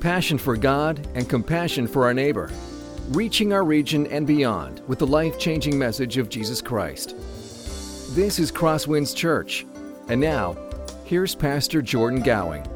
passion 0.00 0.38
for 0.38 0.56
God 0.56 1.06
and 1.14 1.28
compassion 1.28 1.86
for 1.86 2.04
our 2.04 2.14
neighbor, 2.14 2.50
reaching 3.10 3.52
our 3.52 3.64
region 3.64 4.06
and 4.06 4.26
beyond 4.26 4.80
with 4.88 4.98
the 4.98 5.06
life 5.06 5.38
changing 5.38 5.78
message 5.78 6.16
of 6.16 6.30
Jesus 6.30 6.62
Christ. 6.62 7.14
This 8.14 8.38
is 8.38 8.50
Crosswinds 8.50 9.14
Church. 9.14 9.66
And 10.08 10.20
now, 10.20 10.56
here's 11.04 11.34
Pastor 11.34 11.82
Jordan 11.82 12.22
Gowing. 12.22 12.66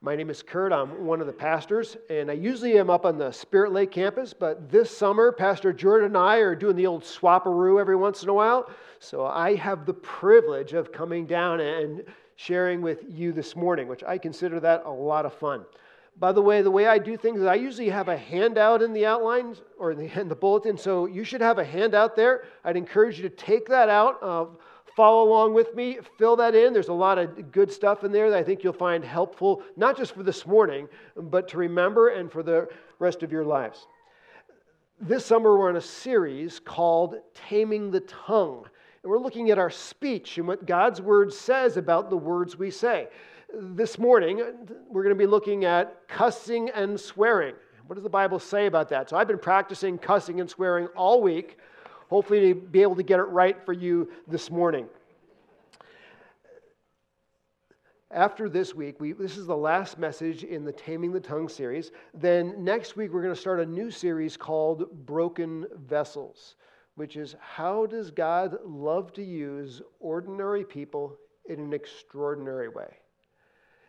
My 0.00 0.16
name 0.16 0.30
is 0.30 0.42
Kurt. 0.42 0.72
I'm 0.72 1.04
one 1.04 1.20
of 1.20 1.26
the 1.26 1.32
pastors, 1.34 1.98
and 2.08 2.30
I 2.30 2.34
usually 2.34 2.78
am 2.78 2.88
up 2.88 3.04
on 3.04 3.18
the 3.18 3.30
Spirit 3.30 3.72
Lake 3.72 3.90
campus, 3.90 4.32
but 4.32 4.70
this 4.70 4.96
summer, 4.96 5.32
Pastor 5.32 5.70
Jordan 5.70 6.06
and 6.06 6.16
I 6.16 6.38
are 6.38 6.54
doing 6.54 6.76
the 6.76 6.86
old 6.86 7.02
swaparoo 7.02 7.78
every 7.78 7.96
once 7.96 8.22
in 8.22 8.30
a 8.30 8.34
while. 8.34 8.70
So 9.00 9.26
I 9.26 9.54
have 9.56 9.84
the 9.84 9.92
privilege 9.92 10.72
of 10.72 10.92
coming 10.92 11.26
down 11.26 11.60
and 11.60 12.04
sharing 12.38 12.80
with 12.80 13.00
you 13.08 13.32
this 13.32 13.56
morning, 13.56 13.88
which 13.88 14.04
I 14.04 14.16
consider 14.16 14.60
that 14.60 14.84
a 14.86 14.90
lot 14.90 15.26
of 15.26 15.34
fun. 15.34 15.64
By 16.20 16.30
the 16.30 16.40
way, 16.40 16.62
the 16.62 16.70
way 16.70 16.86
I 16.86 16.96
do 16.96 17.16
things 17.16 17.40
is 17.40 17.46
I 17.46 17.56
usually 17.56 17.88
have 17.88 18.06
a 18.06 18.16
handout 18.16 18.80
in 18.80 18.92
the 18.92 19.04
outlines 19.06 19.60
or 19.76 19.90
in 19.90 19.98
the, 19.98 20.20
in 20.20 20.28
the 20.28 20.36
bulletin, 20.36 20.78
so 20.78 21.06
you 21.06 21.24
should 21.24 21.40
have 21.40 21.58
a 21.58 21.64
handout 21.64 22.14
there. 22.14 22.44
I'd 22.64 22.76
encourage 22.76 23.18
you 23.18 23.28
to 23.28 23.34
take 23.34 23.66
that 23.68 23.88
out. 23.88 24.22
Uh, 24.22 24.46
follow 24.94 25.28
along 25.28 25.54
with 25.54 25.74
me, 25.74 25.98
fill 26.16 26.36
that 26.36 26.54
in. 26.54 26.72
There's 26.72 26.88
a 26.88 26.92
lot 26.92 27.18
of 27.18 27.50
good 27.50 27.72
stuff 27.72 28.04
in 28.04 28.12
there 28.12 28.30
that 28.30 28.38
I 28.38 28.44
think 28.44 28.62
you'll 28.62 28.72
find 28.72 29.04
helpful, 29.04 29.64
not 29.76 29.96
just 29.96 30.14
for 30.14 30.22
this 30.22 30.46
morning, 30.46 30.88
but 31.16 31.48
to 31.48 31.58
remember 31.58 32.10
and 32.10 32.30
for 32.30 32.44
the 32.44 32.68
rest 33.00 33.24
of 33.24 33.32
your 33.32 33.44
lives. 33.44 33.88
This 35.00 35.26
summer, 35.26 35.58
we're 35.58 35.70
on 35.70 35.76
a 35.76 35.80
series 35.80 36.60
called 36.60 37.16
Taming 37.34 37.90
the 37.90 38.00
Tongue. 38.00 38.66
We're 39.08 39.18
looking 39.18 39.50
at 39.50 39.58
our 39.58 39.70
speech 39.70 40.36
and 40.36 40.46
what 40.46 40.66
God's 40.66 41.00
word 41.00 41.32
says 41.32 41.78
about 41.78 42.10
the 42.10 42.16
words 42.18 42.58
we 42.58 42.70
say. 42.70 43.08
This 43.54 43.98
morning, 43.98 44.42
we're 44.90 45.02
going 45.02 45.14
to 45.14 45.18
be 45.18 45.24
looking 45.24 45.64
at 45.64 46.06
cussing 46.08 46.68
and 46.68 47.00
swearing. 47.00 47.54
What 47.86 47.94
does 47.94 48.02
the 48.02 48.10
Bible 48.10 48.38
say 48.38 48.66
about 48.66 48.90
that? 48.90 49.08
So 49.08 49.16
I've 49.16 49.26
been 49.26 49.38
practicing 49.38 49.96
cussing 49.96 50.40
and 50.40 50.50
swearing 50.50 50.88
all 50.88 51.22
week, 51.22 51.56
hopefully, 52.10 52.52
to 52.52 52.54
be 52.54 52.82
able 52.82 52.96
to 52.96 53.02
get 53.02 53.18
it 53.18 53.22
right 53.22 53.56
for 53.64 53.72
you 53.72 54.10
this 54.26 54.50
morning. 54.50 54.86
After 58.10 58.50
this 58.50 58.74
week, 58.74 59.00
we, 59.00 59.12
this 59.12 59.38
is 59.38 59.46
the 59.46 59.56
last 59.56 59.96
message 59.96 60.44
in 60.44 60.66
the 60.66 60.72
Taming 60.72 61.12
the 61.12 61.20
Tongue 61.20 61.48
series. 61.48 61.92
Then 62.12 62.62
next 62.62 62.94
week, 62.94 63.14
we're 63.14 63.22
going 63.22 63.34
to 63.34 63.40
start 63.40 63.58
a 63.58 63.64
new 63.64 63.90
series 63.90 64.36
called 64.36 65.06
Broken 65.06 65.64
Vessels 65.86 66.56
which 66.98 67.16
is 67.16 67.36
how 67.40 67.86
does 67.86 68.10
God 68.10 68.56
love 68.64 69.12
to 69.12 69.22
use 69.22 69.80
ordinary 70.00 70.64
people 70.64 71.16
in 71.48 71.60
an 71.60 71.72
extraordinary 71.72 72.68
way? 72.68 72.92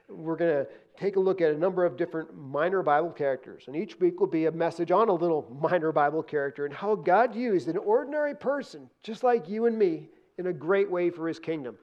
We're 0.07 0.35
going 0.35 0.63
to 0.63 0.67
take 0.95 1.15
a 1.15 1.19
look 1.19 1.41
at 1.41 1.51
a 1.51 1.57
number 1.57 1.85
of 1.85 1.97
different 1.97 2.37
minor 2.37 2.83
Bible 2.83 3.09
characters, 3.09 3.63
and 3.65 3.75
each 3.75 3.99
week 3.99 4.19
will 4.19 4.27
be 4.27 4.45
a 4.45 4.51
message 4.51 4.91
on 4.91 5.09
a 5.09 5.13
little 5.13 5.57
minor 5.71 5.91
Bible 5.91 6.21
character 6.21 6.65
and 6.65 6.73
how 6.73 6.93
God 6.93 7.35
used 7.35 7.67
an 7.67 7.77
ordinary 7.77 8.35
person, 8.35 8.87
just 9.01 9.23
like 9.23 9.49
you 9.49 9.65
and 9.65 9.77
me, 9.77 10.07
in 10.37 10.47
a 10.47 10.53
great 10.53 10.89
way 10.89 11.09
for 11.09 11.27
his 11.27 11.39
kingdom. 11.39 11.77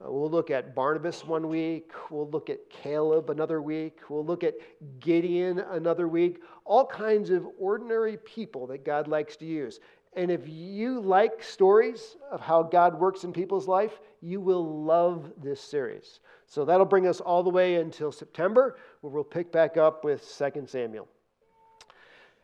Uh, 0.00 0.12
we'll 0.12 0.30
look 0.30 0.50
at 0.50 0.76
Barnabas 0.76 1.24
one 1.24 1.48
week. 1.48 1.90
We'll 2.08 2.30
look 2.30 2.50
at 2.50 2.70
Caleb 2.70 3.30
another 3.30 3.60
week. 3.60 3.98
We'll 4.08 4.24
look 4.24 4.44
at 4.44 4.54
Gideon 5.00 5.58
another 5.58 6.06
week. 6.06 6.40
All 6.64 6.86
kinds 6.86 7.30
of 7.30 7.46
ordinary 7.58 8.16
people 8.18 8.68
that 8.68 8.84
God 8.84 9.08
likes 9.08 9.36
to 9.38 9.44
use. 9.44 9.80
And 10.16 10.30
if 10.30 10.48
you 10.48 11.00
like 11.00 11.42
stories 11.42 12.16
of 12.30 12.40
how 12.40 12.62
God 12.62 12.98
works 12.98 13.24
in 13.24 13.32
people's 13.32 13.68
life, 13.68 14.00
you 14.20 14.40
will 14.40 14.84
love 14.84 15.32
this 15.40 15.60
series. 15.60 16.20
So 16.46 16.64
that'll 16.64 16.86
bring 16.86 17.06
us 17.06 17.20
all 17.20 17.42
the 17.42 17.50
way 17.50 17.76
until 17.76 18.10
September, 18.10 18.76
where 19.00 19.12
we'll 19.12 19.24
pick 19.24 19.52
back 19.52 19.76
up 19.76 20.04
with 20.04 20.22
2 20.36 20.66
Samuel. 20.66 21.08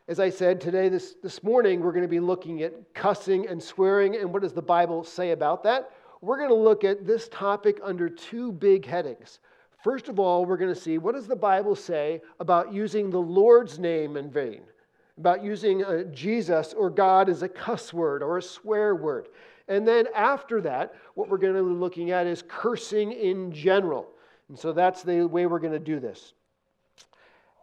As 0.07 0.19
I 0.19 0.29
said 0.29 0.61
today, 0.61 0.87
this, 0.87 1.15
this 1.23 1.43
morning, 1.43 1.81
we're 1.81 1.91
going 1.91 2.03
to 2.03 2.07
be 2.07 2.19
looking 2.19 2.61
at 2.61 2.93
cussing 2.93 3.47
and 3.47 3.61
swearing 3.61 4.15
and 4.15 4.31
what 4.31 4.43
does 4.43 4.53
the 4.53 4.61
Bible 4.61 5.03
say 5.03 5.31
about 5.31 5.63
that. 5.63 5.89
We're 6.21 6.37
going 6.37 6.49
to 6.49 6.55
look 6.55 6.83
at 6.83 7.07
this 7.07 7.27
topic 7.29 7.79
under 7.83 8.07
two 8.07 8.51
big 8.51 8.85
headings. 8.85 9.39
First 9.83 10.07
of 10.07 10.19
all, 10.19 10.45
we're 10.45 10.57
going 10.57 10.73
to 10.73 10.79
see 10.79 10.99
what 10.99 11.15
does 11.15 11.27
the 11.27 11.35
Bible 11.35 11.75
say 11.75 12.21
about 12.39 12.71
using 12.71 13.09
the 13.09 13.19
Lord's 13.19 13.79
name 13.79 14.15
in 14.15 14.29
vain 14.29 14.61
about 15.17 15.43
using 15.43 15.83
uh, 15.83 16.03
Jesus 16.13 16.73
or 16.73 16.89
God 16.89 17.29
as 17.29 17.41
a 17.41 17.49
cuss 17.49 17.93
word 17.93 18.21
or 18.21 18.37
a 18.37 18.41
swear 18.41 18.95
word. 18.95 19.29
And 19.67 19.87
then 19.87 20.07
after 20.15 20.61
that, 20.61 20.93
what 21.15 21.29
we're 21.29 21.37
going 21.37 21.55
to 21.55 21.63
be 21.63 21.69
looking 21.69 22.11
at 22.11 22.27
is 22.27 22.43
cursing 22.47 23.11
in 23.11 23.51
general. 23.51 24.07
And 24.49 24.59
so 24.59 24.73
that's 24.73 25.01
the 25.01 25.23
way 25.23 25.45
we're 25.45 25.59
going 25.59 25.73
to 25.73 25.79
do 25.79 25.99
this. 25.99 26.33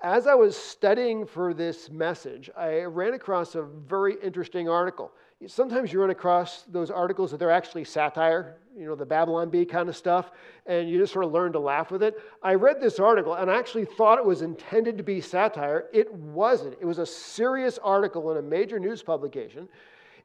As 0.03 0.27
I 0.27 0.35
was 0.35 0.57
studying 0.57 1.25
for 1.25 1.55
this 1.55 1.89
message, 1.89 2.51
I 2.57 2.81
ran 2.81 3.15
across 3.15 3.55
a 3.55 3.63
very 3.63 4.17
interesting 4.21 4.69
article. 4.69 5.13
Sometimes 5.47 5.93
you 5.93 6.01
run 6.01 6.11
across 6.11 6.63
those 6.71 6.91
articles 6.91 7.31
that 7.31 7.39
they're 7.39 7.51
actually 7.51 7.85
satire, 7.85 8.57
you 8.77 8.87
know, 8.87 8.95
the 8.95 9.07
Babylon 9.07 9.51
Bee 9.51 9.65
kind 9.65 9.89
of 9.89 9.97
stuff, 9.97 10.31
and 10.67 10.89
you 10.89 10.99
just 10.99 11.13
sort 11.13 11.25
of 11.25 11.33
learn 11.33 11.53
to 11.53 11.59
laugh 11.59 11.91
with 11.91 12.03
it. 12.03 12.17
I 12.43 12.55
read 12.55 12.81
this 12.81 13.01
article 13.01 13.35
and 13.35 13.51
I 13.51 13.59
actually 13.59 13.85
thought 13.85 14.19
it 14.19 14.25
was 14.25 14.43
intended 14.43 14.97
to 14.99 15.03
be 15.03 15.21
satire. 15.21 15.87
It 15.93 16.13
wasn't. 16.13 16.77
It 16.81 16.85
was 16.85 16.99
a 16.99 17.07
serious 17.07 17.79
article 17.79 18.31
in 18.31 18.37
a 18.37 18.43
major 18.43 18.79
news 18.79 19.03
publication. 19.03 19.69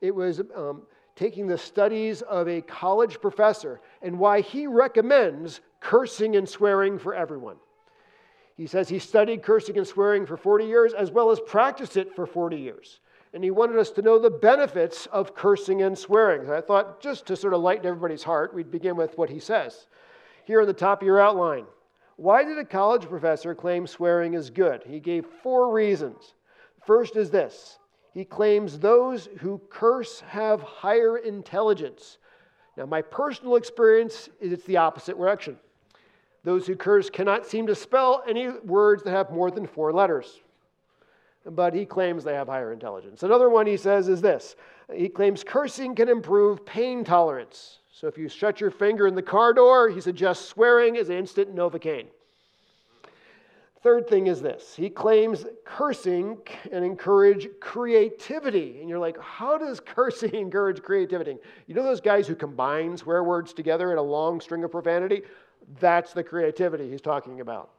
It 0.02 0.14
was 0.14 0.42
um, 0.56 0.84
taking 1.16 1.48
the 1.48 1.58
studies 1.58 2.22
of 2.24 2.48
a 2.48 2.62
college 2.62 3.20
professor 3.20 3.82
and 4.02 4.20
why 4.20 4.42
he 4.42 4.68
recommends 4.68 5.62
cursing 5.80 6.36
and 6.36 6.48
swearing 6.48 7.00
for 7.00 7.16
everyone. 7.16 7.58
He 8.56 8.68
says 8.68 8.90
he 8.90 9.00
studied 9.00 9.42
cursing 9.42 9.78
and 9.78 9.88
swearing 9.88 10.26
for 10.26 10.38
40 10.38 10.66
years 10.66 10.94
as 10.94 11.12
well 11.12 11.32
as 11.32 11.40
practiced 11.40 11.98
it 11.98 12.16
for 12.16 12.26
40 12.26 12.58
years 12.58 13.00
and 13.34 13.44
he 13.44 13.52
wanted 13.52 13.78
us 13.78 13.92
to 13.92 14.02
know 14.02 14.20
the 14.20 14.30
benefits 14.30 15.06
of 15.08 15.36
cursing 15.36 15.82
and 15.82 15.98
swearing. 15.98 16.42
And 16.42 16.52
I 16.52 16.62
thought, 16.62 17.02
just 17.02 17.26
to 17.28 17.36
sort 17.36 17.54
of 17.54 17.62
lighten 17.62 17.86
everybody's 17.86 18.24
heart, 18.24 18.54
we'd 18.54 18.72
begin 18.72 18.96
with 18.96 19.18
what 19.18 19.30
he 19.30 19.40
says. 19.40 19.88
Here 20.46 20.62
on 20.62 20.68
the 20.68 20.74
top 20.74 21.02
of 21.02 21.06
your 21.06 21.20
outline 21.20 21.66
Why 22.16 22.44
did 22.44 22.58
a 22.58 22.66
college 22.66 23.08
professor 23.08 23.54
claim 23.54 23.86
swearing 23.86 24.34
is 24.34 24.50
good? 24.50 24.84
He 24.88 25.00
gave 25.00 25.26
four 25.44 25.74
reasons. 25.74 26.34
First 26.86 27.16
is 27.16 27.30
this 27.30 27.80
he 28.14 28.26
claims 28.26 28.80
those 28.80 29.28
who 29.40 29.62
curse 29.70 30.22
have 30.22 30.62
higher 30.62 31.18
intelligence. 31.18 32.18
Now, 32.76 32.86
my 32.86 33.02
personal 33.02 33.56
experience 33.56 34.30
is 34.40 34.54
it's 34.54 34.64
the 34.66 34.78
opposite 34.78 35.18
direction. 35.18 35.58
Those 36.44 36.66
who 36.66 36.76
curse 36.76 37.10
cannot 37.10 37.46
seem 37.46 37.68
to 37.68 37.76
spell 37.76 38.24
any 38.28 38.50
words 38.50 39.04
that 39.04 39.12
have 39.12 39.32
more 39.32 39.52
than 39.52 39.68
four 39.68 39.92
letters 39.92 40.42
but 41.52 41.74
he 41.74 41.86
claims 41.86 42.24
they 42.24 42.34
have 42.34 42.48
higher 42.48 42.74
intelligence. 42.74 43.24
Another 43.24 43.50
one 43.50 43.68
he 43.68 43.78
says 43.78 44.08
is 44.08 44.22
this 44.22 44.56
he 44.94 45.10
claims 45.10 45.44
cursing 45.44 45.96
can 45.96 46.10
improve 46.10 46.66
pain 46.66 47.04
tolerance. 47.04 47.80
So 47.92 48.08
if 48.08 48.18
you 48.18 48.30
shut 48.30 48.62
your 48.62 48.72
finger 48.72 49.08
in 49.08 49.16
the 49.16 49.22
car 49.22 49.54
door, 49.54 49.90
he 49.90 50.02
suggests 50.02 50.48
swearing 50.48 50.96
is 50.96 51.10
instant 51.10 51.56
Novocaine. 51.56 52.08
Third 53.84 54.08
thing 54.08 54.28
is 54.28 54.42
this 54.42 54.76
he 54.76 54.90
claims 54.90 55.46
cursing 55.64 56.38
can 56.46 56.84
encourage 56.84 57.48
creativity. 57.60 58.80
And 58.80 58.90
you're 58.90 59.00
like, 59.00 59.20
how 59.20 59.58
does 59.58 59.80
cursing 59.80 60.36
encourage 60.36 60.82
creativity? 60.82 61.38
You 61.68 61.76
know 61.76 61.84
those 61.84 62.02
guys 62.02 62.28
who 62.28 62.36
combine 62.36 62.98
swear 62.98 63.24
words 63.24 63.54
together 63.54 63.92
in 63.92 63.98
a 63.98 64.04
long 64.04 64.42
string 64.42 64.64
of 64.64 64.72
profanity? 64.72 65.24
That's 65.80 66.14
the 66.14 66.24
creativity 66.24 66.90
he's 66.90 67.02
talking 67.02 67.42
about. 67.42 67.72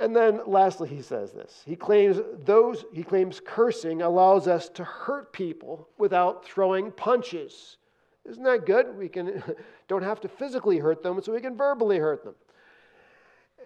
And 0.00 0.16
then 0.16 0.40
lastly, 0.46 0.88
he 0.88 1.02
says 1.02 1.32
this. 1.32 1.62
He 1.66 1.76
claims 1.76 2.18
those 2.44 2.84
he 2.92 3.02
claims 3.02 3.40
cursing 3.44 4.02
allows 4.02 4.48
us 4.48 4.68
to 4.70 4.84
hurt 4.84 5.32
people 5.32 5.88
without 5.98 6.44
throwing 6.44 6.90
punches. 6.92 7.76
Isn't 8.24 8.44
that 8.44 8.66
good? 8.66 8.96
We 8.96 9.08
can 9.08 9.42
don't 9.88 10.02
have 10.02 10.20
to 10.22 10.28
physically 10.28 10.78
hurt 10.78 11.02
them, 11.02 11.20
so 11.22 11.32
we 11.32 11.40
can 11.40 11.56
verbally 11.56 11.98
hurt 11.98 12.24
them. 12.24 12.34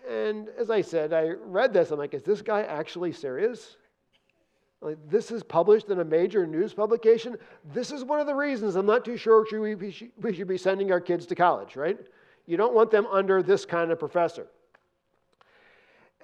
And 0.08 0.48
as 0.58 0.70
I 0.70 0.82
said, 0.82 1.12
I 1.12 1.30
read 1.30 1.72
this. 1.72 1.90
I'm 1.90 1.98
like, 1.98 2.14
is 2.14 2.22
this 2.22 2.42
guy 2.42 2.62
actually 2.62 3.12
serious? 3.12 3.76
Like, 4.80 4.98
this 5.08 5.30
is 5.30 5.42
published 5.42 5.88
in 5.88 6.00
a 6.00 6.04
major 6.04 6.46
news 6.46 6.74
publication. 6.74 7.36
This 7.72 7.90
is 7.90 8.04
one 8.04 8.20
of 8.20 8.26
the 8.26 8.34
reasons 8.34 8.76
I'm 8.76 8.86
not 8.86 9.04
too 9.04 9.16
sure 9.16 9.44
we 9.50 9.90
should 9.90 10.48
be 10.48 10.58
sending 10.58 10.92
our 10.92 11.00
kids 11.00 11.26
to 11.26 11.34
college, 11.34 11.76
right? 11.76 11.98
You 12.46 12.56
don't 12.56 12.74
want 12.74 12.90
them 12.90 13.06
under 13.06 13.42
this 13.42 13.64
kind 13.64 13.90
of 13.90 13.98
professor. 13.98 14.46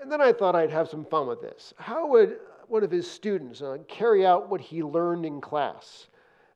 And 0.02 0.10
then 0.10 0.20
I 0.20 0.32
thought 0.32 0.56
I'd 0.56 0.72
have 0.72 0.88
some 0.88 1.04
fun 1.04 1.28
with 1.28 1.40
this. 1.40 1.72
How 1.76 2.08
would 2.08 2.38
one 2.66 2.82
of 2.82 2.90
his 2.90 3.08
students 3.08 3.62
uh, 3.62 3.78
carry 3.87 4.26
out 4.26 4.50
what 4.50 4.60
he 4.60 4.82
learned 4.82 5.25
in 5.25 5.40
class? 5.40 6.08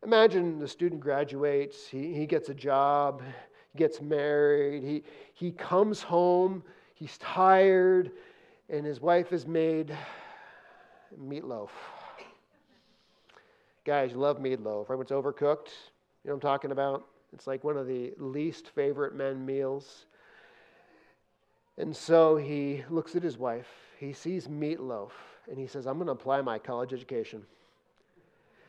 Imagine 0.02 0.58
the 0.58 0.66
student 0.66 1.00
graduates, 1.00 1.87
he, 1.87 2.12
he 2.12 2.26
gets 2.26 2.48
a 2.48 2.54
job, 2.54 3.22
he 3.72 3.78
gets 3.78 4.02
married, 4.02 4.82
he, 4.82 5.04
he 5.32 5.52
comes 5.52 6.02
home, 6.02 6.64
he's 6.94 7.16
tired, 7.19 8.10
and 8.69 8.84
his 8.84 9.00
wife 9.00 9.31
has 9.31 9.46
made 9.46 9.96
meatloaf. 11.16 11.70
Guys, 13.84 14.10
you 14.10 14.19
love 14.19 14.38
meatloaf, 14.38 14.88
right? 14.88 14.96
When 14.96 15.02
it's 15.02 15.12
overcooked, 15.12 15.69
you 16.25 16.31
know 16.31 16.32
what 16.32 16.34
I'm 16.34 16.40
talking 16.40 16.72
about? 16.72 17.06
It's 17.32 17.46
like 17.46 17.62
one 17.62 17.76
of 17.76 17.87
the 17.87 18.12
least 18.19 18.70
favorite 18.75 19.14
men 19.14 19.46
meals. 19.46 20.06
And 21.78 21.94
so 21.94 22.37
he 22.37 22.84
looks 22.88 23.17
at 23.17 23.23
his 23.23 23.38
wife. 23.38 23.69
He 23.99 24.12
sees 24.12 24.49
meatloaf 24.49 25.11
and 25.49 25.58
he 25.58 25.67
says, 25.67 25.87
I'm 25.87 25.94
going 25.94 26.06
to 26.06 26.12
apply 26.12 26.40
my 26.40 26.58
college 26.58 26.93
education. 26.93 27.43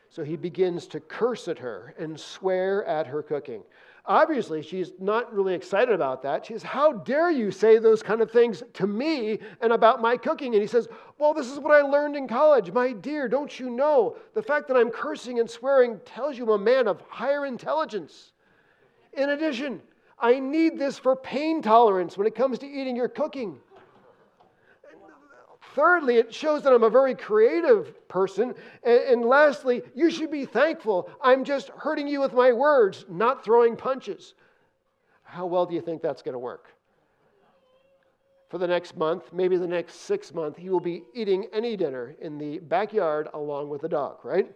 So 0.10 0.24
he 0.24 0.38
begins 0.38 0.88
to 0.88 1.00
curse 1.00 1.48
at 1.48 1.60
her 1.60 1.94
and 2.00 2.20
swear 2.20 2.86
at 2.86 3.08
her 3.08 3.22
cooking. 3.22 3.64
Obviously, 4.06 4.62
she's 4.62 4.94
not 5.00 5.34
really 5.34 5.54
excited 5.54 5.94
about 5.94 6.22
that. 6.24 6.46
She 6.46 6.54
says, 6.54 6.64
How 6.64 6.94
dare 6.94 7.30
you 7.30 7.52
say 7.52 7.78
those 7.78 8.02
kind 8.02 8.22
of 8.22 8.32
things 8.32 8.64
to 8.74 8.88
me 8.88 9.40
and 9.62 9.74
about 9.74 10.02
my 10.02 10.16
cooking? 10.16 10.54
And 10.54 10.62
he 10.62 10.68
says, 10.68 10.88
Well, 11.18 11.34
this 11.34 11.52
is 11.52 11.60
what 11.60 11.76
I 11.76 11.82
learned 11.82 12.16
in 12.16 12.26
college. 12.26 12.72
My 12.72 12.94
dear, 12.94 13.28
don't 13.28 13.60
you 13.60 13.70
know? 13.70 14.16
The 14.34 14.42
fact 14.42 14.70
that 14.70 14.78
I'm 14.78 14.92
cursing 14.92 15.40
and 15.40 15.50
swearing 15.50 16.00
tells 16.06 16.38
you 16.38 16.46
I'm 16.46 16.62
a 16.62 16.64
man 16.64 16.88
of 16.88 17.04
higher 17.10 17.46
intelligence. 17.46 18.32
In 19.12 19.32
addition, 19.32 19.82
I 20.20 20.40
need 20.40 20.80
this 20.80 20.98
for 20.98 21.16
pain 21.16 21.62
tolerance 21.62 22.18
when 22.18 22.28
it 22.28 22.36
comes 22.36 22.60
to 22.60 22.68
eating 22.68 22.96
your 22.96 23.08
cooking. 23.08 23.60
Thirdly, 25.76 26.16
it 26.16 26.34
shows 26.34 26.64
that 26.64 26.74
I'm 26.74 26.84
a 26.84 26.90
very 26.90 27.14
creative 27.14 28.08
person. 28.08 28.56
And, 28.84 29.00
and, 29.02 29.26
lastly, 29.26 29.84
you 29.94 30.10
should 30.10 30.32
be 30.32 30.44
thankful. 30.44 31.08
I'm 31.22 31.44
just 31.44 31.70
hurting 31.70 32.08
you 32.08 32.20
with 32.20 32.34
my 32.34 32.52
words, 32.52 33.06
not 33.08 33.46
throwing 33.46 33.76
punches. 33.76 34.34
How 35.22 35.46
well 35.46 35.68
do 35.68 35.76
you 35.76 35.82
think 35.82 36.02
that's 36.02 36.24
going 36.24 36.34
to 36.34 36.40
work? 36.40 36.74
For 38.50 38.58
the 38.58 38.68
next 38.68 38.98
month, 38.98 39.32
maybe 39.34 39.58
the 39.58 39.68
next 39.68 40.02
six 40.02 40.34
months, 40.34 40.58
he 40.58 40.70
will 40.70 40.80
be 40.80 41.04
eating 41.14 41.46
any 41.54 41.78
dinner 41.78 42.16
in 42.22 42.40
the 42.40 42.58
backyard 42.60 43.28
along 43.36 43.70
with 43.70 43.82
the 43.82 43.90
dog, 43.90 44.24
right? 44.24 44.50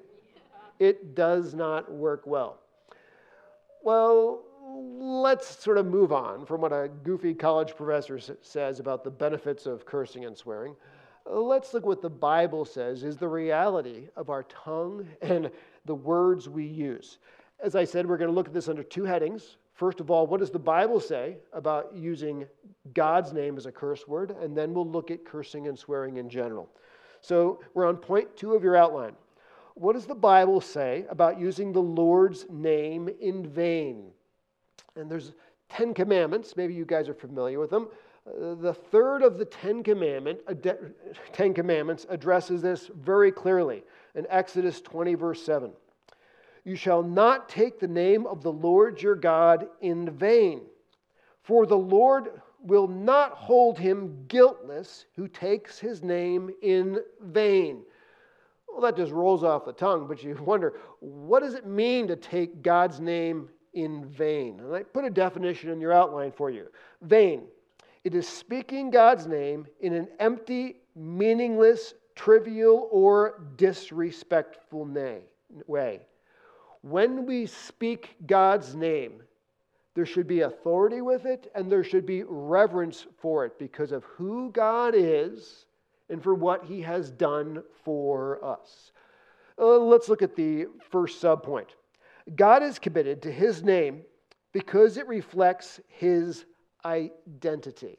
It 0.79 1.13
does 1.13 1.53
not 1.53 1.91
work 1.91 2.25
well. 2.25 2.57
Well, 3.83 4.43
let's 4.81 5.61
sort 5.63 5.77
of 5.77 5.85
move 5.85 6.11
on 6.11 6.45
from 6.45 6.61
what 6.61 6.73
a 6.73 6.89
goofy 7.03 7.33
college 7.33 7.75
professor 7.75 8.19
says 8.41 8.79
about 8.79 9.03
the 9.03 9.11
benefits 9.11 9.65
of 9.65 9.85
cursing 9.85 10.25
and 10.25 10.37
swearing 10.37 10.75
let's 11.25 11.73
look 11.73 11.85
what 11.85 12.01
the 12.01 12.09
Bible 12.09 12.65
says 12.65 13.03
is 13.03 13.17
the 13.17 13.27
reality 13.27 14.07
of 14.15 14.29
our 14.29 14.43
tongue 14.43 15.07
and 15.21 15.51
the 15.85 15.95
words 15.95 16.49
we 16.49 16.65
use. 16.65 17.19
As 17.59 17.75
I 17.75 17.83
said, 17.83 18.07
we're 18.07 18.17
going 18.17 18.29
to 18.29 18.35
look 18.35 18.47
at 18.47 18.53
this 18.53 18.67
under 18.67 18.83
two 18.83 19.03
headings. 19.03 19.57
First 19.73 19.99
of 19.99 20.11
all, 20.11 20.27
what 20.27 20.39
does 20.39 20.51
the 20.51 20.59
Bible 20.59 20.99
say 20.99 21.37
about 21.53 21.95
using 21.95 22.45
God's 22.93 23.33
name 23.33 23.57
as 23.57 23.65
a 23.65 23.71
curse 23.71 24.07
word? 24.07 24.31
And 24.41 24.55
then 24.55 24.73
we'll 24.73 24.87
look 24.87 25.11
at 25.11 25.25
cursing 25.25 25.67
and 25.67 25.77
swearing 25.77 26.17
in 26.17 26.29
general. 26.29 26.69
So 27.21 27.61
we're 27.73 27.87
on 27.87 27.97
point 27.97 28.35
two 28.35 28.53
of 28.53 28.63
your 28.63 28.75
outline. 28.75 29.13
What 29.75 29.93
does 29.93 30.05
the 30.05 30.15
Bible 30.15 30.59
say 30.59 31.05
about 31.09 31.39
using 31.39 31.71
the 31.71 31.81
Lord's 31.81 32.45
name 32.49 33.09
in 33.21 33.47
vain? 33.47 34.11
And 34.95 35.09
there's 35.09 35.33
10 35.69 35.93
commandments. 35.93 36.55
Maybe 36.57 36.73
you 36.73 36.85
guys 36.85 37.07
are 37.09 37.13
familiar 37.13 37.59
with 37.59 37.69
them 37.69 37.87
uh, 38.27 38.53
the 38.55 38.73
third 38.73 39.23
of 39.23 39.37
the 39.37 39.45
Ten, 39.45 39.83
Commandment, 39.83 40.39
Ten 41.33 41.53
Commandments 41.53 42.05
addresses 42.09 42.61
this 42.61 42.89
very 42.95 43.31
clearly 43.31 43.83
in 44.15 44.27
Exodus 44.29 44.81
20, 44.81 45.15
verse 45.15 45.43
7. 45.43 45.71
You 46.63 46.75
shall 46.75 47.01
not 47.01 47.49
take 47.49 47.79
the 47.79 47.87
name 47.87 48.27
of 48.27 48.43
the 48.43 48.51
Lord 48.51 49.01
your 49.01 49.15
God 49.15 49.67
in 49.81 50.11
vain, 50.11 50.61
for 51.41 51.65
the 51.65 51.77
Lord 51.77 52.41
will 52.61 52.87
not 52.87 53.31
hold 53.31 53.79
him 53.79 54.25
guiltless 54.27 55.05
who 55.15 55.27
takes 55.27 55.79
his 55.79 56.03
name 56.03 56.51
in 56.61 56.99
vain. 57.23 57.81
Well, 58.67 58.81
that 58.81 58.95
just 58.95 59.11
rolls 59.11 59.43
off 59.43 59.65
the 59.65 59.73
tongue, 59.73 60.07
but 60.07 60.21
you 60.21 60.35
wonder 60.45 60.75
what 60.99 61.39
does 61.39 61.55
it 61.55 61.65
mean 61.65 62.07
to 62.07 62.15
take 62.15 62.61
God's 62.61 62.99
name 62.99 63.49
in 63.73 64.05
vain? 64.05 64.59
And 64.59 64.75
I 64.75 64.83
put 64.83 65.05
a 65.05 65.09
definition 65.09 65.69
in 65.69 65.79
your 65.79 65.93
outline 65.93 66.31
for 66.31 66.49
you. 66.49 66.67
Vain 67.01 67.43
it 68.03 68.15
is 68.15 68.27
speaking 68.27 68.89
God's 68.89 69.27
name 69.27 69.67
in 69.79 69.93
an 69.93 70.07
empty, 70.19 70.77
meaningless, 70.95 71.93
trivial, 72.15 72.89
or 72.91 73.41
disrespectful 73.57 74.89
way. 75.67 76.01
When 76.81 77.27
we 77.27 77.45
speak 77.45 78.15
God's 78.25 78.73
name, 78.73 79.21
there 79.93 80.05
should 80.05 80.27
be 80.27 80.41
authority 80.41 81.01
with 81.01 81.25
it 81.25 81.51
and 81.53 81.71
there 81.71 81.83
should 81.83 82.05
be 82.05 82.23
reverence 82.23 83.05
for 83.19 83.45
it 83.45 83.59
because 83.59 83.91
of 83.91 84.03
who 84.05 84.49
God 84.51 84.95
is 84.95 85.65
and 86.09 86.23
for 86.23 86.33
what 86.33 86.65
he 86.65 86.81
has 86.81 87.11
done 87.11 87.61
for 87.83 88.43
us. 88.43 88.93
Uh, 89.59 89.77
let's 89.77 90.09
look 90.09 90.23
at 90.23 90.35
the 90.35 90.67
first 90.89 91.21
subpoint. 91.21 91.67
God 92.35 92.63
is 92.63 92.79
committed 92.79 93.21
to 93.23 93.31
his 93.31 93.63
name 93.63 94.01
because 94.53 94.97
it 94.97 95.07
reflects 95.07 95.79
his 95.87 96.45
identity. 96.85 97.97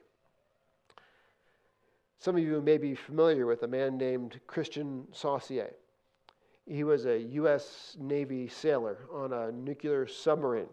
Some 2.19 2.37
of 2.37 2.43
you 2.43 2.61
may 2.61 2.79
be 2.79 2.95
familiar 2.95 3.47
with 3.47 3.63
a 3.65 3.69
man 3.69 3.99
named 3.99 4.41
Christian 4.47 5.07
Saucier. 5.13 5.75
He 6.67 6.85
was 6.85 7.07
a 7.07 7.19
U.S. 7.19 7.97
Navy 7.99 8.47
sailor 8.49 9.07
on 9.13 9.33
a 9.33 9.51
nuclear 9.51 10.07
submarine. 10.07 10.69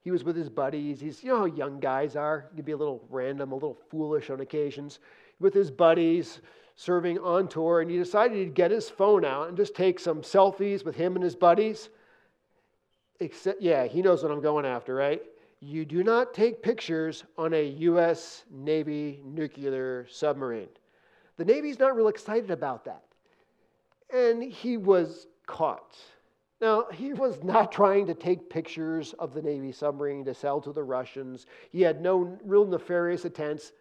He 0.00 0.10
was 0.10 0.24
with 0.24 0.36
his 0.36 0.48
buddies. 0.48 1.00
He's, 1.00 1.22
you 1.22 1.30
know 1.30 1.40
how 1.40 1.44
young 1.46 1.80
guys 1.80 2.16
are. 2.16 2.46
He 2.50 2.56
can 2.56 2.64
be 2.64 2.72
a 2.72 2.76
little 2.76 3.04
random, 3.10 3.52
a 3.52 3.54
little 3.54 3.78
foolish 3.90 4.30
on 4.30 4.40
occasions. 4.40 5.00
With 5.38 5.52
his 5.52 5.70
buddies 5.70 6.40
serving 6.76 7.18
on 7.18 7.48
tour, 7.48 7.80
and 7.80 7.90
he 7.90 7.96
decided 7.96 8.36
he'd 8.38 8.54
get 8.54 8.70
his 8.70 8.88
phone 8.88 9.24
out 9.24 9.48
and 9.48 9.56
just 9.56 9.74
take 9.74 9.98
some 9.98 10.22
selfies 10.22 10.84
with 10.84 10.94
him 10.94 11.16
and 11.16 11.24
his 11.24 11.36
buddies. 11.36 11.88
Except, 13.20 13.60
yeah, 13.62 13.86
he 13.86 14.02
knows 14.02 14.22
what 14.22 14.30
I'm 14.30 14.42
going 14.42 14.66
after, 14.66 14.94
right? 14.94 15.22
you 15.60 15.84
do 15.84 16.04
not 16.04 16.34
take 16.34 16.62
pictures 16.62 17.24
on 17.38 17.54
a 17.54 17.64
U.S. 17.64 18.44
Navy 18.50 19.20
nuclear 19.24 20.06
submarine. 20.10 20.68
The 21.38 21.44
Navy's 21.44 21.78
not 21.78 21.96
real 21.96 22.08
excited 22.08 22.50
about 22.50 22.84
that. 22.84 23.02
And 24.12 24.42
he 24.42 24.76
was 24.76 25.26
caught. 25.46 25.96
Now, 26.60 26.86
he 26.92 27.12
was 27.12 27.42
not 27.42 27.72
trying 27.72 28.06
to 28.06 28.14
take 28.14 28.48
pictures 28.48 29.14
of 29.18 29.34
the 29.34 29.42
Navy 29.42 29.72
submarine 29.72 30.24
to 30.24 30.34
sell 30.34 30.60
to 30.62 30.72
the 30.72 30.82
Russians. 30.82 31.46
He 31.70 31.82
had 31.82 32.00
no 32.00 32.38
real 32.44 32.64
nefarious 32.64 33.24
intents. 33.24 33.72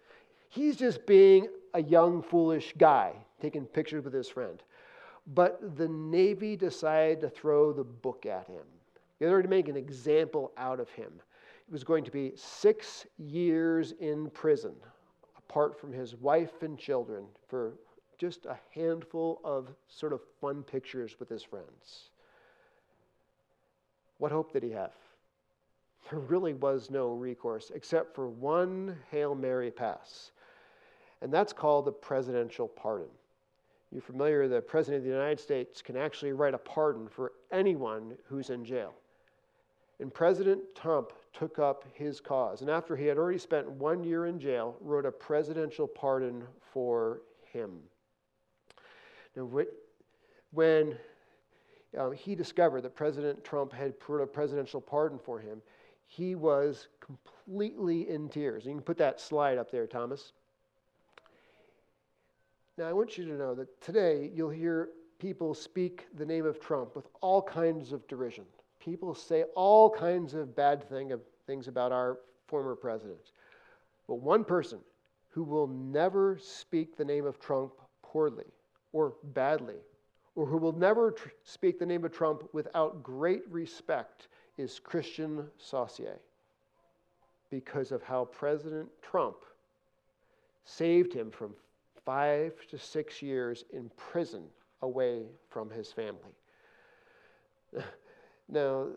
He's 0.49 0.75
just 0.75 1.05
being 1.05 1.47
a 1.73 1.81
young, 1.81 2.21
foolish 2.21 2.73
guy 2.77 3.13
taking 3.41 3.65
pictures 3.65 4.03
with 4.03 4.13
his 4.13 4.27
friend. 4.27 4.61
But 5.27 5.77
the 5.77 5.87
Navy 5.87 6.55
decided 6.55 7.21
to 7.21 7.29
throw 7.29 7.71
the 7.71 7.83
book 7.83 8.25
at 8.25 8.47
him. 8.47 8.63
They 9.25 9.31
wanted 9.31 9.41
to 9.41 9.49
make 9.49 9.69
an 9.69 9.75
example 9.75 10.51
out 10.55 10.79
of 10.79 10.87
him. 10.91 11.11
It 11.67 11.71
was 11.71 11.83
going 11.83 12.03
to 12.03 12.11
be 12.11 12.33
six 12.35 13.07
years 13.17 13.93
in 13.99 14.29
prison, 14.29 14.75
apart 15.35 15.81
from 15.81 15.91
his 15.91 16.15
wife 16.15 16.61
and 16.61 16.77
children, 16.77 17.25
for 17.47 17.73
just 18.19 18.45
a 18.45 18.55
handful 18.69 19.41
of 19.43 19.73
sort 19.87 20.13
of 20.13 20.21
fun 20.39 20.61
pictures 20.61 21.15
with 21.19 21.27
his 21.27 21.41
friends. 21.41 22.11
What 24.19 24.31
hope 24.31 24.53
did 24.53 24.61
he 24.61 24.69
have? 24.73 24.93
There 26.11 26.19
really 26.19 26.53
was 26.53 26.91
no 26.91 27.07
recourse 27.13 27.71
except 27.73 28.13
for 28.13 28.27
one 28.27 28.95
Hail 29.09 29.33
Mary 29.33 29.71
pass, 29.71 30.33
and 31.23 31.33
that's 31.33 31.51
called 31.51 31.85
the 31.85 31.91
presidential 31.91 32.67
pardon. 32.67 33.09
You're 33.91 34.03
familiar, 34.03 34.47
the 34.47 34.61
President 34.61 34.99
of 34.99 35.05
the 35.05 35.15
United 35.15 35.39
States 35.39 35.81
can 35.81 35.97
actually 35.97 36.33
write 36.33 36.53
a 36.53 36.59
pardon 36.59 37.07
for 37.07 37.31
anyone 37.51 38.15
who's 38.29 38.51
in 38.51 38.63
jail. 38.63 38.93
And 39.99 40.13
President 40.13 40.61
Trump 40.75 41.13
took 41.33 41.59
up 41.59 41.85
his 41.93 42.19
cause. 42.19 42.61
And 42.61 42.69
after 42.69 42.95
he 42.95 43.05
had 43.05 43.17
already 43.17 43.37
spent 43.37 43.69
one 43.69 44.03
year 44.03 44.25
in 44.25 44.39
jail, 44.39 44.75
wrote 44.81 45.05
a 45.05 45.11
presidential 45.11 45.87
pardon 45.87 46.43
for 46.59 47.21
him. 47.51 47.79
Now, 49.35 49.49
when 50.51 50.97
uh, 51.97 52.09
he 52.11 52.35
discovered 52.35 52.81
that 52.81 52.95
President 52.95 53.43
Trump 53.43 53.73
had 53.73 53.99
put 53.99 54.21
a 54.21 54.27
presidential 54.27 54.81
pardon 54.81 55.19
for 55.19 55.39
him, 55.39 55.61
he 56.07 56.35
was 56.35 56.87
completely 56.99 58.09
in 58.09 58.29
tears. 58.29 58.65
You 58.65 58.71
can 58.71 58.81
put 58.81 58.97
that 58.97 59.19
slide 59.19 59.57
up 59.57 59.71
there, 59.71 59.87
Thomas. 59.87 60.33
Now, 62.77 62.85
I 62.89 62.93
want 62.93 63.17
you 63.17 63.25
to 63.25 63.33
know 63.33 63.55
that 63.55 63.81
today 63.81 64.29
you'll 64.33 64.49
hear 64.49 64.89
people 65.19 65.53
speak 65.53 66.07
the 66.17 66.25
name 66.25 66.45
of 66.45 66.59
Trump 66.59 66.95
with 66.95 67.07
all 67.21 67.41
kinds 67.41 67.93
of 67.93 68.05
derision 68.07 68.45
people 68.85 69.15
say 69.15 69.43
all 69.55 69.89
kinds 69.89 70.35
of 70.35 70.55
bad 70.55 70.87
thing, 70.87 71.11
of 71.11 71.19
things 71.47 71.67
about 71.67 71.91
our 71.91 72.19
former 72.47 72.75
president. 72.75 73.31
But 74.07 74.15
one 74.15 74.43
person 74.43 74.79
who 75.29 75.43
will 75.43 75.67
never 75.67 76.37
speak 76.39 76.95
the 76.95 77.03
name 77.03 77.25
of 77.25 77.39
Trump 77.39 77.73
poorly 78.03 78.45
or 78.93 79.15
badly, 79.33 79.75
or 80.35 80.45
who 80.45 80.57
will 80.57 80.71
never 80.71 81.11
tr- 81.11 81.29
speak 81.43 81.79
the 81.79 81.85
name 81.85 82.05
of 82.05 82.11
Trump 82.11 82.43
without 82.53 83.01
great 83.01 83.41
respect, 83.49 84.27
is 84.57 84.79
Christian 84.79 85.47
Saucier 85.57 86.19
because 87.49 87.91
of 87.91 88.03
how 88.03 88.25
President 88.25 88.87
Trump 89.01 89.37
saved 90.63 91.13
him 91.13 91.31
from 91.31 91.53
five 92.05 92.53
to 92.69 92.77
six 92.77 93.21
years 93.21 93.65
in 93.73 93.89
prison 93.97 94.43
away 94.81 95.23
from 95.49 95.69
his 95.69 95.91
family. 95.91 96.35
Now, 98.47 98.87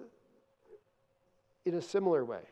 In 1.65 1.75
a 1.75 1.83
similar 1.83 2.25
way, 2.25 2.45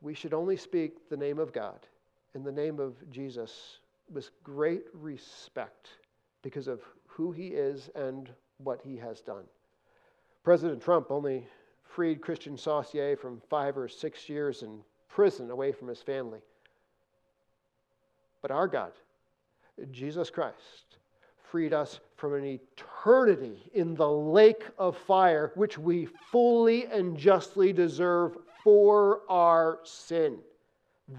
we 0.00 0.14
should 0.14 0.32
only 0.32 0.56
speak 0.56 1.08
the 1.10 1.16
name 1.16 1.38
of 1.38 1.52
God 1.52 1.86
in 2.34 2.42
the 2.42 2.52
name 2.52 2.78
of 2.78 2.94
Jesus 3.10 3.80
with 4.10 4.30
great 4.42 4.84
respect 4.94 5.88
because 6.42 6.68
of 6.68 6.80
who 7.06 7.32
he 7.32 7.48
is 7.48 7.90
and 7.94 8.30
what 8.58 8.80
he 8.82 8.96
has 8.96 9.20
done. 9.20 9.44
President 10.44 10.80
Trump 10.80 11.10
only 11.10 11.46
freed 11.82 12.20
Christian 12.20 12.56
Saucier 12.56 13.16
from 13.16 13.42
five 13.50 13.76
or 13.76 13.88
six 13.88 14.28
years 14.28 14.62
in 14.62 14.80
prison 15.08 15.50
away 15.50 15.72
from 15.72 15.88
his 15.88 16.00
family. 16.00 16.40
But 18.42 18.50
our 18.50 18.68
God, 18.68 18.92
Jesus 19.90 20.30
Christ, 20.30 20.98
freed 21.56 21.72
us 21.72 22.00
from 22.16 22.34
an 22.34 22.44
eternity 22.44 23.70
in 23.72 23.94
the 23.94 24.06
lake 24.06 24.64
of 24.76 24.94
fire, 24.94 25.52
which 25.54 25.78
we 25.78 26.04
fully 26.30 26.84
and 26.84 27.16
justly 27.16 27.72
deserve 27.72 28.36
for 28.62 29.22
our 29.30 29.78
sin. 29.82 30.36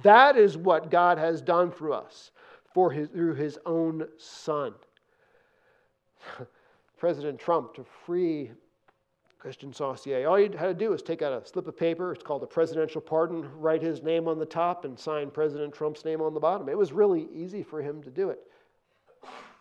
That 0.04 0.38
is 0.38 0.56
what 0.56 0.92
God 0.92 1.18
has 1.18 1.42
done 1.42 1.72
for 1.72 1.92
us 1.92 2.30
for 2.72 2.92
his, 2.92 3.10
through 3.10 3.34
his 3.34 3.58
own 3.66 4.08
Son. 4.20 4.76
President 7.00 7.40
Trump 7.40 7.74
to 7.74 7.84
free 8.06 8.52
Christian 9.40 9.74
Saucier. 9.74 10.28
All 10.28 10.36
he 10.36 10.44
had 10.44 10.68
to 10.68 10.74
do 10.76 10.92
was 10.92 11.02
take 11.02 11.24
out 11.24 11.34
a 11.34 11.44
slip 11.48 11.66
of 11.66 11.76
paper, 11.76 12.12
it's 12.12 12.22
called 12.22 12.44
a 12.44 12.46
presidential 12.46 13.02
pardon, 13.02 13.50
write 13.60 13.82
his 13.82 14.04
name 14.04 14.28
on 14.28 14.38
the 14.38 14.46
top, 14.46 14.86
and 14.86 15.00
sign 15.00 15.32
President 15.32 15.74
Trump's 15.74 16.06
name 16.06 16.22
on 16.22 16.36
the 16.36 16.40
bottom. 16.40 16.70
It 16.70 16.78
was 16.78 16.94
really 16.94 17.28
easy 17.34 17.64
for 17.64 17.82
him 17.82 18.04
to 18.04 18.12
do 18.12 18.30
it 18.30 18.42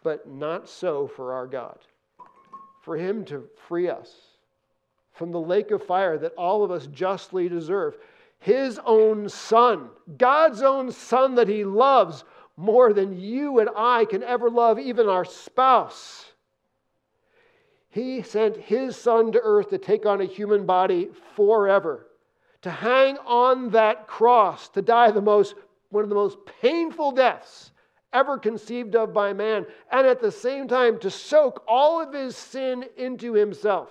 but 0.07 0.29
not 0.29 0.69
so 0.69 1.09
for 1.09 1.33
our 1.33 1.49
God. 1.49 1.81
For 2.83 2.97
Him 2.97 3.25
to 3.25 3.49
free 3.67 3.89
us 3.89 4.15
from 5.15 5.33
the 5.33 5.41
lake 5.41 5.73
of 5.73 5.83
fire 5.83 6.17
that 6.19 6.33
all 6.35 6.63
of 6.63 6.71
us 6.71 6.87
justly 6.87 7.49
deserve. 7.49 7.99
His 8.39 8.79
own 8.87 9.29
Son, 9.29 9.89
God's 10.17 10.63
own 10.63 10.93
Son 10.93 11.35
that 11.35 11.49
He 11.49 11.65
loves 11.65 12.23
more 12.57 12.93
than 12.93 13.21
you 13.21 13.59
and 13.59 13.69
I 13.75 14.05
can 14.05 14.23
ever 14.23 14.49
love, 14.49 14.79
even 14.79 15.09
our 15.09 15.25
spouse. 15.25 16.27
He 17.89 18.23
sent 18.23 18.57
His 18.57 18.95
Son 18.95 19.33
to 19.33 19.41
earth 19.43 19.71
to 19.71 19.79
take 19.79 20.07
on 20.07 20.21
a 20.21 20.25
human 20.25 20.67
body 20.67 21.09
forever, 21.35 22.07
to 22.63 22.71
hang 22.71 23.19
on 23.27 23.71
that 23.71 24.07
cross, 24.07 24.69
to 24.69 24.83
die 24.83 25.11
the 25.11 25.21
most, 25.21 25.57
one 25.91 26.05
of 26.05 26.11
the 26.11 26.15
most 26.15 26.39
painful 26.61 27.11
deaths 27.11 27.73
ever 28.17 28.39
conceived 28.39 28.97
of 28.97 29.13
by 29.13 29.35
man, 29.35 29.67
and 29.93 30.07
at 30.07 30.21
the 30.21 30.33
same 30.33 30.67
time 30.67 30.99
to 30.99 31.11
soak 31.11 31.63
all 31.69 32.01
of 32.01 32.15
his 32.15 32.35
sin 32.35 32.87
into 32.97 33.35
himself, 33.35 33.91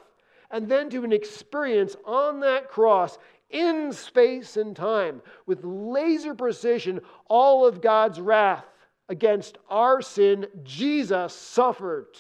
and 0.49 0.67
then 0.67 0.89
to 0.89 1.03
an 1.03 1.13
experience 1.13 1.95
on 2.05 2.39
that 2.39 2.67
cross 2.67 3.19
in 3.51 3.93
space 3.93 4.57
and 4.57 4.75
time 4.75 5.21
with 5.45 5.63
laser 5.63 6.33
precision 6.33 6.99
all 7.27 7.67
of 7.67 7.81
God's 7.81 8.19
wrath 8.19 8.65
against 9.09 9.59
our 9.69 10.01
sin, 10.01 10.47
Jesus 10.63 11.31
suffered. 11.31 12.17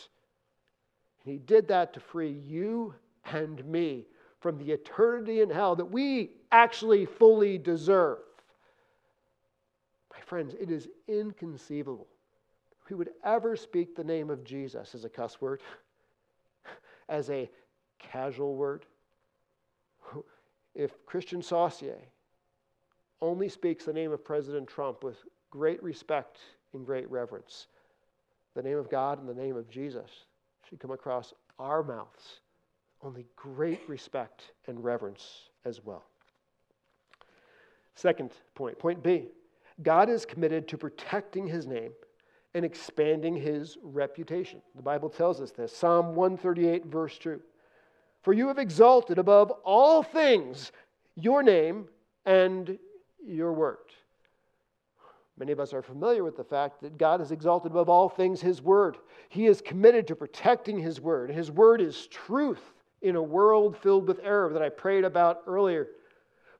And 1.23 1.33
he 1.33 1.39
did 1.39 1.67
that 1.69 1.93
to 1.95 1.99
free 1.99 2.31
you 2.31 2.93
and 3.25 3.65
me 3.65 4.05
from 4.39 4.59
the 4.59 4.71
eternity 4.71 5.41
in 5.41 5.49
hell 5.49 5.75
that 5.75 5.85
we 5.85 6.33
actually 6.51 7.07
fully 7.07 7.57
deserve 7.57 8.19
friends, 10.25 10.53
it 10.59 10.71
is 10.71 10.87
inconceivable 11.07 12.07
we 12.89 12.95
would 12.95 13.11
ever 13.23 13.55
speak 13.55 13.95
the 13.95 14.03
name 14.03 14.29
of 14.29 14.43
Jesus 14.43 14.93
as 14.93 15.05
a 15.05 15.09
cuss 15.09 15.41
word, 15.41 15.61
as 17.09 17.29
a 17.29 17.49
casual 17.99 18.55
word. 18.55 18.85
If 20.75 21.05
Christian 21.05 21.41
Saucier 21.41 21.97
only 23.21 23.49
speaks 23.49 23.85
the 23.85 23.93
name 23.93 24.11
of 24.11 24.23
President 24.23 24.67
Trump 24.67 25.03
with 25.03 25.17
great 25.49 25.81
respect 25.81 26.39
and 26.73 26.85
great 26.85 27.09
reverence, 27.09 27.67
the 28.55 28.61
name 28.61 28.77
of 28.77 28.89
God 28.89 29.19
and 29.19 29.27
the 29.27 29.33
name 29.33 29.55
of 29.55 29.69
Jesus 29.69 30.11
should 30.69 30.79
come 30.79 30.91
across 30.91 31.33
our 31.57 31.81
mouths 31.81 32.41
only 33.01 33.25
great 33.35 33.87
respect 33.87 34.53
and 34.67 34.83
reverence 34.83 35.49
as 35.63 35.83
well. 35.83 36.03
Second 37.93 38.31
point, 38.55 38.77
point 38.79 39.03
B 39.03 39.27
God 39.81 40.09
is 40.09 40.25
committed 40.25 40.67
to 40.69 40.77
protecting 40.77 41.47
his 41.47 41.67
name 41.67 41.91
and 42.53 42.63
expanding 42.63 43.35
his 43.35 43.77
reputation. 43.83 44.61
The 44.75 44.81
Bible 44.81 45.09
tells 45.09 45.41
us 45.41 45.51
this 45.51 45.75
Psalm 45.75 46.15
138, 46.15 46.85
verse 46.85 47.17
2. 47.17 47.41
For 48.23 48.33
you 48.33 48.47
have 48.47 48.57
exalted 48.57 49.19
above 49.19 49.51
all 49.63 50.01
things 50.01 50.71
your 51.15 51.43
name 51.43 51.87
and 52.25 52.79
your 53.23 53.53
word. 53.53 53.77
Many 55.37 55.51
of 55.51 55.59
us 55.59 55.73
are 55.73 55.81
familiar 55.81 56.23
with 56.23 56.37
the 56.37 56.43
fact 56.45 56.81
that 56.81 56.97
God 56.97 57.19
has 57.19 57.31
exalted 57.31 57.71
above 57.71 57.89
all 57.89 58.07
things 58.07 58.39
his 58.39 58.61
word. 58.61 58.97
He 59.27 59.47
is 59.47 59.61
committed 59.61 60.07
to 60.07 60.15
protecting 60.15 60.79
his 60.79 61.01
word. 61.01 61.29
His 61.29 61.51
word 61.51 61.81
is 61.81 62.07
truth 62.07 62.73
in 63.01 63.17
a 63.17 63.21
world 63.21 63.75
filled 63.77 64.07
with 64.07 64.21
error 64.23 64.51
that 64.53 64.61
I 64.61 64.69
prayed 64.69 65.03
about 65.03 65.41
earlier. 65.45 65.89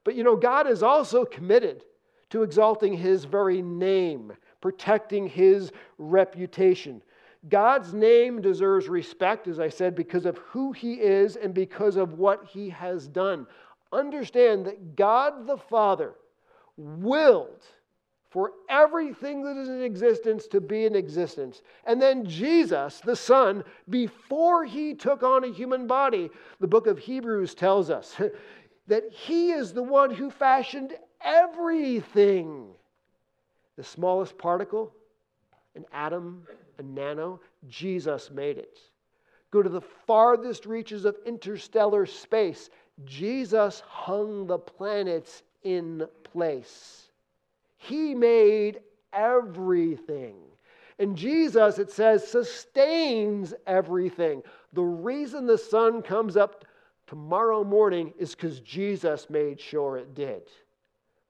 But 0.03 0.15
you 0.15 0.24
know, 0.24 0.36
God 0.36 0.67
is 0.67 0.84
also 0.84 1.24
committed 1.24 1.84
to 2.29 2.44
exalting 2.44 2.94
his 2.94 3.25
very 3.25 3.62
name, 3.62 4.34
protecting 4.62 5.27
his 5.27 5.72
reputation. 5.98 7.01
God's 7.50 7.94
name 7.94 8.41
deserves 8.41 8.88
respect, 8.88 9.48
as 9.48 9.60
I 9.60 9.70
said, 9.70 9.96
because 9.96 10.25
of 10.25 10.38
who 10.39 10.72
he 10.72 10.94
is 10.94 11.36
and 11.36 11.53
because 11.53 11.96
of 11.96 12.17
what 12.17 12.46
he 12.46 12.70
has 12.70 13.08
done. 13.08 13.46
Understand 13.94 14.65
that 14.65 14.96
God 14.96 15.46
the 15.46 15.58
Father 15.58 16.15
willed 16.77 17.63
for 18.36 18.51
everything 18.67 19.44
that 19.44 19.55
is 19.55 19.70
in 19.70 19.82
existence 19.82 20.48
to 20.48 20.60
be 20.60 20.86
in 20.86 20.94
existence. 20.96 21.62
And 21.86 22.01
then 22.01 22.25
Jesus, 22.25 23.00
the 23.00 23.15
Son, 23.15 23.63
before 23.89 24.65
he 24.65 24.94
took 24.94 25.24
on 25.24 25.46
a 25.46 25.53
human 25.53 25.88
body, 25.88 26.29
the 26.60 26.67
book 26.67 26.88
of 26.88 27.00
Hebrews 27.00 27.55
tells 27.55 27.89
us 27.89 28.20
that 28.88 29.03
he 29.10 29.51
is 29.51 29.72
the 29.72 29.84
one 29.84 30.12
who 30.12 30.29
fashioned 30.29 30.98
everything. 31.25 32.67
The 33.75 33.84
smallest 33.84 34.38
particle, 34.38 34.94
an 35.75 35.84
atom, 35.91 36.44
a 36.77 36.84
nano, 36.84 37.41
Jesus 37.67 38.32
made 38.32 38.58
it. 38.58 38.79
Go 39.51 39.62
to 39.62 39.70
the 39.70 39.82
farthest 39.82 40.65
reaches 40.65 41.03
of 41.03 41.17
interstellar 41.25 42.05
space. 42.05 42.70
Jesus 43.03 43.82
hung 43.86 44.48
the 44.48 44.58
planets 44.58 45.44
in 45.63 46.08
place. 46.24 47.10
He 47.77 48.15
made 48.15 48.79
everything. 49.12 50.36
And 51.00 51.17
Jesus, 51.17 51.77
it 51.79 51.91
says, 51.91 52.25
sustains 52.25 53.53
everything. 53.67 54.41
The 54.72 54.84
reason 54.84 55.46
the 55.46 55.58
sun 55.58 56.01
comes 56.01 56.38
up 56.38 56.63
tomorrow 57.08 57.63
morning 57.63 58.13
is 58.17 58.34
because 58.34 58.62
Jesus 58.62 59.29
made 59.29 59.60
sure 59.60 59.98
it 59.98 60.15
did. 60.15 60.44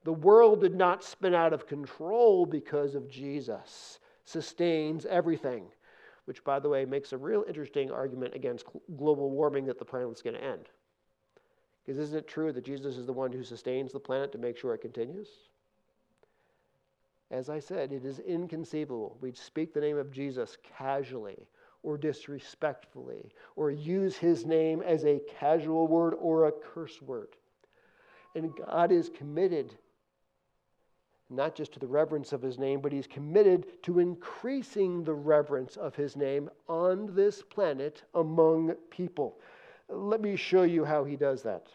The 0.05 0.13
world 0.13 0.61
did 0.61 0.75
not 0.75 1.03
spin 1.03 1.33
out 1.33 1.51
of 1.51 1.65
control 1.65 2.45
because 2.45 2.93
of 2.93 3.09
Jesus. 3.09 3.99
Sustains 4.23 5.07
everything, 5.07 5.65
which, 6.25 6.43
by 6.43 6.59
the 6.59 6.69
way, 6.69 6.85
makes 6.85 7.11
a 7.11 7.17
real 7.17 7.43
interesting 7.47 7.91
argument 7.91 8.35
against 8.35 8.67
global 8.97 9.31
warming 9.31 9.65
that 9.65 9.79
the 9.79 9.85
planet's 9.85 10.21
going 10.21 10.35
to 10.35 10.43
end. 10.43 10.69
Because 11.83 11.97
isn't 11.97 12.19
it 12.19 12.27
true 12.27 12.51
that 12.51 12.63
Jesus 12.63 12.97
is 12.97 13.07
the 13.07 13.13
one 13.13 13.31
who 13.31 13.43
sustains 13.43 13.91
the 13.91 13.99
planet 13.99 14.31
to 14.31 14.37
make 14.37 14.57
sure 14.57 14.75
it 14.75 14.81
continues? 14.81 15.27
As 17.31 17.49
I 17.49 17.59
said, 17.59 17.91
it 17.91 18.05
is 18.05 18.19
inconceivable. 18.19 19.17
We'd 19.21 19.35
speak 19.35 19.73
the 19.73 19.81
name 19.81 19.97
of 19.97 20.11
Jesus 20.11 20.55
casually 20.77 21.47
or 21.81 21.97
disrespectfully 21.97 23.31
or 23.55 23.71
use 23.71 24.15
his 24.17 24.45
name 24.45 24.83
as 24.83 25.03
a 25.03 25.21
casual 25.39 25.87
word 25.87 26.13
or 26.19 26.47
a 26.47 26.51
curse 26.51 27.01
word. 27.01 27.29
And 28.35 28.51
God 28.55 28.91
is 28.91 29.09
committed 29.09 29.75
not 31.29 31.55
just 31.55 31.73
to 31.73 31.79
the 31.79 31.87
reverence 31.87 32.33
of 32.33 32.41
his 32.41 32.59
name, 32.59 32.79
but 32.81 32.91
he's 32.91 33.07
committed 33.07 33.81
to 33.83 33.99
increasing 33.99 35.03
the 35.03 35.13
reverence 35.13 35.75
of 35.75 35.95
his 35.95 36.15
name 36.15 36.49
on 36.67 37.15
this 37.15 37.41
planet 37.41 38.03
among 38.13 38.75
people. 38.91 39.39
Let 39.89 40.21
me 40.21 40.35
show 40.35 40.63
you 40.63 40.85
how 40.85 41.03
he 41.03 41.15
does 41.15 41.41
that. 41.43 41.67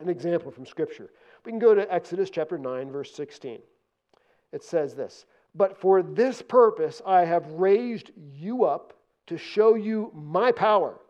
An 0.00 0.08
example 0.08 0.50
from 0.50 0.66
Scripture. 0.66 1.10
We 1.44 1.52
can 1.52 1.58
go 1.58 1.74
to 1.74 1.92
Exodus 1.92 2.30
chapter 2.30 2.58
9, 2.58 2.90
verse 2.90 3.12
16. 3.14 3.58
It 4.52 4.62
says 4.62 4.94
this 4.94 5.26
But 5.54 5.76
for 5.76 6.02
this 6.02 6.40
purpose 6.40 7.02
I 7.04 7.24
have 7.24 7.46
raised 7.52 8.12
you 8.32 8.64
up 8.64 8.94
to 9.26 9.36
show 9.36 9.74
you 9.74 10.10
my 10.14 10.52
power, 10.52 11.00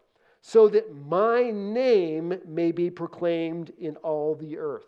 so 0.41 0.69
that 0.69 0.95
my 0.95 1.51
name 1.51 2.41
may 2.47 2.73
be 2.73 2.91
proclaimed 2.91 3.73
in 3.79 3.97
all 3.97 4.35
the 4.35 4.57
earth. 4.57 4.87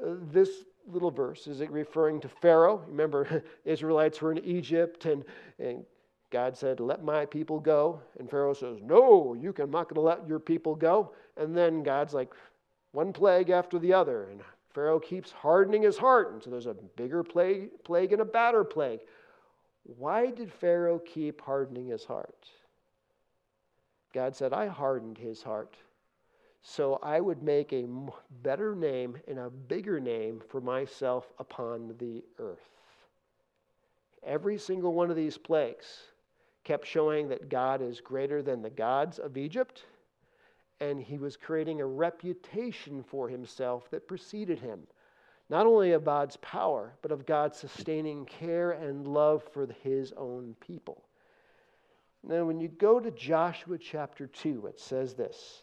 Uh, 0.00 0.14
this 0.30 0.64
little 0.86 1.10
verse? 1.10 1.46
Is 1.46 1.60
it 1.60 1.70
referring 1.70 2.20
to 2.20 2.28
Pharaoh? 2.28 2.82
Remember, 2.88 3.42
Israelites 3.64 4.20
were 4.20 4.32
in 4.32 4.44
Egypt 4.44 5.06
and, 5.06 5.24
and 5.58 5.84
God 6.30 6.56
said, 6.56 6.80
Let 6.80 7.04
my 7.04 7.24
people 7.24 7.60
go. 7.60 8.00
And 8.18 8.30
Pharaoh 8.30 8.54
says, 8.54 8.78
No, 8.82 9.34
you 9.34 9.52
can, 9.52 9.64
I'm 9.64 9.70
not 9.70 9.88
going 9.88 9.96
to 9.96 10.00
let 10.00 10.26
your 10.28 10.38
people 10.38 10.74
go. 10.74 11.12
And 11.36 11.56
then 11.56 11.82
God's 11.82 12.14
like, 12.14 12.32
one 12.92 13.12
plague 13.12 13.50
after 13.50 13.78
the 13.78 13.92
other. 13.92 14.24
And 14.30 14.40
Pharaoh 14.74 14.98
keeps 14.98 15.30
hardening 15.30 15.82
his 15.82 15.98
heart. 15.98 16.32
And 16.32 16.42
so 16.42 16.50
there's 16.50 16.66
a 16.66 16.74
bigger 16.74 17.22
plague, 17.22 17.70
plague 17.84 18.12
and 18.12 18.22
a 18.22 18.24
badder 18.24 18.64
plague. 18.64 19.00
Why 19.82 20.30
did 20.30 20.52
Pharaoh 20.52 20.98
keep 20.98 21.40
hardening 21.40 21.86
his 21.86 22.04
heart? 22.04 22.48
God 24.14 24.34
said, 24.34 24.52
I 24.52 24.66
hardened 24.66 25.18
his 25.18 25.42
heart 25.42 25.76
so 26.68 26.98
I 27.00 27.20
would 27.20 27.44
make 27.44 27.72
a 27.72 27.86
better 28.42 28.74
name 28.74 29.16
and 29.28 29.38
a 29.38 29.50
bigger 29.50 30.00
name 30.00 30.42
for 30.48 30.60
myself 30.60 31.32
upon 31.38 31.94
the 31.98 32.24
earth. 32.40 32.68
Every 34.24 34.58
single 34.58 34.92
one 34.92 35.08
of 35.08 35.14
these 35.16 35.38
plagues 35.38 35.86
kept 36.64 36.84
showing 36.84 37.28
that 37.28 37.48
God 37.48 37.80
is 37.80 38.00
greater 38.00 38.42
than 38.42 38.62
the 38.62 38.70
gods 38.70 39.20
of 39.20 39.36
Egypt, 39.36 39.84
and 40.80 41.00
he 41.00 41.18
was 41.18 41.36
creating 41.36 41.80
a 41.80 41.86
reputation 41.86 43.04
for 43.04 43.28
himself 43.28 43.88
that 43.92 44.08
preceded 44.08 44.58
him, 44.58 44.88
not 45.48 45.66
only 45.66 45.92
of 45.92 46.04
God's 46.04 46.36
power, 46.38 46.94
but 47.00 47.12
of 47.12 47.26
God's 47.26 47.58
sustaining 47.58 48.24
care 48.26 48.72
and 48.72 49.06
love 49.06 49.44
for 49.52 49.68
his 49.84 50.12
own 50.16 50.56
people. 50.58 51.04
Now, 52.24 52.44
when 52.44 52.58
you 52.58 52.66
go 52.66 52.98
to 52.98 53.12
Joshua 53.12 53.78
chapter 53.78 54.26
2, 54.26 54.66
it 54.66 54.80
says 54.80 55.14
this 55.14 55.62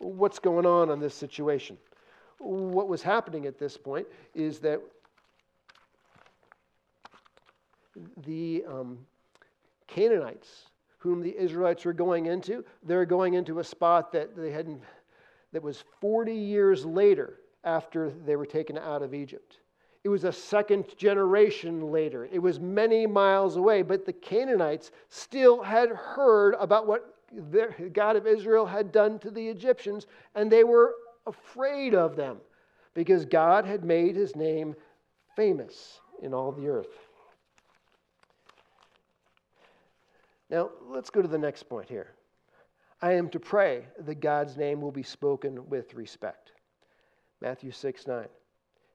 What's 0.00 0.38
going 0.38 0.66
on 0.66 0.90
in 0.90 0.98
this 0.98 1.14
situation? 1.14 1.76
What 2.38 2.88
was 2.88 3.02
happening 3.02 3.46
at 3.46 3.58
this 3.58 3.76
point 3.76 4.06
is 4.34 4.58
that 4.60 4.80
the 8.24 8.64
um, 8.66 8.98
Canaanites, 9.86 10.70
whom 10.98 11.20
the 11.20 11.36
Israelites 11.36 11.84
were 11.84 11.92
going 11.92 12.26
into, 12.26 12.64
they're 12.82 13.04
going 13.04 13.34
into 13.34 13.58
a 13.58 13.64
spot 13.64 14.10
that 14.12 14.34
they 14.34 14.50
hadn't, 14.50 14.80
that 15.52 15.62
was 15.62 15.84
40 16.00 16.34
years 16.34 16.86
later 16.86 17.40
after 17.64 18.10
they 18.24 18.36
were 18.36 18.46
taken 18.46 18.78
out 18.78 19.02
of 19.02 19.12
Egypt. 19.12 19.58
It 20.02 20.08
was 20.08 20.24
a 20.24 20.32
second 20.32 20.96
generation 20.96 21.90
later. 21.90 22.26
It 22.32 22.38
was 22.38 22.58
many 22.58 23.06
miles 23.06 23.56
away, 23.56 23.82
but 23.82 24.06
the 24.06 24.14
Canaanites 24.14 24.92
still 25.10 25.62
had 25.62 25.90
heard 25.90 26.54
about 26.58 26.86
what 26.86 27.16
the 27.32 27.90
God 27.92 28.16
of 28.16 28.26
Israel 28.26 28.66
had 28.66 28.92
done 28.92 29.18
to 29.20 29.30
the 29.30 29.48
Egyptians, 29.48 30.06
and 30.34 30.50
they 30.50 30.64
were 30.64 30.94
afraid 31.26 31.94
of 31.94 32.16
them 32.16 32.38
because 32.94 33.24
God 33.24 33.64
had 33.64 33.84
made 33.84 34.16
his 34.16 34.34
name 34.34 34.74
famous 35.36 36.00
in 36.22 36.34
all 36.34 36.52
the 36.52 36.68
earth. 36.68 36.98
Now, 40.50 40.70
let's 40.88 41.10
go 41.10 41.22
to 41.22 41.28
the 41.28 41.38
next 41.38 41.64
point 41.64 41.88
here. 41.88 42.08
I 43.00 43.12
am 43.12 43.28
to 43.30 43.40
pray 43.40 43.84
that 44.00 44.20
God's 44.20 44.56
name 44.56 44.80
will 44.80 44.90
be 44.90 45.02
spoken 45.02 45.68
with 45.68 45.94
respect. 45.94 46.52
Matthew 47.40 47.70
6 47.70 48.06
9. 48.06 48.24
It 48.24 48.30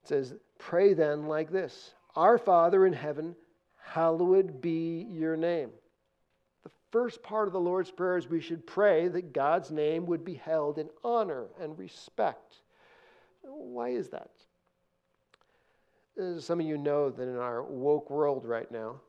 says, 0.03 0.35
Pray 0.59 0.93
then 0.93 1.27
like 1.27 1.49
this 1.49 1.93
Our 2.15 2.37
Father 2.37 2.85
in 2.85 2.93
heaven, 2.93 3.35
hallowed 3.77 4.61
be 4.61 5.07
your 5.09 5.37
name. 5.37 5.71
First 6.95 7.21
part 7.21 7.47
of 7.47 7.51
the 7.51 7.59
Lord's 7.59 7.91
Prayer 7.91 8.15
is 8.15 8.29
we 8.29 8.39
should 8.39 8.65
pray 8.65 9.09
that 9.09 9.33
God's 9.33 9.69
name 9.69 10.05
would 10.05 10.23
be 10.23 10.35
held 10.35 10.77
in 10.77 10.87
honor 11.03 11.47
and 11.59 11.77
respect. 11.77 12.61
Why 13.41 13.89
is 13.89 14.07
that? 14.11 14.31
As 16.17 16.45
some 16.45 16.61
of 16.61 16.65
you 16.65 16.77
know 16.77 17.09
that 17.09 17.27
in 17.27 17.35
our 17.35 17.63
woke 17.63 18.09
world 18.09 18.45
right 18.45 18.71
now, 18.71 19.01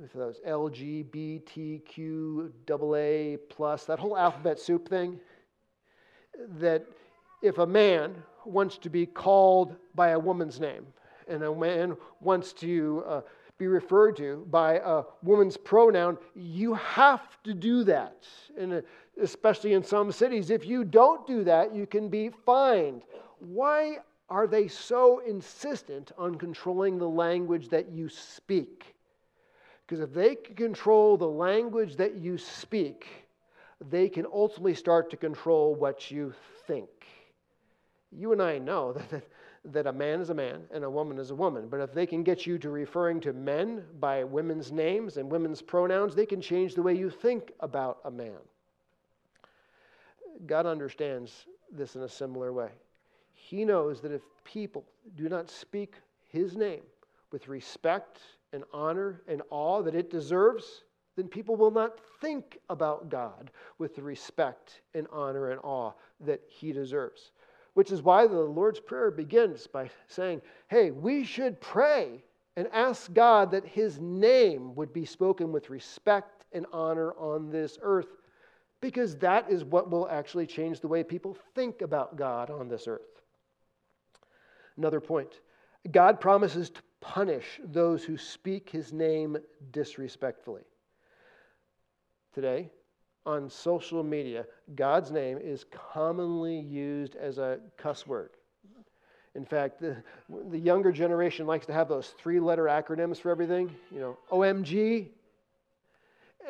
with 0.00 0.12
those 0.14 0.40
LGBTQ, 0.44 2.50
AA 2.68 3.36
plus, 3.48 3.84
that 3.84 4.00
whole 4.00 4.16
alphabet 4.16 4.58
soup 4.58 4.88
thing, 4.88 5.20
that 6.58 6.84
if 7.40 7.58
a 7.58 7.66
man 7.66 8.16
wants 8.44 8.76
to 8.78 8.90
be 8.90 9.06
called 9.06 9.76
by 9.94 10.08
a 10.08 10.18
woman's 10.18 10.58
name, 10.58 10.88
and 11.28 11.44
a 11.44 11.54
man 11.54 11.96
wants 12.20 12.52
to 12.54 13.04
uh, 13.06 13.20
be 13.60 13.68
referred 13.68 14.16
to 14.16 14.44
by 14.50 14.80
a 14.82 15.02
woman's 15.22 15.56
pronoun, 15.56 16.16
you 16.34 16.72
have 16.74 17.40
to 17.44 17.52
do 17.52 17.84
that. 17.84 18.26
And 18.58 18.72
uh, 18.72 18.80
especially 19.22 19.74
in 19.74 19.84
some 19.84 20.10
cities, 20.10 20.48
if 20.48 20.66
you 20.66 20.82
don't 20.82 21.26
do 21.26 21.44
that, 21.44 21.74
you 21.74 21.86
can 21.86 22.08
be 22.08 22.30
fined. 22.46 23.02
Why 23.38 23.98
are 24.30 24.46
they 24.46 24.66
so 24.66 25.20
insistent 25.20 26.10
on 26.16 26.36
controlling 26.36 26.96
the 26.96 27.08
language 27.08 27.68
that 27.68 27.90
you 27.90 28.08
speak? 28.08 28.94
Because 29.86 30.00
if 30.00 30.14
they 30.14 30.36
can 30.36 30.54
control 30.54 31.18
the 31.18 31.28
language 31.28 31.96
that 31.96 32.16
you 32.16 32.38
speak, 32.38 33.06
they 33.90 34.08
can 34.08 34.24
ultimately 34.32 34.74
start 34.74 35.10
to 35.10 35.16
control 35.18 35.74
what 35.74 36.10
you 36.10 36.32
think 36.66 36.88
you 38.12 38.32
and 38.32 38.42
I 38.42 38.58
know 38.58 38.92
that, 39.10 39.24
that 39.64 39.86
a 39.86 39.92
man 39.92 40.20
is 40.20 40.30
a 40.30 40.34
man 40.34 40.62
and 40.72 40.84
a 40.84 40.90
woman 40.90 41.18
is 41.18 41.30
a 41.30 41.34
woman. 41.34 41.68
But 41.68 41.80
if 41.80 41.92
they 41.92 42.06
can 42.06 42.22
get 42.22 42.46
you 42.46 42.58
to 42.58 42.70
referring 42.70 43.20
to 43.20 43.32
men 43.32 43.84
by 43.98 44.24
women's 44.24 44.72
names 44.72 45.16
and 45.16 45.30
women's 45.30 45.60
pronouns, 45.60 46.14
they 46.14 46.26
can 46.26 46.40
change 46.40 46.74
the 46.74 46.82
way 46.82 46.94
you 46.94 47.10
think 47.10 47.52
about 47.60 47.98
a 48.04 48.10
man. 48.10 48.38
God 50.46 50.66
understands 50.66 51.46
this 51.70 51.96
in 51.96 52.02
a 52.02 52.08
similar 52.08 52.52
way. 52.52 52.70
He 53.34 53.64
knows 53.64 54.00
that 54.00 54.12
if 54.12 54.22
people 54.44 54.84
do 55.16 55.28
not 55.28 55.50
speak 55.50 55.94
his 56.28 56.56
name 56.56 56.82
with 57.30 57.48
respect 57.48 58.20
and 58.52 58.64
honor 58.72 59.22
and 59.28 59.42
awe 59.50 59.82
that 59.82 59.94
it 59.94 60.10
deserves, 60.10 60.84
then 61.16 61.28
people 61.28 61.56
will 61.56 61.70
not 61.70 61.98
think 62.20 62.58
about 62.70 63.10
God 63.10 63.50
with 63.78 63.94
the 63.94 64.02
respect 64.02 64.80
and 64.94 65.06
honor 65.12 65.50
and 65.50 65.60
awe 65.62 65.92
that 66.20 66.40
he 66.48 66.72
deserves 66.72 67.32
which 67.80 67.92
is 67.92 68.02
why 68.02 68.26
the 68.26 68.38
Lord's 68.38 68.78
Prayer 68.78 69.10
begins 69.10 69.66
by 69.66 69.88
saying, 70.06 70.42
hey, 70.68 70.90
we 70.90 71.24
should 71.24 71.58
pray 71.62 72.22
and 72.54 72.68
ask 72.74 73.10
God 73.14 73.52
that 73.52 73.64
his 73.64 73.98
name 73.98 74.74
would 74.74 74.92
be 74.92 75.06
spoken 75.06 75.50
with 75.50 75.70
respect 75.70 76.44
and 76.52 76.66
honor 76.74 77.14
on 77.14 77.48
this 77.48 77.78
earth, 77.80 78.18
because 78.82 79.16
that 79.16 79.50
is 79.50 79.64
what 79.64 79.90
will 79.90 80.06
actually 80.10 80.46
change 80.46 80.80
the 80.80 80.88
way 80.88 81.02
people 81.02 81.38
think 81.54 81.80
about 81.80 82.16
God 82.16 82.50
on 82.50 82.68
this 82.68 82.86
earth. 82.86 83.22
Another 84.76 85.00
point 85.00 85.40
God 85.90 86.20
promises 86.20 86.68
to 86.68 86.82
punish 87.00 87.62
those 87.64 88.04
who 88.04 88.18
speak 88.18 88.68
his 88.68 88.92
name 88.92 89.38
disrespectfully. 89.70 90.64
Today, 92.34 92.68
on 93.26 93.50
social 93.50 94.02
media, 94.02 94.46
God's 94.74 95.10
name 95.10 95.38
is 95.38 95.64
commonly 95.92 96.58
used 96.58 97.16
as 97.16 97.38
a 97.38 97.60
cuss 97.76 98.06
word. 98.06 98.30
In 99.34 99.44
fact, 99.44 99.80
the, 99.80 100.02
the 100.50 100.58
younger 100.58 100.90
generation 100.90 101.46
likes 101.46 101.66
to 101.66 101.72
have 101.72 101.88
those 101.88 102.08
three 102.18 102.40
letter 102.40 102.64
acronyms 102.64 103.18
for 103.18 103.30
everything, 103.30 103.74
you 103.90 104.00
know, 104.00 104.18
OMG. 104.32 105.08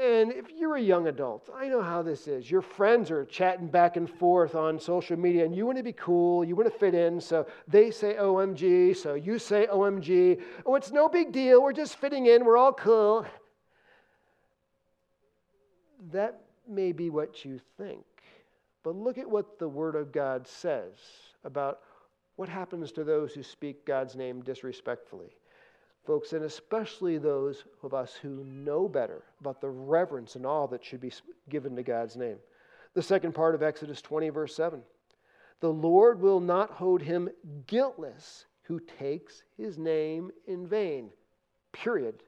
And 0.00 0.32
if 0.32 0.46
you're 0.56 0.76
a 0.76 0.80
young 0.80 1.08
adult, 1.08 1.50
I 1.54 1.68
know 1.68 1.82
how 1.82 2.00
this 2.00 2.26
is. 2.26 2.50
Your 2.50 2.62
friends 2.62 3.10
are 3.10 3.26
chatting 3.26 3.66
back 3.66 3.96
and 3.96 4.08
forth 4.08 4.54
on 4.54 4.78
social 4.78 5.18
media, 5.18 5.44
and 5.44 5.54
you 5.54 5.66
want 5.66 5.76
to 5.76 5.84
be 5.84 5.92
cool, 5.92 6.42
you 6.42 6.56
want 6.56 6.72
to 6.72 6.78
fit 6.78 6.94
in, 6.94 7.20
so 7.20 7.46
they 7.68 7.90
say 7.90 8.14
OMG, 8.14 8.96
so 8.96 9.14
you 9.14 9.38
say 9.38 9.66
OMG. 9.66 10.40
Oh, 10.64 10.76
it's 10.76 10.90
no 10.90 11.08
big 11.08 11.32
deal, 11.32 11.62
we're 11.62 11.74
just 11.74 11.96
fitting 11.96 12.26
in, 12.26 12.46
we're 12.46 12.56
all 12.56 12.72
cool. 12.72 13.26
That 16.12 16.40
may 16.68 16.92
be 16.92 17.10
what 17.10 17.44
you 17.44 17.60
think, 17.76 18.04
but 18.82 18.96
look 18.96 19.18
at 19.18 19.28
what 19.28 19.58
the 19.58 19.68
Word 19.68 19.96
of 19.96 20.12
God 20.12 20.46
says 20.46 20.94
about 21.44 21.80
what 22.36 22.48
happens 22.48 22.92
to 22.92 23.04
those 23.04 23.34
who 23.34 23.42
speak 23.42 23.84
God's 23.84 24.16
name 24.16 24.42
disrespectfully. 24.42 25.36
Folks, 26.06 26.32
and 26.32 26.44
especially 26.44 27.18
those 27.18 27.64
of 27.82 27.92
us 27.92 28.14
who 28.14 28.44
know 28.44 28.88
better 28.88 29.22
about 29.40 29.60
the 29.60 29.68
reverence 29.68 30.36
and 30.36 30.46
awe 30.46 30.66
that 30.68 30.84
should 30.84 31.00
be 31.00 31.12
given 31.50 31.76
to 31.76 31.82
God's 31.82 32.16
name. 32.16 32.38
The 32.94 33.02
second 33.02 33.34
part 33.34 33.54
of 33.54 33.62
Exodus 33.62 34.00
20, 34.00 34.30
verse 34.30 34.56
7 34.56 34.82
The 35.60 35.72
Lord 35.72 36.20
will 36.20 36.40
not 36.40 36.70
hold 36.70 37.02
him 37.02 37.28
guiltless 37.66 38.46
who 38.62 38.80
takes 38.98 39.42
his 39.56 39.76
name 39.76 40.30
in 40.46 40.66
vain. 40.66 41.10
Period. 41.72 42.22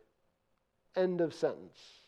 End 0.95 1.23
of 1.23 1.33
sentence 1.33 2.02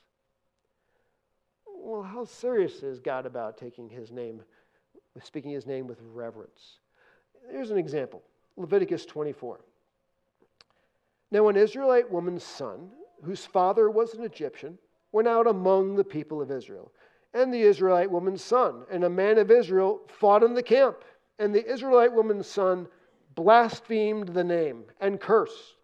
well, 1.84 2.02
how 2.02 2.24
serious 2.24 2.82
is 2.82 2.98
God 2.98 3.26
about 3.26 3.58
taking 3.58 3.88
his 3.88 4.10
name 4.10 4.42
speaking 5.22 5.52
his 5.52 5.66
name 5.66 5.86
with 5.86 5.98
reverence. 6.12 6.78
Here's 7.50 7.70
an 7.70 7.78
example 7.78 8.22
Leviticus 8.56 9.06
24. 9.06 9.60
Now, 11.30 11.48
an 11.48 11.56
Israelite 11.56 12.10
woman's 12.10 12.44
son, 12.44 12.90
whose 13.22 13.44
father 13.44 13.90
was 13.90 14.14
an 14.14 14.24
Egyptian, 14.24 14.78
went 15.12 15.28
out 15.28 15.46
among 15.46 15.96
the 15.96 16.04
people 16.04 16.40
of 16.40 16.50
Israel. 16.50 16.92
And 17.32 17.52
the 17.52 17.62
Israelite 17.62 18.10
woman's 18.10 18.44
son 18.44 18.84
and 18.90 19.02
a 19.02 19.10
man 19.10 19.38
of 19.38 19.50
Israel 19.50 20.02
fought 20.06 20.44
in 20.44 20.54
the 20.54 20.62
camp. 20.62 20.98
And 21.40 21.52
the 21.52 21.68
Israelite 21.68 22.12
woman's 22.12 22.46
son 22.46 22.86
blasphemed 23.34 24.28
the 24.28 24.44
name 24.44 24.84
and 25.00 25.20
cursed. 25.20 25.74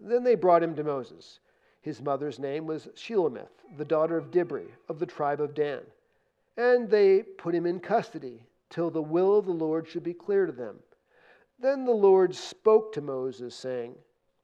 Then 0.00 0.24
they 0.24 0.34
brought 0.34 0.62
him 0.62 0.74
to 0.74 0.82
Moses. 0.82 1.38
His 1.84 2.00
mother's 2.00 2.38
name 2.38 2.66
was 2.66 2.88
Shelomith, 2.96 3.62
the 3.76 3.84
daughter 3.84 4.16
of 4.16 4.30
Dibri, 4.30 4.68
of 4.88 4.98
the 4.98 5.04
tribe 5.04 5.42
of 5.42 5.52
Dan. 5.52 5.82
And 6.56 6.88
they 6.88 7.22
put 7.22 7.54
him 7.54 7.66
in 7.66 7.78
custody 7.78 8.46
till 8.70 8.88
the 8.88 9.02
will 9.02 9.36
of 9.36 9.44
the 9.44 9.52
Lord 9.52 9.86
should 9.86 10.02
be 10.02 10.14
clear 10.14 10.46
to 10.46 10.52
them. 10.52 10.76
Then 11.58 11.84
the 11.84 11.92
Lord 11.92 12.34
spoke 12.34 12.94
to 12.94 13.02
Moses, 13.02 13.54
saying, 13.54 13.96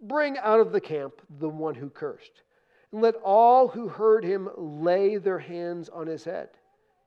Bring 0.02 0.36
out 0.36 0.60
of 0.60 0.70
the 0.70 0.82
camp 0.82 1.14
the 1.38 1.48
one 1.48 1.74
who 1.74 1.88
cursed, 1.88 2.42
and 2.92 3.00
let 3.00 3.14
all 3.24 3.68
who 3.68 3.88
heard 3.88 4.22
him 4.22 4.50
lay 4.58 5.16
their 5.16 5.38
hands 5.38 5.88
on 5.88 6.06
his 6.06 6.24
head, 6.24 6.50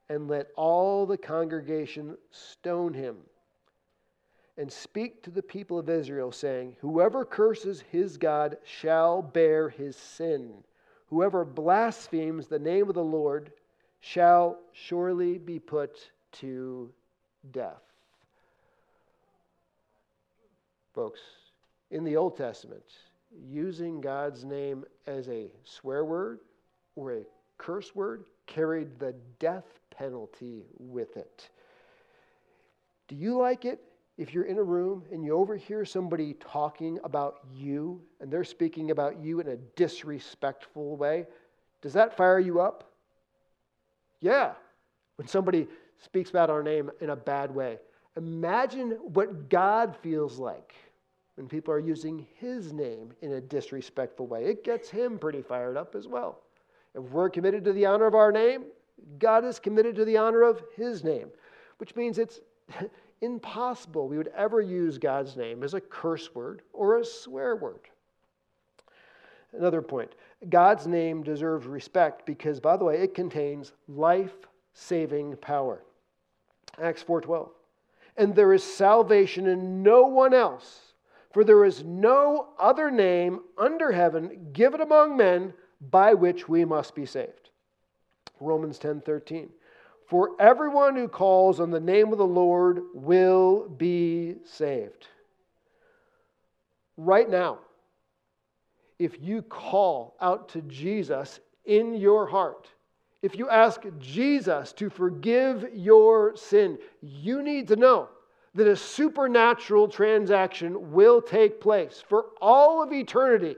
and 0.10 0.28
let 0.28 0.48
all 0.56 1.06
the 1.06 1.18
congregation 1.18 2.18
stone 2.32 2.96
him. 2.96 3.18
And 4.58 4.72
speak 4.72 5.24
to 5.24 5.32
the 5.32 5.42
people 5.42 5.80
of 5.80 5.90
Israel, 5.90 6.32
saying, 6.32 6.76
Whoever 6.82 7.26
curses 7.26 7.84
his 7.92 8.18
God 8.18 8.58
shall 8.64 9.22
bear 9.22 9.70
his 9.70 9.96
sin. 9.96 10.64
Whoever 11.08 11.44
blasphemes 11.44 12.48
the 12.48 12.60
name 12.60 12.88
of 12.88 12.96
the 12.96 13.04
Lord 13.04 13.52
shall 14.00 14.60
surely 14.74 15.38
be 15.38 15.60
put 15.60 16.12
to 16.34 16.92
death. 17.52 17.82
Folks, 20.94 21.22
in 21.90 22.04
the 22.04 22.16
Old 22.16 22.38
Testament, 22.38 22.84
using 23.50 24.02
God's 24.02 24.44
name 24.44 24.86
as 25.08 25.28
a 25.30 25.52
swear 25.64 26.06
word 26.06 26.40
or 26.96 27.14
a 27.14 27.24
curse 27.58 27.96
word 27.96 28.26
carried 28.46 29.00
the 29.00 29.16
death 29.40 29.80
penalty 29.90 30.64
with 30.78 31.18
it. 31.18 31.50
Do 33.08 33.16
you 33.16 33.38
like 33.38 33.66
it 33.66 33.82
if 34.24 34.34
you're 34.34 34.46
in 34.46 34.58
a 34.58 34.64
room 34.64 35.04
and 35.12 35.22
you 35.22 35.34
overhear 35.34 35.84
somebody 35.84 36.34
talking 36.36 36.98
about 37.04 37.42
you 37.54 38.02
and 38.22 38.32
they're 38.32 38.46
speaking 38.46 38.90
about 38.90 39.20
you 39.20 39.42
in 39.42 39.50
a 39.50 39.58
disrespectful 39.76 40.96
way? 40.96 41.28
Does 41.82 41.92
that 41.92 42.16
fire 42.16 42.40
you 42.40 42.62
up? 42.62 42.90
Yeah. 44.22 44.54
When 45.18 45.28
somebody 45.28 45.68
speaks 46.00 46.30
about 46.30 46.50
our 46.50 46.64
name 46.64 46.90
in 47.02 47.10
a 47.10 47.18
bad 47.18 47.54
way. 47.54 47.80
Imagine 48.16 48.92
what 49.02 49.50
God 49.50 49.94
feels 50.02 50.40
like 50.40 50.74
when 51.36 51.50
people 51.50 51.74
are 51.74 51.80
using 51.80 52.26
his 52.36 52.72
name 52.72 53.12
in 53.24 53.34
a 53.34 53.42
disrespectful 53.42 54.26
way. 54.26 54.46
It 54.46 54.64
gets 54.64 54.90
him 54.90 55.20
pretty 55.20 55.42
fired 55.42 55.76
up 55.76 55.96
as 55.96 56.08
well. 56.08 56.40
If 56.96 57.04
we're 57.04 57.30
committed 57.30 57.66
to 57.66 57.74
the 57.74 57.86
honor 57.86 58.06
of 58.06 58.16
our 58.16 58.32
name, 58.32 58.68
God 59.20 59.44
is 59.44 59.60
committed 59.60 59.98
to 59.98 60.06
the 60.06 60.16
honor 60.16 60.44
of 60.44 60.64
his 60.78 61.04
name, 61.04 61.28
which 61.80 61.94
means 61.98 62.18
it's 62.18 62.40
impossible 63.24 64.08
we 64.08 64.18
would 64.18 64.32
ever 64.36 64.62
use 64.62 64.98
God's 64.98 65.38
name 65.38 65.64
as 65.64 65.74
a 65.74 65.82
curse 65.82 66.34
word 66.36 66.62
or 66.74 66.98
a 66.98 67.06
swear 67.06 67.56
word. 67.56 67.90
Another 69.54 69.82
point 69.82 70.14
God's 70.50 70.88
name 70.88 71.24
deserves 71.24 71.66
respect 71.66 72.26
because, 72.26 72.60
by 72.60 72.76
the 72.76 72.84
way, 72.84 72.98
it 72.98 73.16
contains 73.16 73.72
life 73.88 74.36
saving 74.74 75.38
power. 75.38 75.84
Acts 76.82 77.04
4:12. 77.04 77.50
And 78.18 78.36
there 78.36 78.54
is 78.54 78.64
salvation 78.64 79.48
in 79.48 79.82
no 79.82 80.06
one 80.06 80.34
else, 80.34 80.94
for 81.32 81.44
there 81.44 81.66
is 81.66 81.84
no 81.84 82.50
other 82.60 82.92
name 82.92 83.42
under 83.58 83.92
heaven 83.92 84.50
given 84.54 84.82
among 84.82 85.18
men 85.18 85.54
by 85.80 86.14
which 86.14 86.48
we 86.48 86.66
must 86.66 86.94
be 86.94 87.06
saved. 87.06 87.50
Romans 88.40 88.78
10:13. 88.80 89.50
For 90.14 90.40
everyone 90.40 90.96
who 90.96 91.08
calls 91.08 91.60
on 91.60 91.72
the 91.72 91.80
name 91.80 92.12
of 92.12 92.20
the 92.20 92.24
Lord 92.24 92.84
will 92.94 93.68
be 93.68 94.36
saved. 94.46 95.08
Right 96.98 97.28
now, 97.28 97.58
if 99.00 99.20
you 99.20 99.42
call 99.42 100.16
out 100.22 100.50
to 100.50 100.62
Jesus 100.62 101.40
in 101.66 101.96
your 101.96 102.28
heart, 102.28 102.68
if 103.24 103.36
you 103.36 103.50
ask 103.50 103.82
Jesus 103.98 104.72
to 104.74 104.88
forgive 104.88 105.68
your 105.74 106.36
sin, 106.36 106.78
you 107.02 107.42
need 107.42 107.68
to 107.70 107.76
know 107.76 108.08
that 108.54 108.68
a 108.68 108.76
supernatural 108.76 109.88
transaction 109.88 110.92
will 110.92 111.24
take 111.24 111.60
place 111.60 112.04
for 112.08 112.26
all 112.40 112.84
of 112.84 112.94
eternity. 112.94 113.56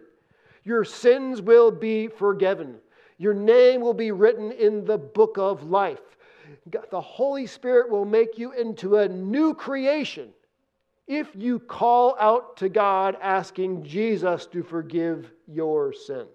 Your 0.64 0.86
sins 0.86 1.42
will 1.42 1.70
be 1.70 2.08
forgiven. 2.08 2.78
Your 3.18 3.34
name 3.34 3.82
will 3.82 3.94
be 3.94 4.12
written 4.12 4.54
in 4.54 4.86
the 4.86 4.98
book 4.98 5.38
of 5.38 5.64
life. 5.64 6.00
The 6.92 7.02
Holy 7.02 7.48
Spirit 7.48 7.90
will 7.90 8.06
make 8.06 8.38
you 8.38 8.52
into 8.54 8.98
a 8.98 9.08
new 9.08 9.54
creation 9.54 10.30
if 11.08 11.28
you 11.36 11.60
call 11.60 12.16
out 12.20 12.58
to 12.58 12.70
God 12.70 13.18
asking 13.22 13.84
Jesus 13.84 14.46
to 14.48 14.64
forgive 14.64 15.32
your 15.48 15.94
sin. 15.94 16.26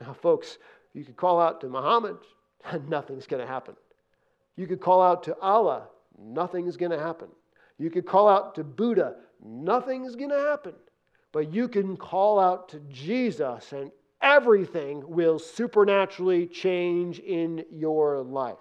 Now, 0.00 0.14
folks, 0.14 0.58
you 0.94 1.04
could 1.04 1.16
call 1.16 1.40
out 1.40 1.60
to 1.60 1.68
Muhammad, 1.68 2.16
and 2.64 2.88
nothing's 2.90 3.26
going 3.26 3.40
to 3.40 3.46
happen. 3.46 3.76
You 4.56 4.66
could 4.66 4.80
call 4.80 5.00
out 5.00 5.22
to 5.24 5.38
Allah, 5.38 5.88
nothing's 6.18 6.76
going 6.76 6.90
to 6.90 6.98
happen. 6.98 7.28
You 7.78 7.90
could 7.90 8.06
call 8.06 8.28
out 8.28 8.54
to 8.56 8.64
Buddha, 8.64 9.16
nothing's 9.44 10.16
going 10.16 10.30
to 10.30 10.38
happen. 10.38 10.74
But 11.30 11.52
you 11.52 11.68
can 11.68 11.96
call 11.96 12.38
out 12.38 12.68
to 12.70 12.80
Jesus, 12.90 13.72
and 13.72 13.90
everything 14.22 15.02
will 15.06 15.38
supernaturally 15.38 16.46
change 16.46 17.18
in 17.18 17.64
your 17.70 18.22
life. 18.22 18.58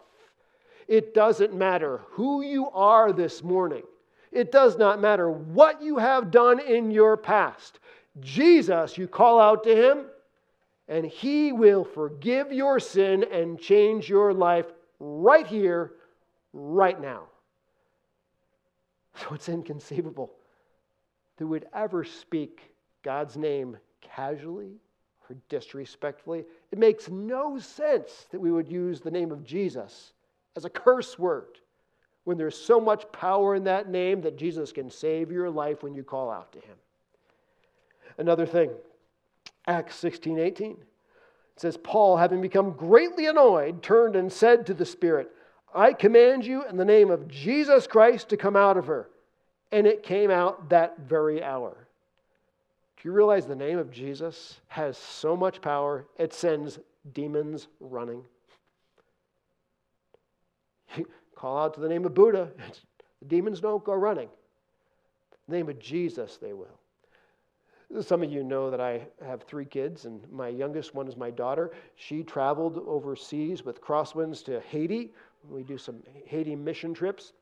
It 0.87 1.13
doesn't 1.13 1.53
matter 1.53 2.01
who 2.09 2.41
you 2.41 2.69
are 2.71 3.13
this 3.13 3.43
morning, 3.43 3.83
it 4.31 4.51
does 4.51 4.77
not 4.77 4.99
matter 4.99 5.29
what 5.29 5.81
you 5.81 5.97
have 5.97 6.31
done 6.31 6.59
in 6.59 6.91
your 6.91 7.17
past. 7.17 7.79
Jesus, 8.19 8.97
you 8.97 9.07
call 9.07 9.39
out 9.39 9.63
to 9.63 9.73
him, 9.73 10.05
and 10.89 11.05
He 11.05 11.53
will 11.53 11.85
forgive 11.85 12.51
your 12.51 12.79
sin 12.79 13.25
and 13.31 13.57
change 13.57 14.09
your 14.09 14.33
life 14.33 14.65
right 14.99 15.47
here, 15.47 15.93
right 16.51 16.99
now. 16.99 17.23
So 19.15 19.33
it's 19.33 19.47
inconceivable 19.47 20.31
that 21.37 21.47
we'd 21.47 21.67
ever 21.73 22.03
speak 22.03 22.73
God's 23.03 23.37
name 23.37 23.77
casually 24.01 24.79
or 25.31 25.37
disrespectfully. 25.49 26.43
It 26.71 26.77
makes 26.77 27.09
no 27.09 27.57
sense 27.57 28.27
that 28.31 28.39
we 28.39 28.51
would 28.51 28.67
use 28.67 28.99
the 28.99 29.11
name 29.11 29.31
of 29.31 29.43
Jesus 29.43 30.13
as 30.55 30.65
a 30.65 30.69
curse 30.69 31.17
word 31.17 31.59
when 32.23 32.37
there's 32.37 32.57
so 32.57 32.79
much 32.79 33.11
power 33.11 33.55
in 33.55 33.63
that 33.63 33.89
name 33.89 34.21
that 34.21 34.37
Jesus 34.37 34.71
can 34.71 34.89
save 34.89 35.31
your 35.31 35.49
life 35.49 35.81
when 35.81 35.95
you 35.95 36.03
call 36.03 36.29
out 36.29 36.51
to 36.51 36.59
Him. 36.59 36.75
Another 38.17 38.45
thing 38.45 38.71
Acts 39.67 39.95
16 39.95 40.37
18. 40.37 40.71
It 40.71 41.59
says, 41.59 41.77
Paul, 41.77 42.17
having 42.17 42.41
become 42.41 42.71
greatly 42.71 43.27
annoyed, 43.27 43.83
turned 43.83 44.15
and 44.15 44.31
said 44.31 44.65
to 44.65 44.73
the 44.73 44.85
Spirit, 44.85 45.31
I 45.73 45.93
command 45.93 46.45
you 46.45 46.65
in 46.67 46.77
the 46.77 46.85
name 46.85 47.09
of 47.09 47.27
Jesus 47.27 47.87
Christ 47.87 48.29
to 48.29 48.37
come 48.37 48.55
out 48.55 48.77
of 48.77 48.87
her. 48.87 49.09
And 49.71 49.87
it 49.87 50.03
came 50.03 50.31
out 50.31 50.69
that 50.69 50.99
very 50.99 51.41
hour. 51.41 51.87
Do 52.97 53.07
you 53.07 53.11
realize 53.11 53.45
the 53.47 53.55
name 53.55 53.79
of 53.79 53.91
Jesus 53.91 54.59
has 54.67 54.97
so 54.97 55.35
much 55.35 55.61
power, 55.61 56.05
it 56.17 56.33
sends 56.33 56.79
demons 57.13 57.67
running? 57.79 58.23
call 61.35 61.57
out 61.57 61.73
to 61.73 61.79
the 61.79 61.89
name 61.89 62.05
of 62.05 62.13
Buddha, 62.13 62.51
the 63.19 63.25
demons 63.27 63.59
don't 63.59 63.83
go 63.83 63.93
running. 63.93 64.29
The 65.47 65.55
name 65.55 65.69
of 65.69 65.79
Jesus, 65.79 66.37
they 66.37 66.53
will. 66.53 66.79
Some 67.99 68.23
of 68.23 68.31
you 68.31 68.43
know 68.43 68.71
that 68.71 68.79
I 68.79 69.01
have 69.25 69.43
three 69.43 69.65
kids, 69.65 70.05
and 70.05 70.21
my 70.31 70.47
youngest 70.47 70.95
one 70.95 71.09
is 71.09 71.17
my 71.17 71.29
daughter. 71.29 71.71
She 71.95 72.23
traveled 72.23 72.81
overseas 72.87 73.65
with 73.65 73.81
Crosswinds 73.81 74.45
to 74.45 74.61
Haiti. 74.61 75.11
We 75.49 75.63
do 75.63 75.77
some 75.77 76.01
Haiti 76.25 76.55
mission 76.55 76.93
trips. 76.93 77.33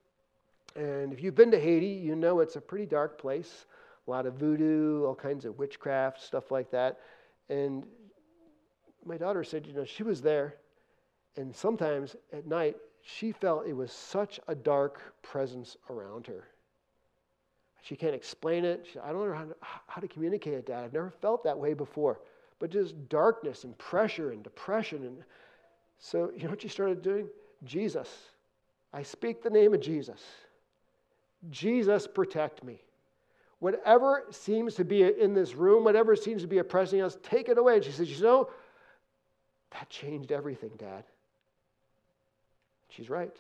And 0.76 1.14
if 1.14 1.22
you've 1.22 1.36
been 1.36 1.52
to 1.52 1.60
Haiti, 1.60 1.88
you 1.88 2.16
know 2.16 2.40
it's 2.40 2.56
a 2.56 2.62
pretty 2.62 2.88
dark 2.88 3.20
place. 3.20 3.66
A 4.10 4.12
lot 4.12 4.26
of 4.26 4.34
voodoo, 4.34 5.06
all 5.06 5.14
kinds 5.14 5.46
of 5.46 5.60
witchcraft, 5.60 6.20
stuff 6.20 6.50
like 6.50 6.72
that. 6.72 7.00
And 7.48 7.86
my 9.06 9.18
daughter 9.18 9.44
said, 9.44 9.68
you 9.68 9.74
know, 9.74 9.86
she 9.86 10.02
was 10.02 10.20
there, 10.20 10.56
and 11.38 11.56
sometimes 11.56 12.16
at 12.34 12.48
night, 12.48 12.76
she 13.04 13.32
felt 13.32 13.68
it 13.68 13.74
was 13.74 13.92
such 13.92 14.40
a 14.48 14.56
dark 14.56 15.14
presence 15.22 15.78
around 15.92 16.26
her. 16.26 16.46
She 17.84 17.96
can't 17.96 18.16
explain 18.16 18.66
it. 18.66 18.88
She, 18.92 18.98
I 18.98 19.12
don't 19.12 19.28
know 19.28 19.36
how 19.36 19.46
to, 19.46 19.56
how 19.86 20.02
to 20.02 20.08
communicate 20.08 20.56
it, 20.56 20.66
Dad. 20.66 20.86
I've 20.86 20.94
never 20.94 21.12
felt 21.22 21.44
that 21.44 21.58
way 21.58 21.76
before. 21.76 22.20
But 22.58 22.72
just 22.72 22.96
darkness 23.10 23.64
and 23.64 23.78
pressure 23.78 24.32
and 24.32 24.42
depression. 24.42 25.06
And 25.06 25.24
so, 26.00 26.32
you 26.36 26.46
know 26.46 26.50
what 26.50 26.64
she 26.64 26.68
started 26.68 27.04
doing? 27.04 27.28
Jesus. 27.64 28.10
I 28.92 29.04
speak 29.04 29.44
the 29.44 29.52
name 29.52 29.76
of 29.76 29.82
Jesus. 29.82 30.24
Jesus, 31.52 32.08
protect 32.08 32.64
me. 32.64 32.82
Whatever 33.60 34.26
seems 34.32 34.76
to 34.76 34.86
be 34.86 35.04
in 35.04 35.34
this 35.34 35.54
room, 35.54 35.84
whatever 35.84 36.16
seems 36.16 36.42
to 36.42 36.48
be 36.48 36.60
oppressing 36.60 37.02
us, 37.02 37.18
take 37.24 37.50
it 37.50 37.58
away. 37.58 37.76
And 37.76 37.84
she 37.84 37.92
says, 37.92 38.10
You 38.10 38.24
know, 38.24 38.50
that 39.72 39.90
changed 39.90 40.32
everything, 40.32 40.72
Dad. 40.78 41.04
She's 42.90 43.10
right. 43.10 43.36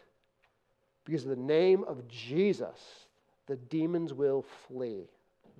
Because 1.05 1.23
of 1.23 1.29
the 1.29 1.35
name 1.37 1.83
of 1.85 2.07
Jesus, 2.07 3.07
the 3.47 3.55
demons 3.55 4.13
will 4.13 4.45
flee. 4.67 5.09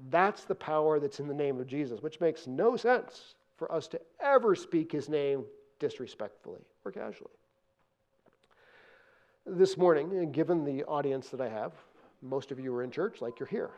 That's 0.10 0.44
the 0.44 0.56
power 0.56 1.00
that's 1.00 1.20
in 1.20 1.28
the 1.28 1.34
name 1.34 1.60
of 1.60 1.68
Jesus, 1.68 2.02
which 2.02 2.20
makes 2.20 2.46
no 2.46 2.76
sense 2.76 3.36
for 3.58 3.72
us 3.72 3.88
to 3.88 4.00
ever 4.22 4.56
speak 4.56 4.92
his 4.92 5.10
name 5.10 5.44
disrespectfully 5.80 6.62
or 6.86 6.92
casually. 6.92 7.32
This 9.46 9.78
morning, 9.78 10.32
given 10.32 10.64
the 10.64 10.84
audience 10.84 11.30
that 11.30 11.42
I 11.42 11.50
have, 11.50 11.74
most 12.22 12.52
of 12.52 12.60
you 12.60 12.74
are 12.76 12.84
in 12.84 12.92
church 12.92 13.22
like 13.22 13.40
you're 13.40 13.48
here. 13.48 13.72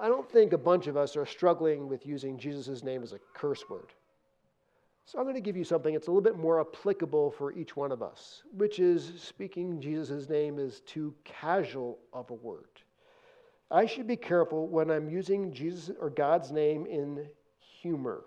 I 0.00 0.08
don't 0.08 0.30
think 0.30 0.52
a 0.52 0.58
bunch 0.58 0.86
of 0.86 0.96
us 0.96 1.16
are 1.16 1.26
struggling 1.26 1.88
with 1.88 2.06
using 2.06 2.38
Jesus' 2.38 2.82
name 2.82 3.02
as 3.02 3.12
a 3.12 3.20
curse 3.34 3.68
word. 3.68 3.92
So 5.04 5.18
I'm 5.18 5.24
going 5.24 5.34
to 5.34 5.40
give 5.40 5.56
you 5.56 5.64
something 5.64 5.92
that's 5.92 6.06
a 6.06 6.10
little 6.10 6.22
bit 6.22 6.38
more 6.38 6.60
applicable 6.60 7.32
for 7.32 7.52
each 7.52 7.76
one 7.76 7.92
of 7.92 8.02
us, 8.02 8.42
which 8.56 8.78
is 8.78 9.12
speaking 9.16 9.80
Jesus' 9.80 10.28
name 10.28 10.58
is 10.58 10.80
too 10.80 11.14
casual 11.24 11.98
of 12.12 12.30
a 12.30 12.34
word. 12.34 12.80
I 13.70 13.86
should 13.86 14.06
be 14.06 14.16
careful 14.16 14.68
when 14.68 14.90
I'm 14.90 15.08
using 15.08 15.52
Jesus 15.52 15.94
or 16.00 16.10
God's 16.10 16.52
name 16.52 16.86
in 16.86 17.26
humor. 17.58 18.22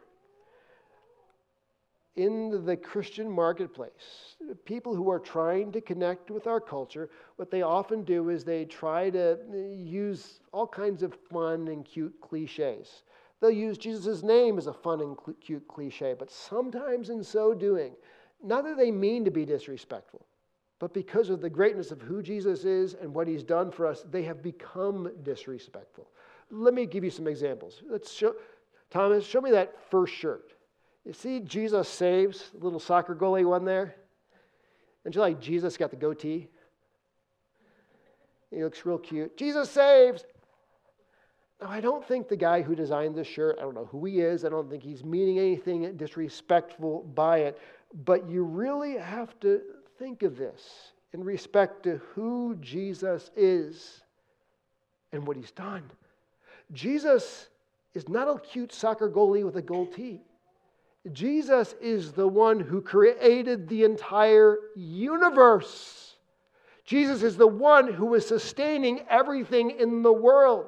In 2.16 2.64
the 2.66 2.78
Christian 2.78 3.30
marketplace, 3.30 4.38
people 4.64 4.96
who 4.96 5.10
are 5.10 5.20
trying 5.20 5.74
to 5.74 5.82
connect 5.82 6.32
with 6.32 6.48
our 6.48 6.62
culture, 6.62 7.10
what 7.36 7.52
they 7.52 7.62
often 7.62 8.04
do 8.06 8.30
is 8.30 8.46
they 8.46 8.64
try 8.64 9.10
to 9.10 9.38
use 9.76 10.40
all 10.54 10.66
kinds 10.66 11.04
of 11.04 11.14
fun 11.30 11.68
and 11.68 11.84
cute 11.84 12.16
cliches. 12.22 13.04
They'll 13.42 13.52
use 13.52 13.78
Jesus' 13.78 14.24
name 14.24 14.58
as 14.58 14.68
a 14.68 14.74
fun 14.74 15.02
and 15.02 15.18
cute 15.42 15.68
cliche, 15.68 16.16
but 16.18 16.32
sometimes 16.32 17.10
in 17.10 17.22
so 17.22 17.54
doing, 17.54 17.94
not 18.42 18.64
that 18.64 18.78
they 18.78 18.92
mean 18.92 19.26
to 19.26 19.32
be 19.32 19.46
disrespectful, 19.46 20.26
but 20.80 20.94
because 20.94 21.30
of 21.30 21.42
the 21.42 21.50
greatness 21.50 21.92
of 21.92 22.02
who 22.02 22.24
Jesus 22.24 22.64
is 22.64 22.94
and 22.94 23.14
what 23.14 23.28
he's 23.28 23.44
done 23.44 23.72
for 23.72 23.86
us, 23.86 24.06
they 24.10 24.24
have 24.24 24.42
become 24.42 25.12
disrespectful. 25.24 26.08
Let 26.50 26.74
me 26.74 26.86
give 26.86 27.04
you 27.04 27.10
some 27.10 27.28
examples. 27.28 27.84
Let's 27.90 28.14
show, 28.14 28.36
Thomas, 28.90 29.26
show 29.26 29.42
me 29.42 29.52
that 29.52 29.76
first 29.92 30.14
shirt. 30.14 30.54
You 31.06 31.14
see 31.14 31.40
Jesus 31.40 31.88
saves, 31.88 32.52
little 32.60 32.80
soccer 32.80 33.16
goalie 33.16 33.46
one 33.46 33.64
there? 33.64 33.96
And 35.04 35.14
you 35.14 35.22
like 35.22 35.40
Jesus 35.40 35.78
got 35.78 35.92
the 35.92 35.96
goatee? 35.96 36.50
He 38.50 38.64
looks 38.64 38.86
real 38.86 38.98
cute. 38.98 39.38
Jesus 39.38 39.70
saves. 39.70 40.26
Now, 41.62 41.70
I 41.70 41.80
don't 41.80 42.06
think 42.06 42.28
the 42.28 42.36
guy 42.36 42.62
who 42.62 42.76
designed 42.76 43.16
this 43.16 43.28
shirt, 43.28 43.58
I 43.60 43.62
don't 43.62 43.76
know 43.76 43.86
who 43.86 44.04
he 44.06 44.20
is, 44.20 44.44
I 44.44 44.50
don't 44.50 44.70
think 44.70 44.84
he's 44.84 45.04
meaning 45.04 45.40
anything 45.40 45.96
disrespectful 45.96 47.04
by 47.14 47.40
it, 47.40 47.62
but 48.04 48.28
you 48.28 48.44
really 48.44 48.98
have 48.98 49.40
to 49.42 49.62
think 50.00 50.24
of 50.24 50.38
this 50.38 50.92
in 51.14 51.24
respect 51.24 51.84
to 51.84 52.02
who 52.14 52.58
Jesus 52.60 53.30
is 53.38 54.02
and 55.12 55.26
what 55.26 55.38
he's 55.38 55.52
done. 55.52 55.84
Jesus 56.74 57.48
is 57.94 58.10
not 58.10 58.28
a 58.28 58.40
cute 58.40 58.74
soccer 58.74 59.10
goalie 59.10 59.46
with 59.46 59.56
a 59.56 59.62
gold 59.62 59.94
tee. 59.94 60.22
Jesus 61.12 61.76
is 61.82 62.12
the 62.12 62.28
one 62.28 62.60
who 62.60 62.82
created 62.82 63.68
the 63.68 63.84
entire 63.84 64.58
universe. 64.76 66.16
Jesus 66.84 67.24
is 67.24 67.38
the 67.38 67.48
one 67.48 67.92
who 67.94 68.14
is 68.16 68.28
sustaining 68.28 69.02
everything 69.10 69.72
in 69.72 70.02
the 70.02 70.14
world. 70.14 70.68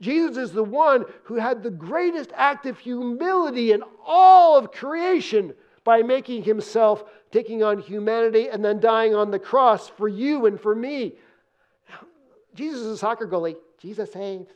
Jesus 0.00 0.36
is 0.36 0.52
the 0.52 0.64
one 0.64 1.04
who 1.24 1.34
had 1.34 1.62
the 1.62 1.70
greatest 1.70 2.30
act 2.34 2.66
of 2.66 2.78
humility 2.78 3.72
in 3.72 3.82
all 4.04 4.56
of 4.56 4.72
creation 4.72 5.52
by 5.84 6.02
making 6.02 6.42
himself, 6.42 7.04
taking 7.30 7.62
on 7.62 7.78
humanity, 7.78 8.48
and 8.48 8.64
then 8.64 8.80
dying 8.80 9.14
on 9.14 9.30
the 9.30 9.38
cross 9.38 9.88
for 9.88 10.08
you 10.08 10.46
and 10.46 10.58
for 10.58 10.74
me. 10.74 11.14
Jesus 12.54 12.80
is 12.80 12.86
a 12.86 12.98
soccer 12.98 13.26
goalie. 13.26 13.56
Jesus 13.78 14.12
saves. 14.12 14.48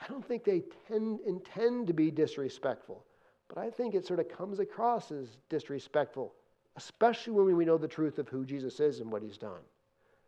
I 0.00 0.08
don't 0.08 0.26
think 0.26 0.44
they 0.44 0.62
tend, 0.88 1.20
intend 1.26 1.86
to 1.88 1.92
be 1.92 2.10
disrespectful, 2.10 3.04
but 3.52 3.62
I 3.62 3.70
think 3.70 3.94
it 3.94 4.06
sort 4.06 4.20
of 4.20 4.28
comes 4.28 4.60
across 4.60 5.10
as 5.10 5.36
disrespectful, 5.48 6.32
especially 6.76 7.32
when 7.32 7.56
we 7.56 7.64
know 7.64 7.76
the 7.76 7.88
truth 7.88 8.18
of 8.18 8.28
who 8.28 8.44
Jesus 8.44 8.78
is 8.80 9.00
and 9.00 9.10
what 9.10 9.22
he's 9.22 9.38
done. 9.38 9.60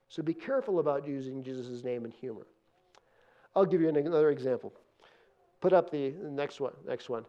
So 0.08 0.22
be 0.22 0.34
careful 0.34 0.80
about 0.80 1.06
using 1.06 1.42
Jesus' 1.42 1.84
name 1.84 2.04
in 2.04 2.10
humor. 2.10 2.46
I'll 3.54 3.64
give 3.64 3.80
you 3.80 3.88
another 3.88 4.30
example. 4.30 4.72
Put 5.60 5.72
up 5.72 5.90
the 5.90 6.10
next 6.20 6.60
one. 6.60 6.72
Next 6.86 7.08
one. 7.08 7.24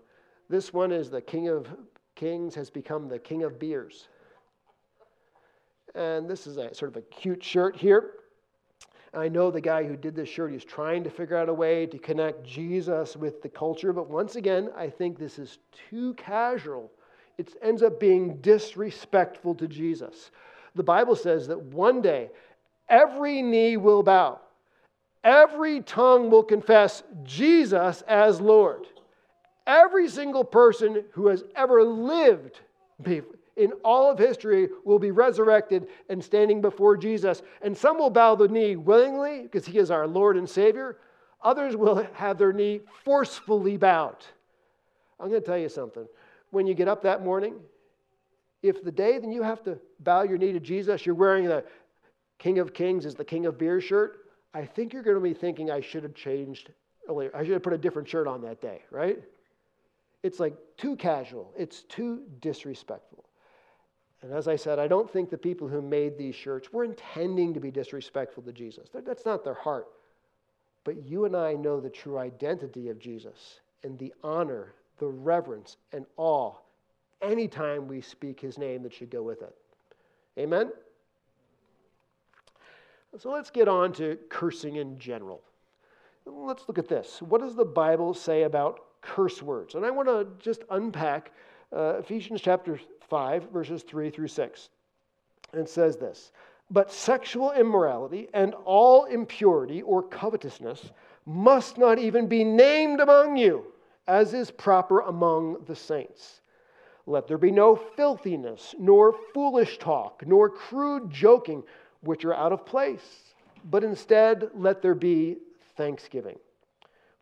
This 0.50 0.74
one 0.74 0.92
is 0.92 1.10
the 1.10 1.22
King 1.22 1.48
of 1.50 1.68
Kings 2.16 2.56
has 2.56 2.70
become 2.70 3.08
the 3.08 3.20
King 3.20 3.44
of 3.44 3.60
Beers. 3.60 4.08
And 5.96 6.30
this 6.30 6.48
is 6.48 6.58
a 6.58 6.74
sort 6.74 6.90
of 6.90 6.98
a 6.98 7.02
cute 7.04 7.44
shirt 7.44 7.76
here. 7.76 8.12
I 9.13 9.30
know 9.30 9.52
the 9.52 9.62
guy 9.62 9.84
who 9.84 9.95
did 9.95 10.15
this 10.15 10.30
shirt, 10.30 10.52
he's 10.52 10.65
trying 10.65 11.04
to 11.04 11.10
figure 11.10 11.38
out 11.38 11.49
a 11.49 11.54
way 11.54 11.86
to 11.86 11.97
connect 11.97 12.43
Jesus 12.43 13.15
with 13.15 13.41
the 13.41 13.49
culture, 13.49 13.93
but 13.93 14.10
once 14.10 14.36
again, 14.36 14.69
I 14.76 14.89
think 14.89 15.19
this 15.19 15.38
is 15.38 15.60
too 15.89 16.13
casual. 16.15 16.91
It 17.38 17.54
ends 17.62 17.84
up 17.84 17.99
being 17.99 18.38
disrespectful 18.38 19.56
to 19.56 19.67
Jesus. 19.67 20.32
The 20.76 20.84
Bible 20.84 21.15
says 21.15 21.47
that 21.47 21.62
one 21.62 22.02
day 22.02 22.32
every 22.89 23.41
knee 23.41 23.78
will 23.78 24.04
bow 24.04 24.39
Every 25.23 25.80
tongue 25.82 26.30
will 26.30 26.43
confess 26.43 27.04
Jesus 27.23 28.02
as 28.08 28.41
Lord. 28.41 28.88
Every 29.65 30.10
single 30.10 30.43
person 30.43 31.06
who 31.12 31.28
has 31.28 31.43
ever 31.56 31.84
lived 31.84 32.60
in 33.56 33.72
all 33.84 34.10
of 34.10 34.18
history 34.18 34.70
will 34.84 35.00
be 35.00 35.12
resurrected 35.12 35.88
and 36.10 36.24
standing 36.24 36.62
before 36.62 36.98
Jesus. 36.98 37.42
And 37.62 37.78
some 37.78 37.98
will 37.98 38.10
bow 38.10 38.36
the 38.36 38.48
knee 38.48 38.76
willingly 38.76 39.44
because 39.44 39.66
he 39.66 39.78
is 39.78 39.92
our 39.92 40.08
Lord 40.08 40.38
and 40.38 40.50
Savior. 40.50 40.98
Others 41.42 41.76
will 41.76 42.08
have 42.13 42.38
their 42.38 42.54
knee 42.54 42.82
forcefully 43.04 43.78
bowed. 43.78 44.26
I'm 45.20 45.30
going 45.30 45.42
to 45.42 45.46
tell 45.46 45.58
you 45.58 45.70
something. 45.70 46.08
When 46.52 46.68
you 46.68 46.74
get 46.74 46.88
up 46.88 47.04
that 47.04 47.24
morning, 47.24 47.56
if 48.62 48.84
the 48.84 48.92
day 48.92 49.20
then 49.20 49.32
you 49.32 49.44
have 49.44 49.63
to 49.63 49.78
bow 50.00 50.24
your 50.24 50.38
knee 50.38 50.54
to 50.54 50.60
Jesus, 50.60 51.06
you're 51.06 51.16
wearing 51.16 51.46
the 51.46 51.63
King 52.39 52.60
of 52.60 52.74
Kings 52.74 53.06
is 53.06 53.16
the 53.16 53.26
King 53.26 53.46
of 53.46 53.58
Beer 53.58 53.80
shirt, 53.80 54.26
I 54.54 54.66
think 54.66 54.94
you're 54.94 55.04
going 55.04 55.16
to 55.16 55.22
be 55.22 55.34
thinking 55.34 55.72
I 55.72 55.82
should 55.82 56.04
have 56.04 56.13
changed 56.13 56.72
earlier. 57.10 57.32
I 57.34 57.44
should 57.44 57.54
have 57.54 57.63
put 57.63 57.74
a 57.74 57.78
different 57.78 58.08
shirt 58.08 58.28
on 58.28 58.42
that 58.42 58.62
day, 58.62 58.82
right? 58.92 59.20
It's 60.24 60.39
like 60.39 60.56
too 60.78 60.96
casual, 60.96 61.54
it's 61.58 61.84
too 61.84 62.24
disrespectful. 62.39 63.26
And 64.24 64.32
as 64.32 64.48
I 64.48 64.56
said, 64.56 64.80
I 64.80 64.88
don't 64.88 65.12
think 65.12 65.30
the 65.30 65.38
people 65.38 65.68
who 65.68 65.82
made 65.82 66.18
these 66.18 66.34
shirts 66.34 66.72
were 66.72 66.86
intending 66.86 67.54
to 67.54 67.60
be 67.60 67.70
disrespectful 67.70 68.42
to 68.44 68.54
Jesus. 68.54 68.88
That's 68.94 69.26
not 69.26 69.44
their 69.44 69.54
heart. 69.54 69.88
But 70.86 71.06
you 71.06 71.26
and 71.26 71.36
I 71.36 71.54
know 71.54 71.82
the 71.82 71.90
true 71.90 72.18
identity 72.18 72.88
of 72.88 73.00
Jesus 73.00 73.60
and 73.84 74.00
the 74.00 74.14
honor, 74.24 74.74
the 74.98 75.08
reverence, 75.08 75.76
and 75.92 76.06
awe 76.16 76.54
anytime 77.22 77.88
we 77.88 78.00
speak 78.00 78.40
his 78.40 78.58
name 78.58 78.82
that 78.84 78.94
should 78.94 79.10
go 79.10 79.22
with 79.24 79.42
it. 79.42 79.56
Amen? 80.40 80.72
So 83.18 83.30
let's 83.30 83.50
get 83.50 83.68
on 83.68 83.92
to 83.94 84.18
cursing 84.30 84.78
in 84.78 84.98
general. 84.98 85.42
Let's 86.26 86.64
look 86.68 86.78
at 86.78 86.88
this. 86.88 87.22
What 87.22 87.42
does 87.42 87.56
the 87.56 87.66
Bible 87.66 88.14
say 88.14 88.44
about 88.44 88.80
curse 89.02 89.42
words? 89.42 89.76
And 89.76 89.86
I 89.86 89.92
want 89.92 90.08
to 90.08 90.28
just 90.40 90.64
unpack 90.72 91.32
uh, 91.76 91.98
Ephesians 92.00 92.42
chapter 92.42 92.80
5, 93.10 93.52
verses 93.52 93.84
3 93.84 94.10
through 94.10 94.28
6. 94.28 94.70
And 95.54 95.68
says 95.68 95.98
this 95.98 96.32
But 96.72 96.92
sexual 96.92 97.52
immorality 97.52 98.28
and 98.34 98.54
all 98.66 99.06
impurity 99.06 99.82
or 99.82 100.04
covetousness 100.04 100.92
must 101.26 101.78
not 101.78 102.00
even 102.00 102.28
be 102.28 102.44
named 102.44 103.00
among 103.00 103.38
you, 103.38 103.66
as 104.08 104.34
is 104.34 104.52
proper 104.52 105.02
among 105.02 105.64
the 105.66 105.76
saints. 105.76 106.42
Let 107.06 107.28
there 107.28 107.38
be 107.38 107.52
no 107.52 107.76
filthiness, 107.76 108.76
nor 108.80 109.16
foolish 109.34 109.78
talk, 109.78 110.24
nor 110.26 110.50
crude 110.50 111.10
joking 111.10 111.64
which 112.02 112.24
are 112.26 112.34
out 112.34 112.54
of 112.54 112.66
place, 112.66 113.34
but 113.70 113.84
instead 113.84 114.50
let 114.56 114.82
there 114.82 114.96
be 114.96 115.38
thanksgiving. 115.76 116.38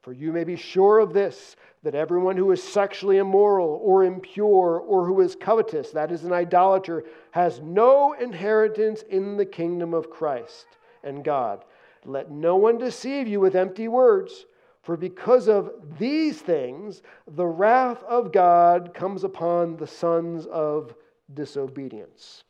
For 0.02 0.14
you 0.14 0.32
may 0.32 0.44
be 0.44 0.56
sure 0.56 1.00
of 1.00 1.14
this 1.14 1.56
that 1.84 1.96
everyone 1.96 2.38
who 2.38 2.52
is 2.52 2.62
sexually 2.62 3.18
immoral 3.18 3.80
or 3.84 4.04
impure 4.04 4.80
or 4.80 5.06
who 5.06 5.22
is 5.22 5.36
covetous, 5.36 5.92
that 5.92 6.12
is, 6.12 6.24
an 6.24 6.34
idolater, 6.34 7.04
has 7.32 7.60
no 7.60 8.14
inheritance 8.14 9.04
in 9.04 9.38
the 9.38 9.46
kingdom 9.46 9.94
of 9.94 10.10
Christ 10.10 10.66
and 11.04 11.24
God. 11.24 11.66
Let 12.06 12.32
no 12.32 12.56
one 12.56 12.78
deceive 12.78 13.28
you 13.28 13.40
with 13.40 13.56
empty 13.56 13.88
words, 13.88 14.46
for 14.82 14.98
because 14.98 15.48
of 15.48 15.72
these 16.00 16.42
things, 16.42 17.04
the 17.28 17.46
wrath 17.46 18.02
of 18.04 18.32
God 18.32 18.94
comes 18.96 19.24
upon 19.24 19.78
the 19.78 19.86
sons 19.86 20.48
of 20.48 20.96
disobedience. 21.32 22.44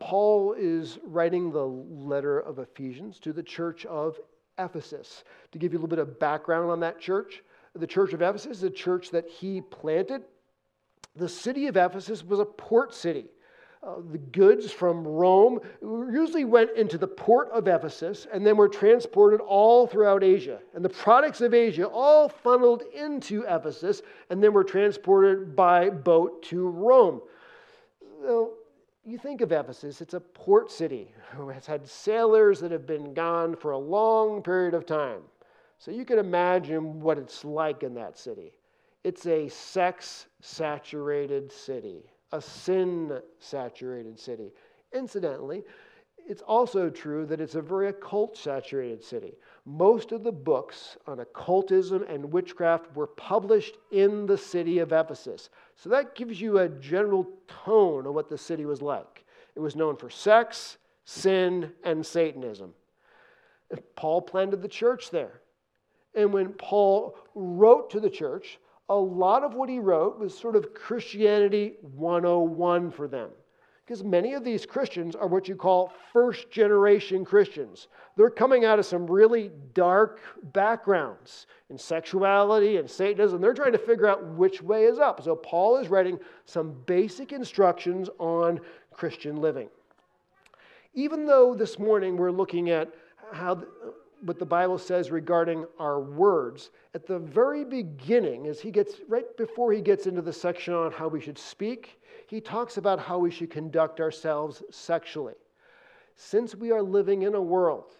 Paul 0.00 0.54
is 0.58 0.98
writing 1.04 1.52
the 1.52 1.66
letter 1.66 2.40
of 2.40 2.58
Ephesians 2.58 3.20
to 3.20 3.32
the 3.32 3.44
church 3.44 3.86
of 3.86 4.18
Ephesus. 4.58 5.24
To 5.52 5.58
give 5.58 5.72
you 5.72 5.78
a 5.78 5.80
little 5.80 5.88
bit 5.88 5.98
of 5.98 6.18
background 6.18 6.70
on 6.70 6.80
that 6.80 7.00
church, 7.00 7.42
the 7.74 7.86
church 7.86 8.12
of 8.12 8.22
Ephesus 8.22 8.58
is 8.58 8.62
a 8.62 8.70
church 8.70 9.10
that 9.10 9.28
he 9.28 9.60
planted. 9.60 10.22
The 11.16 11.28
city 11.28 11.66
of 11.66 11.76
Ephesus 11.76 12.24
was 12.24 12.40
a 12.40 12.44
port 12.44 12.94
city. 12.94 13.26
Uh, 13.80 13.96
the 14.10 14.18
goods 14.18 14.72
from 14.72 15.06
Rome 15.06 15.60
usually 15.80 16.44
went 16.44 16.76
into 16.76 16.98
the 16.98 17.06
port 17.06 17.48
of 17.50 17.68
Ephesus 17.68 18.26
and 18.32 18.44
then 18.44 18.56
were 18.56 18.68
transported 18.68 19.40
all 19.40 19.86
throughout 19.86 20.24
Asia. 20.24 20.58
And 20.74 20.84
the 20.84 20.88
products 20.88 21.40
of 21.40 21.54
Asia 21.54 21.86
all 21.86 22.28
funneled 22.28 22.82
into 22.92 23.44
Ephesus 23.48 24.02
and 24.30 24.42
then 24.42 24.52
were 24.52 24.64
transported 24.64 25.54
by 25.54 25.90
boat 25.90 26.42
to 26.44 26.68
Rome. 26.68 27.22
Now, 28.20 28.50
you 29.08 29.16
think 29.18 29.40
of 29.40 29.52
Ephesus, 29.52 30.00
it's 30.00 30.14
a 30.14 30.20
port 30.20 30.70
city 30.70 31.10
who 31.32 31.48
has 31.48 31.66
had 31.66 31.88
sailors 31.88 32.60
that 32.60 32.70
have 32.70 32.86
been 32.86 33.14
gone 33.14 33.56
for 33.56 33.70
a 33.70 33.78
long 33.78 34.42
period 34.42 34.74
of 34.74 34.84
time. 34.84 35.22
So 35.78 35.90
you 35.90 36.04
can 36.04 36.18
imagine 36.18 37.00
what 37.00 37.18
it's 37.18 37.44
like 37.44 37.82
in 37.82 37.94
that 37.94 38.18
city. 38.18 38.52
It's 39.04 39.26
a 39.26 39.48
sex 39.48 40.26
saturated 40.40 41.50
city, 41.50 42.02
a 42.32 42.40
sin 42.42 43.20
saturated 43.38 44.18
city. 44.18 44.52
Incidentally, 44.92 45.62
it's 46.28 46.42
also 46.42 46.90
true 46.90 47.24
that 47.26 47.40
it's 47.40 47.54
a 47.54 47.62
very 47.62 47.88
occult 47.88 48.36
saturated 48.36 49.02
city. 49.02 49.34
Most 49.68 50.12
of 50.12 50.24
the 50.24 50.32
books 50.32 50.96
on 51.06 51.20
occultism 51.20 52.02
and 52.08 52.32
witchcraft 52.32 52.86
were 52.96 53.06
published 53.06 53.76
in 53.90 54.24
the 54.24 54.38
city 54.38 54.78
of 54.78 54.92
Ephesus. 54.92 55.50
So 55.76 55.90
that 55.90 56.14
gives 56.14 56.40
you 56.40 56.56
a 56.56 56.70
general 56.70 57.28
tone 57.66 58.06
of 58.06 58.14
what 58.14 58.30
the 58.30 58.38
city 58.38 58.64
was 58.64 58.80
like. 58.80 59.26
It 59.54 59.60
was 59.60 59.76
known 59.76 59.96
for 59.96 60.08
sex, 60.08 60.78
sin, 61.04 61.70
and 61.84 62.04
Satanism. 62.04 62.72
Paul 63.94 64.22
planted 64.22 64.62
the 64.62 64.68
church 64.68 65.10
there. 65.10 65.42
And 66.14 66.32
when 66.32 66.54
Paul 66.54 67.18
wrote 67.34 67.90
to 67.90 68.00
the 68.00 68.08
church, 68.08 68.58
a 68.88 68.96
lot 68.96 69.44
of 69.44 69.52
what 69.52 69.68
he 69.68 69.80
wrote 69.80 70.18
was 70.18 70.36
sort 70.36 70.56
of 70.56 70.72
Christianity 70.72 71.74
101 71.82 72.90
for 72.90 73.06
them. 73.06 73.28
Because 73.88 74.04
many 74.04 74.34
of 74.34 74.44
these 74.44 74.66
Christians 74.66 75.16
are 75.16 75.26
what 75.26 75.48
you 75.48 75.56
call 75.56 75.94
first 76.12 76.50
generation 76.50 77.24
Christians. 77.24 77.88
They're 78.16 78.28
coming 78.28 78.66
out 78.66 78.78
of 78.78 78.84
some 78.84 79.06
really 79.06 79.50
dark 79.72 80.20
backgrounds 80.52 81.46
in 81.70 81.78
sexuality 81.78 82.76
and 82.76 82.90
Satanism. 82.90 83.40
They're 83.40 83.54
trying 83.54 83.72
to 83.72 83.78
figure 83.78 84.06
out 84.06 84.22
which 84.34 84.60
way 84.60 84.84
is 84.84 84.98
up. 84.98 85.22
So 85.22 85.34
Paul 85.34 85.78
is 85.78 85.88
writing 85.88 86.18
some 86.44 86.76
basic 86.84 87.32
instructions 87.32 88.10
on 88.18 88.60
Christian 88.92 89.36
living. 89.36 89.70
Even 90.92 91.24
though 91.24 91.54
this 91.54 91.78
morning 91.78 92.18
we're 92.18 92.30
looking 92.30 92.68
at 92.68 92.92
how 93.32 93.62
what 94.20 94.38
the 94.38 94.44
Bible 94.44 94.78
says 94.78 95.10
regarding 95.10 95.64
our 95.78 96.00
words. 96.00 96.70
At 96.94 97.06
the 97.06 97.20
very 97.20 97.64
beginning, 97.64 98.48
as 98.48 98.60
he 98.60 98.70
gets 98.70 98.96
right 99.08 99.24
before 99.36 99.72
he 99.72 99.80
gets 99.80 100.06
into 100.06 100.22
the 100.22 100.32
section 100.32 100.74
on 100.74 100.90
how 100.90 101.06
we 101.06 101.20
should 101.20 101.38
speak, 101.38 101.97
he 102.28 102.42
talks 102.42 102.76
about 102.76 103.00
how 103.00 103.18
we 103.18 103.30
should 103.30 103.50
conduct 103.50 104.00
ourselves 104.00 104.62
sexually. 104.70 105.34
Since 106.14 106.54
we 106.54 106.70
are 106.72 106.82
living 106.82 107.22
in 107.22 107.34
a 107.34 107.40
world 107.40 107.94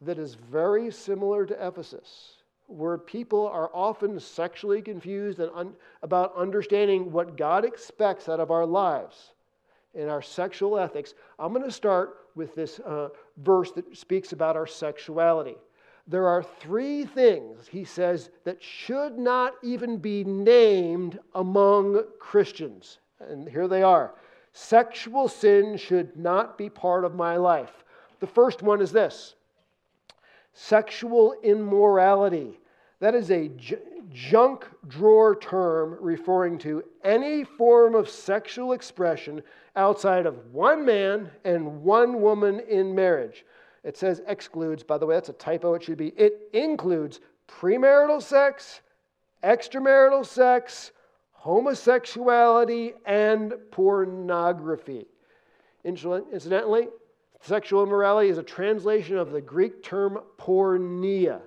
that 0.00 0.18
is 0.18 0.34
very 0.34 0.90
similar 0.92 1.44
to 1.46 1.66
Ephesus, 1.66 2.36
where 2.68 2.96
people 2.96 3.48
are 3.48 3.70
often 3.74 4.20
sexually 4.20 4.82
confused 4.82 5.40
and 5.40 5.50
un- 5.54 5.74
about 6.02 6.34
understanding 6.36 7.10
what 7.10 7.36
God 7.36 7.64
expects 7.64 8.28
out 8.28 8.38
of 8.38 8.52
our 8.52 8.64
lives 8.64 9.32
and 9.96 10.08
our 10.08 10.22
sexual 10.22 10.78
ethics, 10.78 11.14
I'm 11.40 11.52
going 11.52 11.64
to 11.64 11.72
start 11.72 12.18
with 12.36 12.54
this 12.54 12.78
uh, 12.80 13.08
verse 13.38 13.72
that 13.72 13.96
speaks 13.96 14.32
about 14.32 14.56
our 14.56 14.66
sexuality. 14.66 15.56
There 16.06 16.28
are 16.28 16.42
three 16.42 17.04
things, 17.04 17.66
he 17.66 17.84
says, 17.84 18.30
that 18.44 18.62
should 18.62 19.18
not 19.18 19.54
even 19.62 19.96
be 19.96 20.22
named 20.22 21.18
among 21.34 22.04
Christians. 22.20 22.98
And 23.28 23.48
here 23.48 23.68
they 23.68 23.82
are 23.82 24.14
Sexual 24.52 25.28
sin 25.28 25.76
should 25.76 26.16
not 26.16 26.58
be 26.58 26.68
part 26.68 27.04
of 27.04 27.14
my 27.14 27.36
life. 27.36 27.84
The 28.20 28.26
first 28.26 28.62
one 28.62 28.80
is 28.80 28.92
this 28.92 29.34
sexual 30.52 31.34
immorality. 31.42 32.58
That 33.00 33.14
is 33.14 33.30
a 33.30 33.48
j- 33.48 33.78
junk 34.12 34.66
drawer 34.86 35.34
term 35.34 35.96
referring 36.00 36.58
to 36.58 36.84
any 37.02 37.42
form 37.42 37.94
of 37.94 38.08
sexual 38.08 38.74
expression 38.74 39.42
outside 39.74 40.26
of 40.26 40.52
one 40.52 40.84
man 40.84 41.30
and 41.44 41.82
one 41.82 42.20
woman 42.20 42.60
in 42.60 42.94
marriage. 42.94 43.46
It 43.82 43.96
says 43.96 44.20
excludes, 44.26 44.82
by 44.82 44.98
the 44.98 45.06
way, 45.06 45.16
that's 45.16 45.30
a 45.30 45.34
typo. 45.34 45.74
It 45.74 45.82
should 45.82 45.96
be 45.96 46.08
it 46.08 46.50
includes 46.52 47.20
premarital 47.48 48.22
sex, 48.22 48.82
extramarital 49.42 50.26
sex, 50.26 50.92
homosexuality, 51.42 52.92
and 53.04 53.52
pornography. 53.72 55.06
Incidentally, 55.82 56.86
sexual 57.40 57.82
immorality 57.82 58.28
is 58.28 58.38
a 58.38 58.44
translation 58.44 59.16
of 59.16 59.32
the 59.32 59.40
Greek 59.40 59.82
term 59.82 60.20
porneia, 60.38 61.40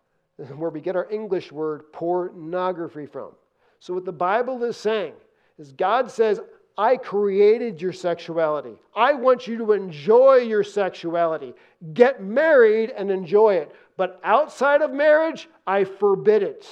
where 0.56 0.70
we 0.70 0.80
get 0.80 0.96
our 0.96 1.08
English 1.12 1.52
word 1.52 1.92
pornography 1.92 3.06
from. 3.06 3.30
So, 3.78 3.94
what 3.94 4.04
the 4.04 4.10
Bible 4.10 4.64
is 4.64 4.76
saying 4.76 5.12
is 5.58 5.70
God 5.70 6.10
says, 6.10 6.40
I 6.76 6.96
created 6.96 7.80
your 7.80 7.92
sexuality. 7.92 8.80
I 8.96 9.12
want 9.12 9.46
you 9.46 9.56
to 9.58 9.72
enjoy 9.74 10.38
your 10.38 10.64
sexuality. 10.64 11.54
Get 11.94 12.20
married 12.20 12.90
and 12.90 13.12
enjoy 13.12 13.54
it. 13.54 13.72
But 13.96 14.18
outside 14.24 14.82
of 14.82 14.92
marriage, 14.92 15.48
I 15.68 15.84
forbid 15.84 16.42
it. 16.42 16.66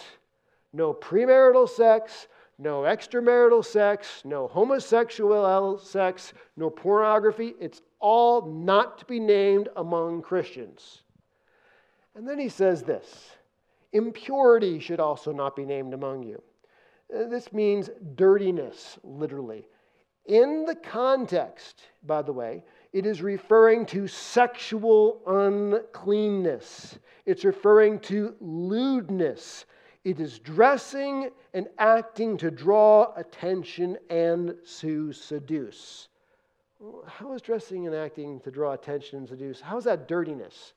No 0.73 0.93
premarital 0.93 1.69
sex, 1.69 2.27
no 2.59 2.83
extramarital 2.83 3.65
sex, 3.65 4.23
no 4.25 4.49
homosexual 4.49 5.79
sex, 5.79 6.33
no 6.57 6.69
pornography. 6.71 7.55
It's 7.61 7.83
all 8.01 8.47
not 8.47 8.99
to 8.99 9.05
be 9.05 9.21
named 9.21 9.69
among 9.77 10.23
Christians. 10.23 11.03
And 12.15 12.29
then 12.29 12.39
he 12.39 12.49
says 12.49 12.83
this 12.83 13.31
impurity 13.93 14.79
should 14.81 15.01
also 15.01 15.33
not 15.33 15.57
be 15.57 15.65
named 15.65 15.95
among 15.95 16.23
you. 16.23 16.43
Uh, 17.15 17.27
this 17.29 17.53
means 17.53 17.89
dirtiness, 18.17 18.99
literally. 19.03 19.67
In 20.27 20.67
the 20.67 20.75
context, 20.75 21.85
by 22.07 22.21
the 22.21 22.33
way, 22.33 22.63
it 22.93 23.07
is 23.07 23.23
referring 23.23 23.87
to 23.87 24.07
sexual 24.07 25.23
uncleanness. 25.27 26.99
It's 27.25 27.45
referring 27.45 28.01
to 28.01 28.35
lewdness. 28.41 29.65
It 30.05 30.21
is 30.21 30.39
dressing 30.39 31.31
and 31.55 31.69
acting 31.79 32.37
to 32.39 32.51
draw 32.51 33.13
attention 33.17 33.99
and 34.09 34.55
to 34.79 35.13
seduce. 35.13 36.09
How 37.07 37.33
is 37.33 37.43
dressing 37.43 37.87
and 37.87 37.95
acting 37.95 38.41
to 38.41 38.51
draw 38.51 38.73
attention 38.73 39.19
and 39.19 39.29
seduce? 39.29 39.61
How 39.61 39.77
is 39.77 39.85
that 39.85 40.07
dirtiness? 40.07 40.75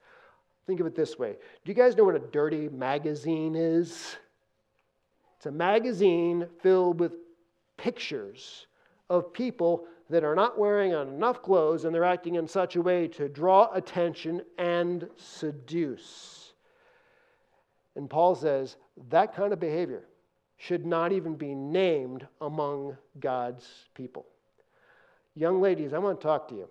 Think 0.65 0.79
of 0.79 0.87
it 0.87 0.95
this 0.95 1.19
way 1.19 1.37
Do 1.63 1.71
you 1.71 1.75
guys 1.75 1.95
know 1.95 2.03
what 2.03 2.15
a 2.15 2.19
dirty 2.19 2.69
magazine 2.69 3.55
is? 3.55 4.17
It's 5.37 5.45
a 5.45 5.51
magazine 5.51 6.47
filled 6.61 6.99
with 6.99 7.13
pictures 7.77 8.67
of 9.09 9.33
people 9.33 9.85
that 10.09 10.23
are 10.23 10.35
not 10.35 10.59
wearing 10.59 10.91
enough 10.91 11.41
clothes 11.41 11.85
and 11.85 11.95
they're 11.95 12.03
acting 12.03 12.35
in 12.35 12.47
such 12.47 12.75
a 12.75 12.81
way 12.81 13.07
to 13.07 13.27
draw 13.27 13.71
attention 13.73 14.41
and 14.57 15.07
seduce. 15.15 16.40
And 17.95 18.09
Paul 18.09 18.35
says 18.35 18.77
that 19.09 19.35
kind 19.35 19.53
of 19.53 19.59
behavior 19.59 20.03
should 20.57 20.85
not 20.85 21.11
even 21.11 21.35
be 21.35 21.55
named 21.55 22.27
among 22.39 22.95
God's 23.19 23.67
people. 23.95 24.25
Young 25.35 25.61
ladies, 25.61 25.93
I 25.93 25.97
want 25.97 26.19
to 26.19 26.27
talk 26.27 26.47
to 26.49 26.55
you. 26.55 26.67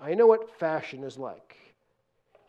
I 0.00 0.14
know 0.14 0.26
what 0.26 0.58
fashion 0.58 1.02
is 1.02 1.16
like. 1.16 1.56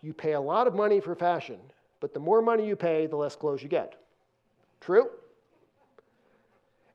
You 0.01 0.13
pay 0.13 0.33
a 0.33 0.41
lot 0.41 0.67
of 0.67 0.75
money 0.75 0.99
for 0.99 1.15
fashion, 1.15 1.59
but 2.01 2.13
the 2.13 2.19
more 2.19 2.41
money 2.41 2.67
you 2.67 2.75
pay, 2.75 3.07
the 3.07 3.15
less 3.15 3.35
clothes 3.35 3.63
you 3.63 3.69
get. 3.69 3.95
True? 4.81 5.09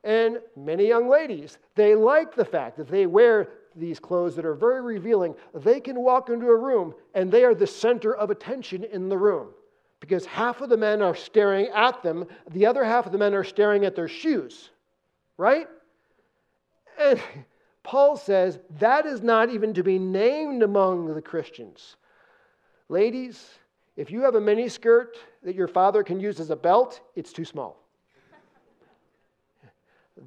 And 0.05 0.41
many 0.57 0.87
young 0.87 1.09
ladies, 1.09 1.59
they 1.75 1.95
like 1.95 2.35
the 2.35 2.45
fact 2.45 2.77
that 2.77 2.89
they 2.89 3.07
wear 3.07 3.49
these 3.75 3.99
clothes 3.99 4.37
that 4.37 4.45
are 4.45 4.55
very 4.55 4.83
revealing. 4.83 5.35
They 5.55 5.81
can 5.81 6.01
walk 6.01 6.29
into 6.29 6.49
a 6.49 6.57
room 6.57 6.95
and 7.15 7.31
they 7.31 7.45
are 7.45 7.55
the 7.55 7.67
center 7.67 8.15
of 8.15 8.31
attention 8.31 8.85
in 8.85 9.09
the 9.09 9.17
room 9.17 9.49
because 10.03 10.27
half 10.27 10.61
of 10.61 10.69
the 10.69 10.77
men 10.77 11.01
are 11.01 11.15
staring 11.15 11.69
at 11.69 12.03
them, 12.03 12.27
the 12.51 12.67
other 12.67 12.85
half 12.85 13.07
of 13.07 13.13
the 13.13 13.19
men 13.19 13.35
are 13.35 13.45
staring 13.45 13.85
at 13.85 13.95
their 13.95 14.09
shoes, 14.09 14.71
right? 15.39 15.69
And 16.99 17.23
Paul 17.85 18.17
says 18.17 18.59
that 18.81 19.07
is 19.07 19.23
not 19.23 19.51
even 19.51 19.73
to 19.75 19.85
be 19.85 20.01
named 20.01 20.65
among 20.65 21.15
the 21.15 21.23
Christians. 21.23 21.95
Ladies, 22.89 23.49
if 23.97 24.11
you 24.11 24.23
have 24.23 24.35
a 24.35 24.41
miniskirt 24.41 25.15
that 25.45 25.55
your 25.55 25.69
father 25.69 26.03
can 26.03 26.19
use 26.19 26.41
as 26.41 26.51
a 26.51 26.57
belt, 26.57 27.01
it's 27.15 27.33
too 27.33 27.45
small. 27.45 27.79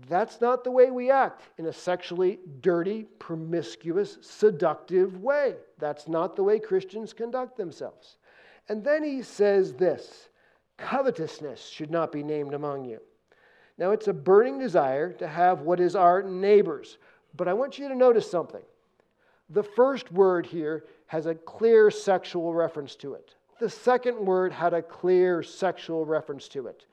That's 0.08 0.40
not 0.40 0.64
the 0.64 0.72
way 0.72 0.90
we 0.90 1.12
act 1.12 1.42
in 1.58 1.66
a 1.66 1.74
sexually 1.74 2.40
dirty, 2.62 3.08
promiscuous, 3.20 4.20
seductive 4.22 5.22
way. 5.22 5.56
That's 5.80 6.08
not 6.08 6.38
the 6.38 6.44
way 6.44 6.60
Christians 6.60 7.12
conduct 7.12 7.58
themselves. 7.58 8.18
And 8.68 8.84
then 8.84 9.04
he 9.04 9.22
says 9.22 9.74
this 9.74 10.30
covetousness 10.78 11.66
should 11.68 11.92
not 11.92 12.12
be 12.12 12.24
named 12.24 12.54
among 12.54 12.86
you. 12.86 13.00
Now, 13.78 13.92
it's 13.92 14.08
a 14.08 14.14
burning 14.14 14.58
desire 14.58 15.12
to 15.14 15.28
have 15.28 15.62
what 15.62 15.80
is 15.80 15.96
our 15.96 16.24
neighbor's, 16.24 16.98
but 17.36 17.48
I 17.48 17.54
want 17.54 17.78
you 17.78 17.88
to 17.90 17.96
notice 17.96 18.30
something. 18.30 18.62
The 19.50 19.64
first 19.64 20.12
word 20.12 20.46
here 20.46 20.86
has 21.08 21.26
a 21.26 21.36
clear 21.36 21.92
sexual 21.92 22.54
reference 22.54 22.96
to 22.98 23.14
it. 23.14 23.36
The 23.60 23.70
second 23.70 24.18
word 24.18 24.52
had 24.52 24.74
a 24.74 24.82
clear 24.82 25.44
sexual 25.44 26.06
reference 26.06 26.48
to 26.50 26.68
it. 26.68 26.86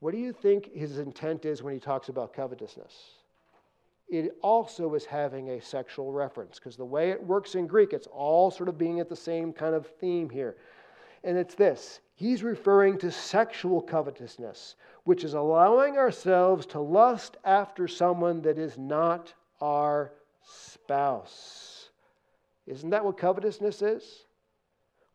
What 0.00 0.12
do 0.12 0.18
you 0.18 0.32
think 0.32 0.72
his 0.72 0.98
intent 0.98 1.44
is 1.44 1.62
when 1.62 1.74
he 1.74 1.80
talks 1.80 2.08
about 2.08 2.34
covetousness? 2.34 3.15
It 4.08 4.36
also 4.40 4.94
is 4.94 5.04
having 5.04 5.50
a 5.50 5.60
sexual 5.60 6.12
reference 6.12 6.58
because 6.58 6.76
the 6.76 6.84
way 6.84 7.10
it 7.10 7.22
works 7.22 7.56
in 7.56 7.66
Greek, 7.66 7.92
it's 7.92 8.06
all 8.06 8.50
sort 8.50 8.68
of 8.68 8.78
being 8.78 9.00
at 9.00 9.08
the 9.08 9.16
same 9.16 9.52
kind 9.52 9.74
of 9.74 9.86
theme 9.86 10.30
here. 10.30 10.56
And 11.24 11.36
it's 11.36 11.56
this 11.56 12.00
he's 12.14 12.42
referring 12.42 12.98
to 12.98 13.10
sexual 13.10 13.82
covetousness, 13.82 14.76
which 15.04 15.24
is 15.24 15.34
allowing 15.34 15.98
ourselves 15.98 16.66
to 16.66 16.80
lust 16.80 17.36
after 17.44 17.88
someone 17.88 18.42
that 18.42 18.58
is 18.58 18.78
not 18.78 19.34
our 19.60 20.12
spouse. 20.42 21.90
Isn't 22.66 22.90
that 22.90 23.04
what 23.04 23.18
covetousness 23.18 23.82
is? 23.82 24.26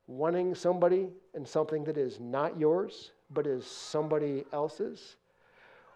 Wanting 0.07 0.53
somebody 0.53 1.09
and 1.33 1.47
something 1.47 1.85
that 1.85 1.97
is 1.97 2.19
not 2.19 2.59
yours, 2.59 3.11
but 3.29 3.47
is 3.47 3.65
somebody 3.65 4.43
else's. 4.51 5.15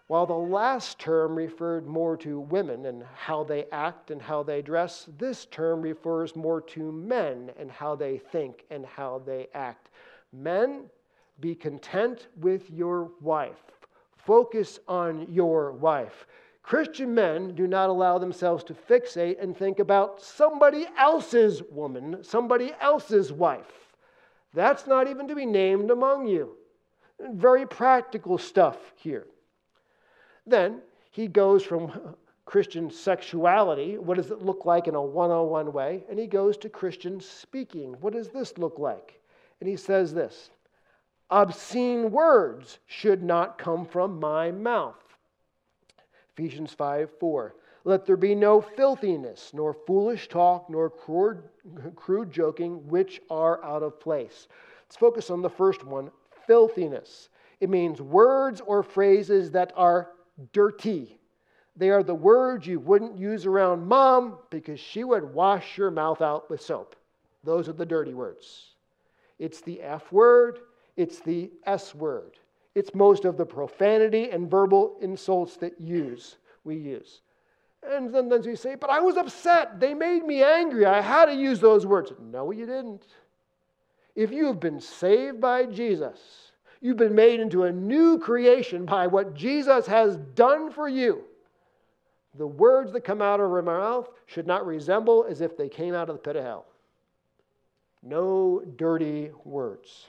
While 0.08 0.26
the 0.26 0.34
last 0.34 1.00
term 1.00 1.34
referred 1.34 1.86
more 1.86 2.16
to 2.18 2.38
women 2.38 2.86
and 2.86 3.02
how 3.16 3.42
they 3.42 3.64
act 3.72 4.12
and 4.12 4.22
how 4.22 4.44
they 4.44 4.62
dress, 4.62 5.08
this 5.18 5.46
term 5.46 5.82
refers 5.82 6.36
more 6.36 6.60
to 6.60 6.92
men 6.92 7.50
and 7.58 7.70
how 7.70 7.96
they 7.96 8.18
think 8.18 8.64
and 8.70 8.86
how 8.86 9.22
they 9.26 9.48
act. 9.52 9.90
Men, 10.32 10.84
be 11.40 11.56
content 11.56 12.28
with 12.40 12.70
your 12.70 13.10
wife. 13.20 13.72
Focus 14.16 14.78
on 14.86 15.26
your 15.28 15.72
wife. 15.72 16.26
Christian 16.62 17.12
men 17.12 17.54
do 17.54 17.66
not 17.66 17.90
allow 17.90 18.18
themselves 18.18 18.62
to 18.64 18.74
fixate 18.74 19.42
and 19.42 19.56
think 19.56 19.80
about 19.80 20.20
somebody 20.20 20.86
else's 20.98 21.62
woman, 21.70 22.22
somebody 22.22 22.72
else's 22.80 23.32
wife. 23.32 23.94
That's 24.54 24.86
not 24.86 25.08
even 25.08 25.26
to 25.28 25.34
be 25.34 25.46
named 25.46 25.90
among 25.90 26.26
you. 26.26 26.56
Very 27.20 27.66
practical 27.66 28.38
stuff 28.38 28.76
here. 28.96 29.26
Then 30.46 30.80
he 31.10 31.26
goes 31.26 31.62
from 31.62 32.14
Christian 32.44 32.90
sexuality, 32.90 33.98
what 33.98 34.16
does 34.16 34.30
it 34.30 34.42
look 34.42 34.64
like 34.64 34.86
in 34.86 34.94
a 34.94 35.02
one 35.02 35.30
on 35.30 35.48
one 35.48 35.72
way? 35.72 36.04
And 36.08 36.18
he 36.18 36.26
goes 36.26 36.56
to 36.58 36.68
Christian 36.68 37.20
speaking. 37.20 37.96
What 38.00 38.12
does 38.12 38.28
this 38.28 38.56
look 38.56 38.78
like? 38.78 39.20
And 39.60 39.68
he 39.68 39.76
says 39.76 40.14
this 40.14 40.50
obscene 41.28 42.12
words 42.12 42.78
should 42.86 43.22
not 43.22 43.58
come 43.58 43.84
from 43.84 44.20
my 44.20 44.52
mouth. 44.52 45.02
Ephesians 46.32 46.72
5 46.72 47.10
4. 47.18 47.54
Let 47.84 48.04
there 48.04 48.16
be 48.16 48.34
no 48.34 48.60
filthiness, 48.60 49.52
nor 49.54 49.72
foolish 49.72 50.28
talk, 50.28 50.68
nor 50.68 50.90
crude, 50.90 51.42
crude 51.94 52.32
joking, 52.32 52.86
which 52.88 53.20
are 53.30 53.64
out 53.64 53.82
of 53.82 54.00
place. 54.00 54.48
Let's 54.84 54.96
focus 54.96 55.30
on 55.30 55.40
the 55.40 55.50
first 55.50 55.84
one 55.84 56.10
filthiness. 56.46 57.28
It 57.60 57.70
means 57.70 58.00
words 58.00 58.60
or 58.60 58.82
phrases 58.82 59.50
that 59.52 59.72
are 59.76 60.10
dirty. 60.52 61.18
They 61.76 61.90
are 61.90 62.02
the 62.02 62.14
words 62.14 62.66
you 62.66 62.80
wouldn't 62.80 63.18
use 63.18 63.46
around 63.46 63.86
mom 63.86 64.38
because 64.50 64.80
she 64.80 65.04
would 65.04 65.34
wash 65.34 65.76
your 65.76 65.90
mouth 65.90 66.22
out 66.22 66.48
with 66.48 66.60
soap. 66.60 66.96
Those 67.44 67.68
are 67.68 67.74
the 67.74 67.86
dirty 67.86 68.14
words. 68.14 68.74
It's 69.38 69.60
the 69.60 69.82
F 69.82 70.10
word, 70.10 70.60
it's 70.96 71.20
the 71.20 71.50
S 71.66 71.94
word. 71.94 72.38
It's 72.74 72.94
most 72.94 73.24
of 73.24 73.36
the 73.36 73.46
profanity 73.46 74.30
and 74.30 74.50
verbal 74.50 74.96
insults 75.00 75.56
that 75.58 75.80
use 75.80 76.36
we 76.64 76.76
use. 76.76 77.20
And 77.82 78.10
sometimes 78.10 78.46
we 78.46 78.56
say, 78.56 78.74
but 78.74 78.90
I 78.90 79.00
was 79.00 79.16
upset. 79.16 79.78
They 79.78 79.94
made 79.94 80.24
me 80.24 80.42
angry. 80.42 80.84
I 80.84 81.00
had 81.00 81.26
to 81.26 81.34
use 81.34 81.60
those 81.60 81.86
words. 81.86 82.12
No, 82.20 82.50
you 82.50 82.66
didn't. 82.66 83.06
If 84.14 84.32
you 84.32 84.46
have 84.46 84.60
been 84.60 84.80
saved 84.80 85.40
by 85.40 85.66
Jesus, 85.66 86.45
you've 86.80 86.96
been 86.96 87.14
made 87.14 87.40
into 87.40 87.64
a 87.64 87.72
new 87.72 88.18
creation 88.18 88.84
by 88.84 89.06
what 89.06 89.34
Jesus 89.34 89.86
has 89.86 90.16
done 90.34 90.70
for 90.70 90.88
you. 90.88 91.24
The 92.36 92.46
words 92.46 92.92
that 92.92 93.02
come 93.02 93.22
out 93.22 93.40
of 93.40 93.50
our 93.50 93.62
mouth 93.62 94.08
should 94.26 94.46
not 94.46 94.66
resemble 94.66 95.26
as 95.28 95.40
if 95.40 95.56
they 95.56 95.68
came 95.68 95.94
out 95.94 96.10
of 96.10 96.16
the 96.16 96.22
pit 96.22 96.36
of 96.36 96.44
hell. 96.44 96.66
No 98.02 98.62
dirty 98.76 99.30
words. 99.44 100.06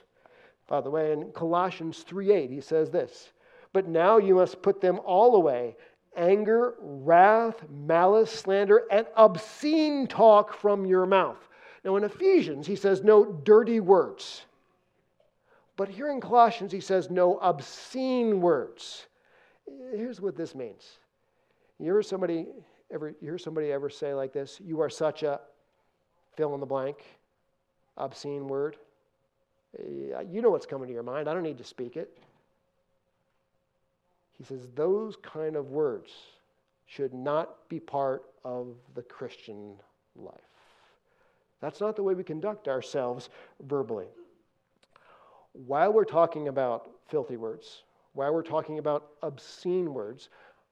By 0.68 0.82
the 0.82 0.90
way, 0.90 1.14
in 1.14 1.32
Colossians 1.32 2.04
3:8, 2.04 2.50
he 2.50 2.60
says 2.60 2.92
this, 2.92 3.32
but 3.72 3.88
now 3.88 4.18
you 4.18 4.36
must 4.36 4.62
put 4.62 4.82
them 4.82 5.00
all 5.06 5.36
away 5.36 5.76
anger, 6.16 6.74
wrath, 6.80 7.64
malice, 7.70 8.32
slander, 8.32 8.84
and 8.90 9.06
obscene 9.16 10.08
talk 10.08 10.52
from 10.52 10.84
your 10.86 11.06
mouth. 11.06 11.48
Now, 11.86 11.96
in 11.96 12.04
Ephesians, 12.04 12.66
he 12.66 12.76
says 12.76 13.04
no 13.04 13.24
dirty 13.24 13.80
words. 13.80 14.47
But 15.78 15.90
here 15.90 16.12
in 16.12 16.20
Colossians, 16.20 16.72
he 16.72 16.82
says 16.82 17.10
no 17.10 17.38
obscene 17.38 18.42
words. 18.42 19.06
Here's 19.96 20.20
what 20.20 20.36
this 20.36 20.56
means. 20.56 20.98
You 21.80 21.92
ever 21.92 22.04
somebody 22.04 22.48
ever 22.92 23.10
you 23.10 23.30
hear 23.30 23.38
somebody 23.38 23.72
ever 23.72 23.90
say 23.90 24.14
like 24.14 24.34
this, 24.34 24.60
you 24.60 24.82
are 24.82 24.90
such 24.90 25.24
a 25.24 25.40
fill 26.36 26.54
in 26.56 26.60
the 26.60 26.66
blank, 26.66 27.06
obscene 27.96 28.48
word? 28.48 28.78
You 29.78 30.42
know 30.42 30.50
what's 30.50 30.66
coming 30.66 30.88
to 30.88 30.94
your 30.94 31.04
mind. 31.04 31.30
I 31.30 31.34
don't 31.34 31.44
need 31.44 31.60
to 31.60 31.64
speak 31.64 31.96
it. 31.96 32.18
He 34.38 34.44
says 34.44 34.68
those 34.76 35.16
kind 35.18 35.56
of 35.56 35.70
words 35.70 36.12
should 36.88 37.14
not 37.14 37.70
be 37.70 37.80
part 37.80 38.24
of 38.44 38.76
the 38.96 39.02
Christian 39.04 39.74
life. 40.16 40.34
That's 41.60 41.82
not 41.82 41.96
the 41.96 42.04
way 42.04 42.16
we 42.16 42.24
conduct 42.24 42.68
ourselves 42.68 43.30
verbally. 43.64 44.08
While 45.66 45.92
we're 45.92 46.06
talking 46.06 46.50
about 46.50 46.92
filthy 47.08 47.36
words, 47.36 47.82
while 48.14 48.32
we're 48.32 48.44
talking 48.44 48.78
about 48.78 49.10
obscene 49.24 49.92
words, 49.92 50.30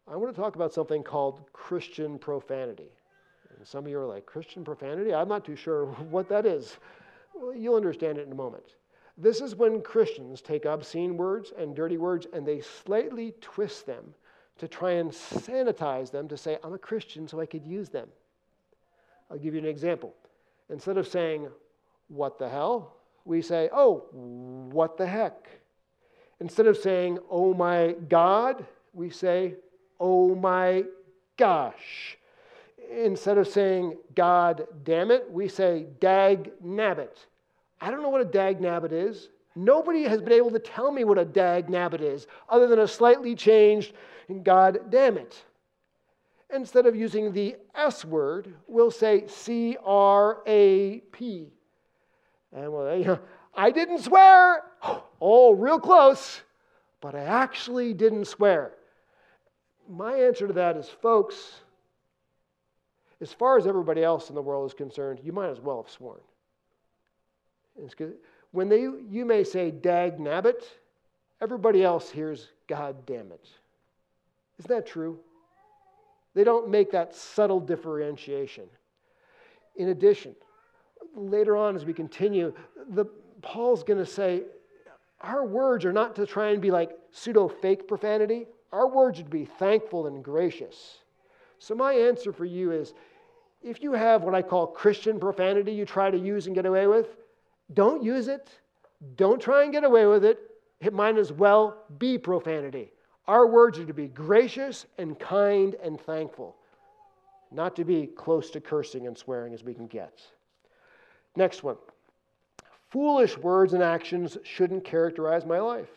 I 0.07 0.15
want 0.15 0.33
to 0.35 0.39
talk 0.39 0.55
about 0.55 0.73
something 0.73 1.01
called 1.01 1.41
Christian 1.53 2.19
profanity. 2.19 2.91
And 3.57 3.67
some 3.67 3.85
of 3.85 3.89
you 3.89 3.97
are 3.97 4.05
like, 4.05 4.27
Christian 4.27 4.63
profanity? 4.63 5.11
I'm 5.11 5.27
not 5.27 5.43
too 5.43 5.55
sure 5.55 5.85
what 6.11 6.29
that 6.29 6.45
is. 6.45 6.77
Well, 7.33 7.55
you'll 7.55 7.75
understand 7.75 8.19
it 8.19 8.27
in 8.27 8.31
a 8.31 8.35
moment. 8.35 8.75
This 9.17 9.41
is 9.41 9.55
when 9.55 9.81
Christians 9.81 10.41
take 10.41 10.65
obscene 10.65 11.17
words 11.17 11.51
and 11.57 11.75
dirty 11.75 11.97
words 11.97 12.27
and 12.31 12.45
they 12.45 12.61
slightly 12.61 13.33
twist 13.41 13.87
them 13.87 14.13
to 14.59 14.67
try 14.67 14.91
and 14.91 15.09
sanitize 15.09 16.11
them 16.11 16.27
to 16.27 16.37
say, 16.37 16.59
I'm 16.63 16.73
a 16.73 16.77
Christian, 16.77 17.27
so 17.27 17.39
I 17.39 17.47
could 17.47 17.65
use 17.65 17.89
them. 17.89 18.07
I'll 19.31 19.39
give 19.39 19.55
you 19.55 19.59
an 19.59 19.65
example. 19.65 20.13
Instead 20.69 20.97
of 20.97 21.07
saying, 21.07 21.47
What 22.07 22.37
the 22.37 22.47
hell? 22.47 22.97
We 23.25 23.41
say, 23.41 23.69
Oh, 23.73 24.05
what 24.11 24.97
the 24.97 25.05
heck? 25.05 25.49
Instead 26.39 26.67
of 26.67 26.77
saying, 26.77 27.19
Oh 27.29 27.53
my 27.53 27.95
God, 28.07 28.65
we 28.93 29.09
say, 29.09 29.55
Oh 29.99 30.35
my 30.35 30.85
gosh. 31.37 32.17
Instead 32.91 33.37
of 33.37 33.47
saying, 33.47 33.97
God 34.15 34.67
damn 34.83 35.11
it, 35.11 35.29
we 35.29 35.47
say, 35.47 35.87
Dag 35.99 36.51
nabbit. 36.63 37.17
I 37.81 37.91
don't 37.91 38.01
know 38.01 38.09
what 38.09 38.21
a 38.21 38.25
dag 38.25 38.59
nabbit 38.59 38.91
is. 38.91 39.29
Nobody 39.55 40.03
has 40.03 40.21
been 40.21 40.33
able 40.33 40.51
to 40.51 40.59
tell 40.59 40.91
me 40.91 41.03
what 41.03 41.17
a 41.17 41.25
dag 41.25 41.67
nabbit 41.67 42.01
is, 42.01 42.27
other 42.49 42.67
than 42.67 42.79
a 42.79 42.87
slightly 42.87 43.35
changed 43.35 43.93
God 44.43 44.89
damn 44.89 45.17
it. 45.17 45.43
Instead 46.53 46.85
of 46.85 46.95
using 46.95 47.31
the 47.31 47.55
S 47.73 48.05
word, 48.05 48.53
we'll 48.67 48.91
say 48.91 49.27
C 49.27 49.77
R 49.83 50.41
A 50.47 50.99
P. 51.11 51.51
And 52.55 52.71
well, 52.71 52.97
you 52.97 53.05
know, 53.05 53.19
I 53.53 53.71
didn't 53.71 53.99
swear. 53.99 54.63
Oh, 55.21 55.53
real 55.53 55.79
close, 55.79 56.41
but 56.99 57.15
I 57.15 57.21
actually 57.21 57.93
didn't 57.93 58.25
swear. 58.25 58.73
My 59.89 60.13
answer 60.13 60.45
to 60.45 60.53
that 60.53 60.75
is, 60.75 60.89
folks, 60.89 61.61
as 63.21 63.31
far 63.31 63.57
as 63.57 63.65
everybody 63.65 64.03
else 64.03 64.27
in 64.27 64.35
the 64.35 64.41
world 64.41 64.69
is 64.69 64.73
concerned, 64.73 65.21
you 65.23 65.31
might 65.31 65.49
as 65.49 65.61
well 65.61 65.81
have 65.81 65.89
sworn. 65.89 66.19
When 68.51 68.67
they, 68.67 68.81
you 68.81 69.25
may 69.25 69.45
say, 69.45 69.71
dag 69.71 70.19
nabbit, 70.19 70.63
everybody 71.41 71.81
else 71.81 72.11
hears, 72.11 72.49
God 72.67 73.05
damn 73.05 73.31
it. 73.31 73.47
Isn't 74.59 74.69
that 74.69 74.85
true? 74.85 75.17
They 76.33 76.43
don't 76.43 76.69
make 76.69 76.91
that 76.91 77.15
subtle 77.15 77.61
differentiation. 77.61 78.65
In 79.77 79.89
addition, 79.89 80.35
later 81.15 81.55
on 81.55 81.75
as 81.75 81.85
we 81.85 81.93
continue, 81.93 82.53
the, 82.89 83.05
Paul's 83.41 83.83
going 83.83 83.99
to 83.99 84.05
say, 84.05 84.43
our 85.21 85.45
words 85.45 85.85
are 85.85 85.93
not 85.93 86.15
to 86.17 86.25
try 86.25 86.49
and 86.49 86.61
be 86.61 86.71
like 86.71 86.91
pseudo 87.11 87.47
fake 87.47 87.87
profanity. 87.87 88.47
Our 88.71 88.87
words 88.87 89.19
to 89.19 89.25
be 89.25 89.45
thankful 89.45 90.07
and 90.07 90.23
gracious. 90.23 90.99
So, 91.59 91.73
my 91.73 91.93
answer 91.93 92.33
for 92.33 92.45
you 92.45 92.71
is 92.71 92.93
if 93.63 93.81
you 93.81 93.93
have 93.93 94.23
what 94.23 94.35
I 94.35 94.41
call 94.41 94.67
Christian 94.67 95.19
profanity 95.19 95.71
you 95.71 95.85
try 95.85 96.11
to 96.11 96.17
use 96.17 96.45
and 96.45 96.55
get 96.55 96.65
away 96.65 96.85
with, 96.87 97.07
don't 97.73 98.03
use 98.03 98.27
it. 98.27 98.49
Don't 99.15 99.41
try 99.41 99.63
and 99.63 99.71
get 99.71 99.83
away 99.83 100.05
with 100.05 100.23
it. 100.23 100.39
It 100.79 100.93
might 100.93 101.17
as 101.17 101.31
well 101.31 101.83
be 101.97 102.17
profanity. 102.17 102.91
Our 103.27 103.47
words 103.47 103.79
are 103.79 103.85
to 103.85 103.93
be 103.93 104.07
gracious 104.07 104.85
and 104.97 105.17
kind 105.17 105.75
and 105.83 105.99
thankful, 105.99 106.55
not 107.51 107.75
to 107.77 107.83
be 107.83 108.05
close 108.05 108.51
to 108.51 108.61
cursing 108.61 109.07
and 109.07 109.17
swearing 109.17 109.53
as 109.53 109.63
we 109.63 109.73
can 109.73 109.87
get. 109.87 110.21
Next 111.35 111.63
one. 111.63 111.77
Foolish 112.89 113.37
words 113.37 113.73
and 113.73 113.83
actions 113.83 114.37
shouldn't 114.43 114.85
characterize 114.85 115.45
my 115.45 115.59
life. 115.59 115.89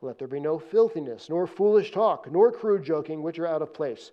Let 0.00 0.18
there 0.18 0.28
be 0.28 0.40
no 0.40 0.58
filthiness, 0.58 1.28
nor 1.28 1.46
foolish 1.46 1.90
talk, 1.90 2.30
nor 2.30 2.52
crude 2.52 2.84
joking, 2.84 3.22
which 3.22 3.38
are 3.38 3.46
out 3.46 3.62
of 3.62 3.74
place. 3.74 4.12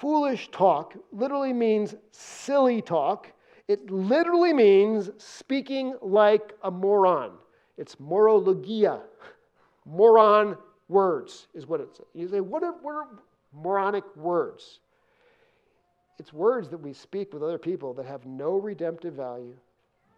Foolish 0.00 0.50
talk 0.50 0.94
literally 1.12 1.52
means 1.52 1.94
silly 2.12 2.80
talk. 2.80 3.30
It 3.68 3.90
literally 3.90 4.52
means 4.52 5.10
speaking 5.18 5.96
like 6.00 6.54
a 6.62 6.70
moron. 6.70 7.32
It's 7.76 7.98
morologia. 8.00 9.00
Moron 9.84 10.56
words 10.88 11.48
is 11.54 11.66
what 11.66 11.80
it's. 11.80 12.00
You 12.14 12.28
say, 12.28 12.40
what 12.40 12.62
are, 12.62 12.74
what 12.80 12.94
are 12.94 13.08
moronic 13.52 14.04
words? 14.16 14.80
It's 16.18 16.32
words 16.32 16.68
that 16.68 16.78
we 16.80 16.92
speak 16.92 17.32
with 17.32 17.42
other 17.42 17.58
people 17.58 17.94
that 17.94 18.06
have 18.06 18.26
no 18.26 18.52
redemptive 18.52 19.14
value, 19.14 19.56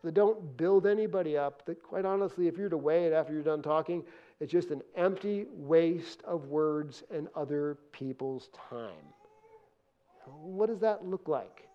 that 0.02 0.14
don't 0.14 0.56
build 0.56 0.86
anybody 0.86 1.36
up, 1.36 1.64
that 1.66 1.82
quite 1.82 2.04
honestly, 2.04 2.48
if 2.48 2.56
you're 2.56 2.68
to 2.68 2.76
weigh 2.76 3.04
it 3.04 3.12
after 3.12 3.32
you're 3.32 3.42
done 3.42 3.62
talking, 3.62 4.02
it's 4.40 4.50
just 4.50 4.70
an 4.70 4.82
empty 4.96 5.46
waste 5.52 6.22
of 6.24 6.46
words 6.46 7.04
and 7.14 7.28
other 7.36 7.78
people's 7.92 8.48
time. 8.68 8.90
What 10.42 10.66
does 10.66 10.80
that 10.80 11.04
look 11.04 11.28
like? 11.28 11.68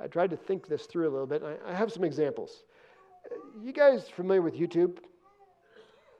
I 0.00 0.06
tried 0.06 0.30
to 0.30 0.36
think 0.36 0.68
this 0.68 0.86
through 0.86 1.08
a 1.08 1.10
little 1.10 1.26
bit. 1.26 1.42
I 1.66 1.74
have 1.74 1.92
some 1.92 2.04
examples. 2.04 2.64
You 3.62 3.72
guys 3.72 4.08
familiar 4.08 4.42
with 4.42 4.54
YouTube? 4.54 4.98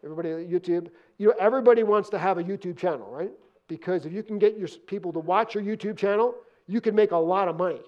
Everybody 0.04 0.28
YouTube? 0.28 0.88
You 1.18 1.28
know, 1.28 1.34
everybody 1.38 1.82
wants 1.82 2.08
to 2.10 2.18
have 2.18 2.38
a 2.38 2.44
YouTube 2.44 2.76
channel, 2.76 3.08
right? 3.10 3.30
Because 3.68 4.04
if 4.06 4.12
you 4.12 4.22
can 4.22 4.38
get 4.38 4.58
your 4.58 4.68
people 4.86 5.12
to 5.12 5.20
watch 5.20 5.54
your 5.54 5.62
YouTube 5.62 5.96
channel, 5.96 6.34
you 6.66 6.80
can 6.80 6.94
make 6.94 7.12
a 7.12 7.16
lot 7.16 7.48
of 7.48 7.56
money. 7.56 7.80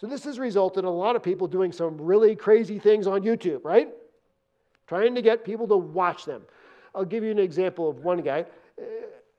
So 0.00 0.06
this 0.06 0.24
has 0.24 0.38
resulted 0.38 0.84
in 0.84 0.88
a 0.88 0.92
lot 0.92 1.16
of 1.16 1.22
people 1.22 1.48
doing 1.48 1.72
some 1.72 2.00
really 2.00 2.36
crazy 2.36 2.78
things 2.78 3.06
on 3.06 3.22
YouTube, 3.22 3.64
right? 3.64 3.88
Trying 4.86 5.14
to 5.16 5.22
get 5.22 5.44
people 5.44 5.66
to 5.68 5.76
watch 5.76 6.24
them. 6.24 6.42
I'll 6.94 7.04
give 7.04 7.24
you 7.24 7.30
an 7.30 7.38
example 7.38 7.90
of 7.90 7.98
one 7.98 8.20
guy. 8.22 8.46
Uh, 8.80 8.84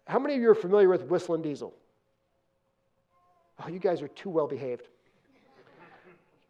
how 0.05 0.19
many 0.19 0.35
of 0.35 0.41
you 0.41 0.49
are 0.49 0.55
familiar 0.55 0.89
with 0.89 1.03
Whistling 1.03 1.41
Diesel? 1.41 1.73
Oh, 3.63 3.69
you 3.69 3.79
guys 3.79 4.01
are 4.01 4.07
too 4.09 4.29
well 4.29 4.47
behaved. 4.47 4.87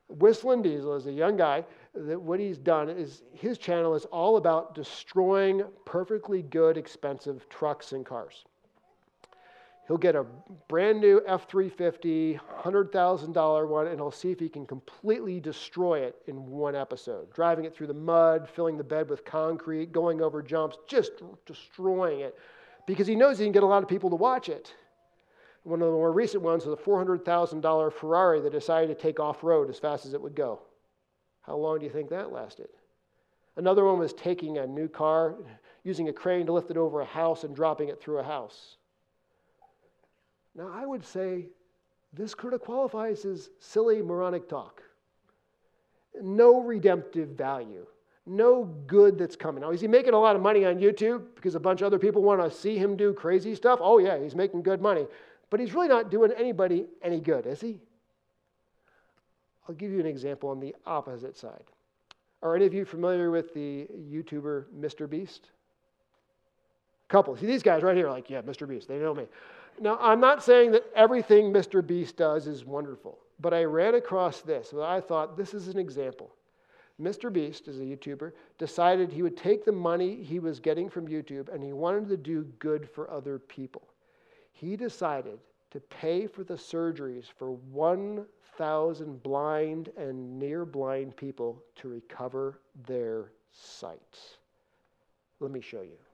Whistling 0.08 0.64
Diesel 0.64 0.96
is 0.96 1.06
a 1.06 1.12
young 1.12 1.38
guy 1.38 1.64
that 1.94 2.20
what 2.20 2.40
he's 2.40 2.58
done 2.58 2.90
is 2.90 3.22
his 3.34 3.58
channel 3.60 3.94
is 3.94 4.06
all 4.06 4.38
about 4.38 4.74
destroying 4.74 5.64
perfectly 5.86 6.42
good, 6.42 6.78
expensive 6.78 7.48
trucks 7.50 7.92
and 7.92 8.06
cars. 8.06 8.44
He'll 9.90 9.98
get 9.98 10.16
a 10.16 10.24
brand 10.68 11.02
new 11.02 11.20
F 11.26 11.50
350, 11.50 12.40
$100,000 12.62 13.68
one, 13.68 13.88
and 13.88 13.96
he'll 13.96 14.12
see 14.12 14.30
if 14.30 14.40
he 14.40 14.48
can 14.48 14.68
completely 14.68 15.40
destroy 15.40 16.02
it 16.02 16.16
in 16.28 16.46
one 16.46 16.76
episode. 16.76 17.34
Driving 17.34 17.66
it 17.66 17.76
through 17.76 17.88
the 17.88 17.96
mud, 17.96 18.48
filling 18.48 18.78
the 18.78 18.84
bed 18.84 19.10
with 19.10 19.26
concrete, 19.26 19.92
going 19.92 20.22
over 20.22 20.44
jumps, 20.44 20.78
just 20.88 21.24
destroying 21.48 22.20
it 22.20 22.38
because 22.86 23.08
he 23.08 23.16
knows 23.16 23.40
he 23.40 23.46
can 23.46 23.52
get 23.52 23.64
a 23.64 23.66
lot 23.66 23.82
of 23.82 23.90
people 23.90 24.12
to 24.12 24.16
watch 24.16 24.48
it. 24.48 24.76
One 25.64 25.82
of 25.82 25.88
the 25.88 25.94
more 25.94 26.12
recent 26.12 26.44
ones 26.44 26.68
was 26.68 26.78
a 26.80 26.84
$400,000 26.84 27.92
Ferrari 27.92 28.42
that 28.42 28.52
decided 28.52 28.96
to 28.96 29.02
take 29.02 29.20
off 29.20 29.44
road 29.44 29.72
as 29.72 29.80
fast 29.80 30.06
as 30.06 30.14
it 30.14 30.22
would 30.22 30.36
go. 30.36 30.62
How 31.42 31.56
long 31.56 31.80
do 31.80 31.86
you 31.86 31.92
think 31.92 32.12
that 32.12 32.32
lasted? 32.32 32.70
Another 33.58 33.86
one 33.86 33.98
was 33.98 34.14
taking 34.14 34.60
a 34.60 34.68
new 34.68 34.88
car, 34.88 35.34
using 35.84 36.10
a 36.10 36.14
crane 36.14 36.46
to 36.46 36.54
lift 36.54 36.70
it 36.70 36.78
over 36.78 37.02
a 37.02 37.06
house 37.06 37.44
and 37.44 37.56
dropping 37.56 37.90
it 37.90 38.00
through 38.00 38.20
a 38.20 38.24
house. 38.24 38.76
Now, 40.60 40.70
I 40.74 40.86
would 40.86 41.06
say 41.06 41.46
this 42.12 42.36
could 42.36 42.52
have 42.52 42.60
qualifies 42.60 43.24
as 43.24 43.50
silly, 43.60 44.02
moronic 44.02 44.50
talk. 44.50 44.84
No 46.22 46.62
redemptive 46.62 47.30
value, 47.30 47.86
no 48.26 48.66
good 48.86 49.18
that's 49.18 49.38
coming. 49.38 49.62
Now, 49.62 49.72
is 49.72 49.80
he 49.80 49.88
making 49.88 50.14
a 50.14 50.20
lot 50.20 50.36
of 50.36 50.42
money 50.42 50.66
on 50.66 50.80
YouTube 50.80 51.22
because 51.34 51.56
a 51.56 51.62
bunch 51.62 51.80
of 51.80 51.86
other 51.86 51.98
people 51.98 52.22
want 52.22 52.42
to 52.42 52.52
see 52.52 52.78
him 52.78 52.98
do 52.98 53.14
crazy 53.14 53.56
stuff? 53.56 53.80
Oh, 53.82 54.00
yeah, 54.00 54.22
he's 54.22 54.36
making 54.36 54.62
good 54.62 54.82
money. 54.82 55.08
But 55.50 55.62
he's 55.62 55.74
really 55.74 55.88
not 55.88 56.12
doing 56.12 56.32
anybody 56.38 56.88
any 57.02 57.22
good, 57.22 57.46
is 57.46 57.62
he? 57.62 57.80
I'll 59.68 59.76
give 59.76 59.92
you 59.92 60.02
an 60.02 60.08
example 60.08 60.50
on 60.50 60.60
the 60.60 60.76
opposite 60.86 61.38
side. 61.38 61.64
Are 62.44 62.54
any 62.54 62.66
of 62.66 62.74
you 62.74 62.84
familiar 62.84 63.32
with 63.32 63.54
the 63.54 63.88
YouTuber 64.12 64.66
Mr. 64.78 65.10
Beast? 65.10 65.52
Couple. 67.08 67.38
See, 67.38 67.46
these 67.46 67.64
guys 67.64 67.82
right 67.82 67.96
here 67.96 68.10
like, 68.10 68.30
yeah, 68.30 68.42
Mr. 68.42 68.68
Beast, 68.68 68.90
they 68.90 68.98
know 68.98 69.14
me. 69.14 69.26
Now, 69.82 69.98
I'm 70.02 70.20
not 70.20 70.44
saying 70.44 70.72
that 70.72 70.86
everything 70.96 71.54
Mr. 71.54 71.86
Beast 71.86 72.18
does 72.18 72.48
is 72.48 72.66
wonderful, 72.66 73.18
but 73.40 73.54
I 73.54 73.64
ran 73.64 73.96
across 73.96 74.42
this. 74.42 74.74
And 74.74 74.82
I 74.82 75.00
thought 75.00 75.38
this 75.38 75.54
is 75.54 75.68
an 75.68 75.78
example. 75.78 76.32
Mr. 77.02 77.32
Beast, 77.32 77.68
as 77.70 77.80
a 77.80 77.84
YouTuber, 77.84 78.34
decided 78.58 79.12
he 79.12 79.22
would 79.22 79.38
take 79.38 79.64
the 79.64 79.72
money 79.72 80.22
he 80.22 80.40
was 80.40 80.60
getting 80.60 80.90
from 80.90 81.08
YouTube 81.08 81.48
and 81.54 81.64
he 81.64 81.72
wanted 81.72 82.10
to 82.10 82.18
do 82.18 82.44
good 82.60 82.90
for 82.90 83.10
other 83.10 83.40
people. 83.40 83.84
He 84.52 84.76
decided 84.76 85.40
to 85.72 85.80
pay 85.80 86.28
for 86.28 86.44
the 86.44 86.56
surgeries 86.56 87.26
for 87.38 87.52
one 87.52 88.26
thousand 88.58 89.24
blind 89.24 89.90
and 89.96 90.38
near 90.38 90.66
blind 90.66 91.16
people 91.16 91.64
to 91.78 91.88
recover 91.88 92.60
their 92.86 93.32
sight. 93.54 94.18
Let 95.40 95.52
me 95.52 95.62
show 95.62 95.82
you. 95.82 96.09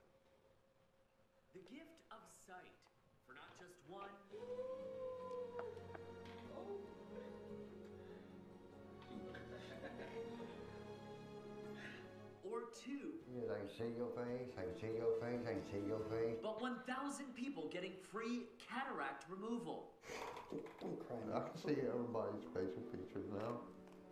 Two. 12.75 13.15
Yes, 13.31 13.47
I 13.47 13.59
can 13.59 13.69
see 13.71 13.91
your 13.95 14.11
face, 14.11 14.51
I 14.57 14.63
can 14.67 14.75
see 14.75 14.93
your 14.97 15.15
face, 15.23 15.43
I 15.47 15.53
can 15.55 15.65
see 15.71 15.83
your 15.87 16.03
face. 16.11 16.37
But 16.43 16.61
1,000 16.61 17.35
people 17.35 17.69
getting 17.71 17.93
free 18.11 18.51
cataract 18.59 19.25
removal. 19.29 19.95
I 20.51 21.39
can 21.39 21.57
see 21.57 21.79
everybody's 21.81 22.43
facial 22.53 22.83
features 22.91 23.27
now. 23.31 23.63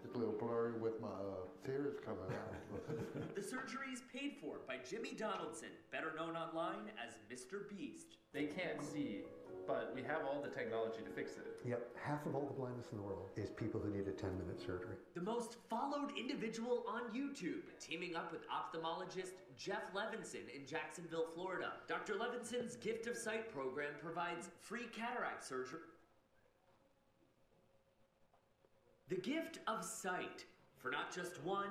It's 0.03 0.15
a 0.15 0.17
little 0.17 0.35
blurry 0.35 0.73
with 0.79 0.99
my 0.99 1.07
uh, 1.07 1.47
tears 1.65 1.95
coming 2.03 2.27
out. 2.27 3.35
the 3.35 3.41
surgery 3.41 3.87
is 3.93 4.01
paid 4.11 4.35
for 4.41 4.59
by 4.67 4.75
Jimmy 4.83 5.13
Donaldson, 5.15 5.69
better 5.91 6.11
known 6.17 6.35
online 6.35 6.91
as 6.99 7.15
Mr. 7.31 7.69
Beast. 7.69 8.17
They 8.33 8.45
can't 8.45 8.81
see, 8.81 9.21
but 9.67 9.91
we 9.95 10.01
have 10.03 10.21
all 10.27 10.41
the 10.41 10.49
technology 10.49 10.99
to 11.03 11.09
fix 11.11 11.33
it. 11.33 11.45
Yep, 11.67 11.95
half 12.01 12.25
of 12.25 12.35
all 12.35 12.45
the 12.45 12.53
blindness 12.53 12.87
in 12.91 12.97
the 12.97 13.03
world 13.03 13.29
is 13.35 13.49
people 13.49 13.79
who 13.79 13.89
need 13.89 14.07
a 14.07 14.11
10 14.11 14.37
minute 14.37 14.59
surgery. 14.59 14.95
The 15.15 15.21
most 15.21 15.57
followed 15.69 16.11
individual 16.17 16.85
on 16.87 17.03
YouTube, 17.15 17.63
teaming 17.79 18.15
up 18.15 18.31
with 18.31 18.41
ophthalmologist 18.49 19.33
Jeff 19.57 19.93
Levenson 19.93 20.49
in 20.53 20.65
Jacksonville, 20.65 21.27
Florida. 21.33 21.73
Dr. 21.87 22.13
Levenson's 22.13 22.75
Gift 22.75 23.07
of 23.07 23.17
Sight 23.17 23.53
program 23.53 23.93
provides 24.01 24.49
free 24.59 24.87
cataract 24.95 25.45
surgery. 25.45 25.79
The 29.09 29.15
gift 29.15 29.59
of 29.67 29.83
sight 29.83 30.45
for 30.77 30.91
not 30.91 31.13
just 31.13 31.41
one. 31.43 31.69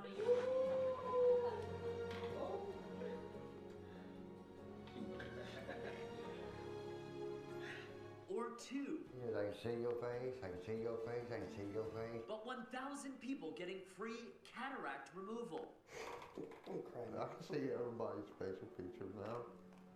Or 8.43 8.59
two. 8.59 9.07
Yes, 9.23 9.39
I 9.39 9.47
can 9.47 9.55
see 9.55 9.77
your 9.79 9.95
face, 10.03 10.43
I 10.43 10.51
can 10.51 10.63
see 10.67 10.83
your 10.83 10.99
face, 11.07 11.31
I 11.31 11.39
can 11.39 11.53
see 11.55 11.69
your 11.71 11.87
face. 11.95 12.27
But 12.27 12.43
1,000 12.43 13.15
people 13.23 13.55
getting 13.55 13.79
free 13.95 14.35
cataract 14.43 15.15
removal. 15.15 15.71
I 16.67 17.27
can 17.31 17.43
see 17.47 17.71
everybody's 17.71 18.31
facial 18.41 18.67
features 18.75 19.15
now. 19.15 19.47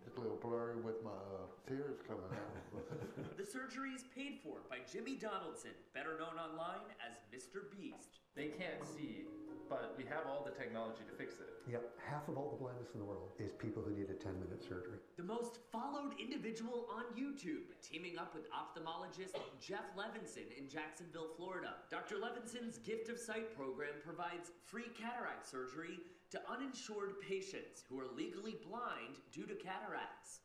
It's 0.07 0.15
a 0.15 0.21
little 0.23 0.39
blurry 0.39 0.79
with 0.79 1.03
my 1.03 1.11
uh, 1.11 1.51
tears 1.67 1.99
coming 2.07 2.31
out. 2.31 2.55
the 3.37 3.43
surgery 3.43 3.91
is 3.91 4.07
paid 4.15 4.39
for 4.39 4.63
by 4.71 4.79
Jimmy 4.87 5.19
Donaldson, 5.19 5.75
better 5.91 6.15
known 6.15 6.39
online 6.39 6.87
as 7.03 7.19
Mr. 7.27 7.67
Beast. 7.75 8.23
They 8.31 8.55
can't 8.55 8.79
see, 8.95 9.27
but 9.69 9.95
we 9.97 10.03
have 10.05 10.25
all 10.27 10.43
the 10.43 10.51
technology 10.51 11.03
to 11.09 11.15
fix 11.15 11.35
it. 11.39 11.51
Yep, 11.69 11.83
half 11.99 12.27
of 12.27 12.37
all 12.37 12.51
the 12.51 12.57
blindness 12.57 12.89
in 12.93 12.99
the 12.99 13.05
world 13.05 13.31
is 13.39 13.51
people 13.53 13.83
who 13.83 13.91
need 13.91 14.09
a 14.09 14.15
10 14.15 14.39
minute 14.39 14.63
surgery. 14.63 14.99
The 15.17 15.23
most 15.23 15.59
followed 15.71 16.15
individual 16.19 16.87
on 16.91 17.03
YouTube, 17.15 17.67
teaming 17.81 18.17
up 18.17 18.33
with 18.33 18.47
ophthalmologist 18.51 19.35
Jeff 19.59 19.83
Levenson 19.97 20.47
in 20.57 20.69
Jacksonville, 20.69 21.29
Florida. 21.35 21.75
Dr. 21.91 22.15
Levenson's 22.15 22.77
Gift 22.79 23.09
of 23.09 23.19
Sight 23.19 23.55
program 23.55 23.99
provides 24.03 24.51
free 24.65 24.89
cataract 24.95 25.47
surgery 25.47 25.99
to 26.31 26.39
uninsured 26.49 27.19
patients 27.21 27.83
who 27.89 27.99
are 27.99 28.07
legally 28.15 28.55
blind 28.67 29.19
due 29.31 29.45
to 29.45 29.55
cataracts. 29.55 30.39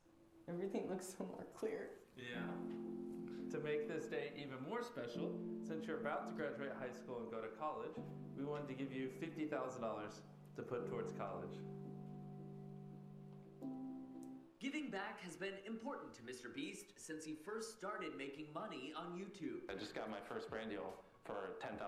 Everything 0.49 0.89
looks 0.89 1.07
so 1.07 1.25
more 1.25 1.47
clear. 1.55 1.91
Yeah. 2.16 2.43
To 3.51 3.61
make 3.61 3.89
this 3.89 4.07
day 4.07 4.33
even 4.37 4.57
more 4.68 4.83
special, 4.83 5.39
since 5.66 5.87
you're 5.87 6.01
about 6.01 6.27
to 6.27 6.33
graduate 6.33 6.73
high 6.81 6.93
school 6.93 7.20
and 7.20 7.31
go 7.31 7.41
to 7.41 7.53
college, 7.61 7.97
we 8.37 8.45
wanted 8.45 8.68
to 8.68 8.74
give 8.74 8.93
you 8.93 9.09
$50,000 9.20 9.51
to 10.57 10.62
put 10.62 10.89
towards 10.89 11.12
college. 11.12 11.57
Giving 14.61 14.91
back 14.91 15.20
has 15.24 15.35
been 15.35 15.59
important 15.66 16.14
to 16.14 16.22
Mr. 16.22 16.55
Beast 16.55 16.95
since 16.97 17.24
he 17.24 17.35
first 17.35 17.76
started 17.76 18.11
making 18.16 18.47
money 18.55 18.93
on 18.97 19.18
YouTube. 19.18 19.66
I 19.68 19.74
just 19.74 19.95
got 19.95 20.09
my 20.09 20.20
first 20.28 20.49
brand 20.49 20.70
deal 20.70 20.95
for 21.24 21.59
$10,000 21.61 21.78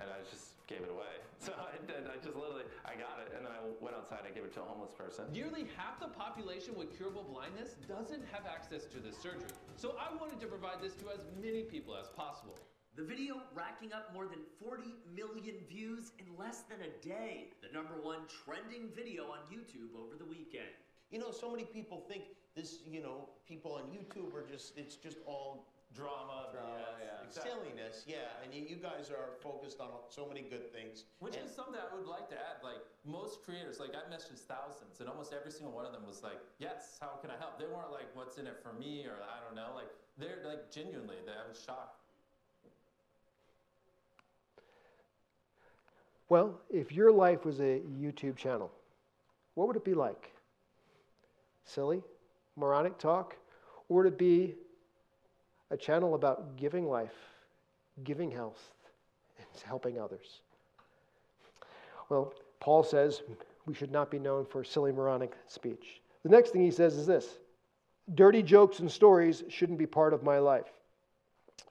and 0.00 0.10
I 0.10 0.18
just 0.30 0.58
gave 0.66 0.80
it 0.80 0.90
away. 0.90 1.14
So 1.42 1.50
I 1.58 1.74
did. 1.90 2.06
I 2.06 2.22
just 2.22 2.38
literally, 2.38 2.62
I 2.86 2.94
got 2.94 3.18
it, 3.18 3.34
and 3.34 3.42
then 3.42 3.50
I 3.50 3.58
went 3.82 3.98
outside. 3.98 4.22
I 4.22 4.30
gave 4.30 4.46
it 4.46 4.54
to 4.54 4.62
a 4.62 4.64
homeless 4.64 4.94
person. 4.94 5.26
Nearly 5.34 5.66
half 5.74 5.98
the 5.98 6.06
population 6.06 6.78
with 6.78 6.94
curable 6.96 7.26
blindness 7.26 7.74
doesn't 7.90 8.22
have 8.30 8.46
access 8.46 8.86
to 8.94 9.02
this 9.02 9.18
surgery. 9.18 9.50
So 9.74 9.98
I 9.98 10.14
wanted 10.14 10.38
to 10.38 10.46
provide 10.46 10.78
this 10.78 10.94
to 11.02 11.10
as 11.10 11.26
many 11.42 11.66
people 11.66 11.98
as 11.98 12.06
possible. 12.14 12.54
The 12.94 13.02
video 13.02 13.40
racking 13.54 13.92
up 13.94 14.12
more 14.12 14.26
than 14.26 14.40
40 14.60 14.84
million 15.16 15.56
views 15.66 16.12
in 16.18 16.26
less 16.36 16.60
than 16.68 16.78
a 16.84 16.92
day. 17.06 17.48
The 17.64 17.72
number 17.72 17.94
one 18.02 18.28
trending 18.44 18.90
video 18.94 19.24
on 19.32 19.40
YouTube 19.48 19.96
over 19.96 20.16
the 20.18 20.26
weekend. 20.28 20.68
You 21.10 21.18
know, 21.18 21.30
so 21.30 21.50
many 21.50 21.64
people 21.64 22.04
think 22.06 22.24
this, 22.54 22.80
you 22.86 23.00
know, 23.02 23.30
people 23.48 23.72
on 23.72 23.84
YouTube 23.88 24.34
are 24.36 24.44
just, 24.46 24.76
it's 24.76 24.96
just 24.96 25.18
all 25.26 25.64
drama, 25.96 26.48
Drama, 26.52 26.72
BS, 26.72 27.04
yeah, 27.04 27.26
exactly. 27.28 27.52
silliness, 27.52 28.04
yeah. 28.08 28.40
And 28.44 28.52
you, 28.52 28.64
you 28.64 28.76
guys 28.76 29.08
are 29.08 29.36
focused 29.40 29.80
on 29.80 29.88
so 30.08 30.24
many 30.28 30.40
good 30.42 30.72
things. 30.72 31.04
Which 31.20 31.36
And- 31.36 31.48
is 31.48 31.54
something 31.56 31.76
I 31.76 31.88
would 31.96 32.06
like 32.08 32.28
to 32.28 32.36
add. 32.36 32.60
Like 32.64 32.80
most 33.04 33.44
creators, 33.44 33.80
like 33.80 33.92
I've 33.96 34.08
messaged 34.12 34.44
thousands, 34.44 35.00
and 35.00 35.08
almost 35.08 35.32
every 35.32 35.50
single 35.52 35.72
one 35.72 35.84
of 35.84 35.92
them 35.92 36.04
was 36.06 36.22
like, 36.22 36.40
"Yes, 36.58 36.96
how 37.00 37.20
can 37.20 37.28
I 37.30 37.36
help?" 37.36 37.58
They 37.60 37.68
weren't 37.68 37.92
like, 37.92 38.08
"What's 38.16 38.36
in 38.40 38.46
it 38.46 38.56
for 38.64 38.72
me?" 38.72 39.04
or 39.04 39.20
I 39.20 39.40
don't 39.44 39.52
know. 39.56 39.72
Like 39.76 39.92
they're 40.16 40.40
like 40.48 40.72
genuinely, 40.72 41.16
they, 41.28 41.32
I 41.32 41.44
was 41.48 41.60
shocked. 41.60 42.00
Well, 46.32 46.58
if 46.70 46.90
your 46.90 47.12
life 47.12 47.44
was 47.44 47.60
a 47.60 47.82
YouTube 48.00 48.36
channel, 48.36 48.70
what 49.54 49.66
would 49.68 49.76
it 49.76 49.84
be 49.84 49.92
like? 49.92 50.32
Silly, 51.66 52.02
moronic 52.56 52.96
talk? 52.96 53.36
Or 53.90 53.98
would 53.98 54.06
it 54.06 54.16
be 54.16 54.54
a 55.70 55.76
channel 55.76 56.14
about 56.14 56.56
giving 56.56 56.88
life, 56.88 57.12
giving 58.02 58.30
health, 58.30 58.70
and 59.36 59.46
helping 59.62 60.00
others? 60.00 60.40
Well, 62.08 62.32
Paul 62.60 62.82
says 62.82 63.20
we 63.66 63.74
should 63.74 63.92
not 63.92 64.10
be 64.10 64.18
known 64.18 64.46
for 64.46 64.64
silly, 64.64 64.90
moronic 64.90 65.34
speech. 65.48 66.00
The 66.22 66.30
next 66.30 66.52
thing 66.52 66.62
he 66.62 66.70
says 66.70 66.96
is 66.96 67.06
this 67.06 67.40
dirty 68.14 68.42
jokes 68.42 68.78
and 68.78 68.90
stories 68.90 69.44
shouldn't 69.50 69.78
be 69.78 69.86
part 69.86 70.14
of 70.14 70.22
my 70.22 70.38
life. 70.38 70.72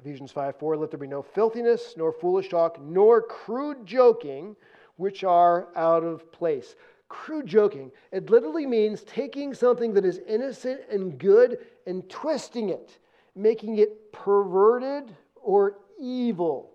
Ephesians 0.01 0.31
5 0.31 0.55
4, 0.57 0.77
let 0.77 0.89
there 0.89 0.99
be 0.99 1.07
no 1.07 1.21
filthiness, 1.21 1.93
nor 1.95 2.11
foolish 2.11 2.49
talk, 2.49 2.81
nor 2.81 3.21
crude 3.21 3.85
joking, 3.85 4.55
which 4.95 5.23
are 5.23 5.67
out 5.75 6.03
of 6.03 6.31
place. 6.31 6.75
Crude 7.07 7.45
joking, 7.45 7.91
it 8.11 8.29
literally 8.29 8.65
means 8.65 9.03
taking 9.03 9.53
something 9.53 9.93
that 9.93 10.05
is 10.05 10.19
innocent 10.27 10.81
and 10.89 11.19
good 11.19 11.59
and 11.85 12.09
twisting 12.09 12.69
it, 12.69 12.97
making 13.35 13.77
it 13.77 14.11
perverted 14.11 15.15
or 15.35 15.77
evil. 15.99 16.71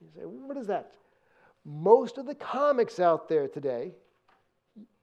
You 0.00 0.08
say, 0.14 0.20
what 0.22 0.56
is 0.56 0.66
that? 0.66 0.92
Most 1.64 2.18
of 2.18 2.26
the 2.26 2.34
comics 2.34 2.98
out 2.98 3.28
there 3.28 3.46
today 3.46 3.92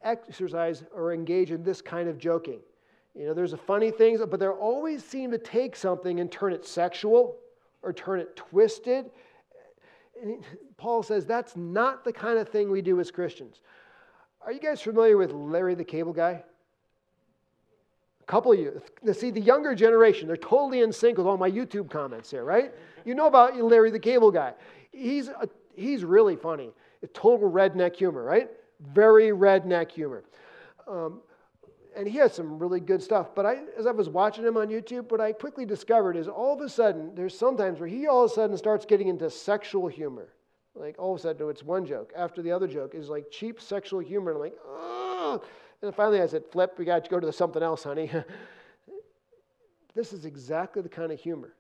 exercise 0.02 0.84
or 0.94 1.14
engage 1.14 1.52
in 1.52 1.64
this 1.64 1.82
kind 1.82 2.10
of 2.10 2.18
joking. 2.18 2.60
You 3.16 3.28
know, 3.28 3.34
there's 3.34 3.54
a 3.54 3.58
funny 3.58 3.92
things, 3.92 4.20
but 4.30 4.40
they 4.40 4.48
always 4.48 5.04
seem 5.04 5.32
to 5.32 5.38
take 5.38 5.78
something 5.78 6.20
and 6.20 6.30
turn 6.30 6.52
it 6.52 6.66
sexual 6.66 7.38
or 7.84 7.94
turn 7.94 8.20
it 8.20 8.36
twisted. 8.36 9.12
Paul 10.78 11.04
says 11.04 11.26
that's 11.26 11.56
not 11.56 12.04
the 12.04 12.14
kind 12.14 12.38
of 12.38 12.50
thing 12.50 12.72
we 12.72 12.82
do 12.82 13.00
as 13.00 13.12
Christians. 13.12 13.60
Are 14.42 14.52
you 14.52 14.60
guys 14.60 14.82
familiar 14.82 15.18
with 15.18 15.32
Larry 15.32 15.76
the 15.76 15.84
Cable 15.84 16.14
Guy? 16.14 16.44
A 18.22 18.26
couple 18.26 18.54
of 18.54 18.60
you. 18.60 18.82
See, 19.14 19.32
the 19.32 19.42
younger 19.42 19.76
generation, 19.76 20.28
they're 20.28 20.38
totally 20.38 20.82
in 20.82 20.94
sync 20.94 21.18
with 21.18 21.28
all 21.28 21.38
my 21.38 21.52
YouTube 21.52 21.90
comments 21.90 22.32
here, 22.32 22.46
right? 22.46 22.74
You 23.06 23.16
know 23.16 23.28
about 23.28 23.58
Larry 23.58 23.92
the 23.92 24.00
Cable 24.00 24.32
Guy. 24.32 24.54
He's, 24.92 25.28
a, 25.28 25.50
he's 25.76 26.06
really 26.06 26.38
funny. 26.38 26.72
It's 27.02 27.12
total 27.14 27.52
redneck 27.52 27.96
humor, 27.96 28.24
right? 28.24 28.50
Very 28.94 29.30
redneck 29.30 29.92
humor. 29.92 30.24
Um, 30.88 31.20
and 31.96 32.08
he 32.08 32.18
has 32.18 32.34
some 32.34 32.60
really 32.60 32.80
good 32.80 33.02
stuff. 33.02 33.36
But 33.36 33.46
I, 33.46 33.60
as 33.78 33.86
I 33.86 33.92
was 33.92 34.10
watching 34.10 34.46
him 34.46 34.58
on 34.58 34.68
YouTube, 34.68 35.12
what 35.12 35.22
I 35.22 35.32
quickly 35.32 35.66
discovered 35.66 36.16
is 36.16 36.28
all 36.28 36.54
of 36.54 36.62
a 36.62 36.70
sudden, 36.70 37.14
there's 37.16 37.38
sometimes 37.38 37.80
where 37.80 37.90
he 37.90 38.08
all 38.08 38.26
of 38.26 38.32
a 38.32 38.34
sudden 38.34 38.58
starts 38.58 38.86
getting 38.86 39.08
into 39.08 39.30
sexual 39.30 39.88
humor. 39.88 40.30
Like 40.76 40.96
all 40.98 41.14
of 41.14 41.20
a 41.20 41.22
sudden, 41.22 41.50
it's 41.50 41.64
one 41.64 41.86
joke 41.86 42.12
after 42.16 42.42
the 42.42 42.52
other 42.52 42.68
joke 42.68 42.96
is 42.96 43.10
like 43.10 43.30
cheap 43.30 43.62
sexual 43.62 44.00
humor. 44.00 44.32
And 44.32 44.38
I'm 44.38 44.44
like, 44.44 44.58
oh. 44.66 45.44
And 45.82 45.94
finally, 45.94 46.22
I 46.22 46.28
said, 46.28 46.44
Flip, 46.52 46.74
we 46.78 46.86
got 46.86 47.04
to 47.04 47.10
go 47.10 47.20
to 47.20 47.32
something 47.32 47.62
else, 47.62 47.84
honey. 47.84 48.10
this 49.96 50.14
is 50.14 50.26
exactly 50.26 50.82
the 50.82 50.90
kind 50.90 51.12
of 51.12 51.20
humor, 51.20 51.54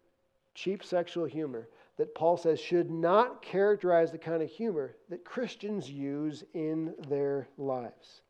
cheap 0.55 0.84
sexual 0.84 1.25
humor, 1.25 1.67
that 1.97 2.15
Paul 2.15 2.38
says 2.38 2.59
should 2.59 2.89
not 2.89 3.41
characterize 3.41 4.11
the 4.11 4.17
kind 4.17 4.41
of 4.41 4.49
humor 4.49 4.95
that 5.09 5.23
Christians 5.23 5.89
use 5.89 6.43
in 6.53 6.95
their 7.07 7.47
lives. 7.57 8.22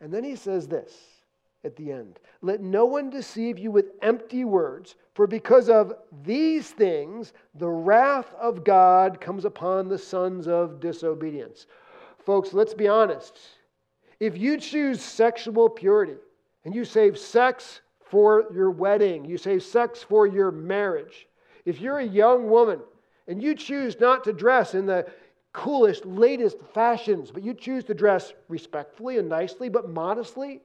And 0.00 0.12
then 0.12 0.24
he 0.24 0.36
says 0.36 0.68
this 0.68 0.92
at 1.64 1.76
the 1.76 1.92
end 1.92 2.18
Let 2.42 2.60
no 2.60 2.86
one 2.86 3.10
deceive 3.10 3.58
you 3.58 3.70
with 3.70 3.92
empty 4.02 4.44
words, 4.44 4.94
for 5.14 5.26
because 5.26 5.68
of 5.68 5.92
these 6.24 6.70
things 6.70 7.32
the 7.54 7.68
wrath 7.68 8.34
of 8.40 8.64
God 8.64 9.20
comes 9.20 9.44
upon 9.44 9.88
the 9.88 9.98
sons 9.98 10.46
of 10.46 10.80
disobedience. 10.80 11.66
Folks, 12.24 12.52
let's 12.52 12.74
be 12.74 12.88
honest. 12.88 13.38
If 14.18 14.38
you 14.38 14.56
choose 14.58 15.02
sexual 15.02 15.68
purity 15.68 16.16
and 16.64 16.74
you 16.74 16.84
save 16.84 17.18
sex 17.18 17.82
for 18.02 18.44
your 18.54 18.70
wedding, 18.70 19.24
you 19.24 19.36
save 19.36 19.62
sex 19.62 20.02
for 20.02 20.26
your 20.26 20.50
marriage, 20.50 21.26
if 21.64 21.80
you're 21.80 21.98
a 21.98 22.06
young 22.06 22.48
woman 22.48 22.80
and 23.28 23.42
you 23.42 23.54
choose 23.54 23.98
not 24.00 24.24
to 24.24 24.32
dress 24.32 24.74
in 24.74 24.86
the 24.86 25.06
coolest, 25.56 26.04
latest 26.04 26.58
fashions, 26.74 27.30
but 27.30 27.42
you 27.42 27.54
choose 27.54 27.82
to 27.84 27.94
dress 27.94 28.34
respectfully 28.48 29.16
and 29.16 29.26
nicely, 29.26 29.70
but 29.70 29.88
modestly, 29.88 30.60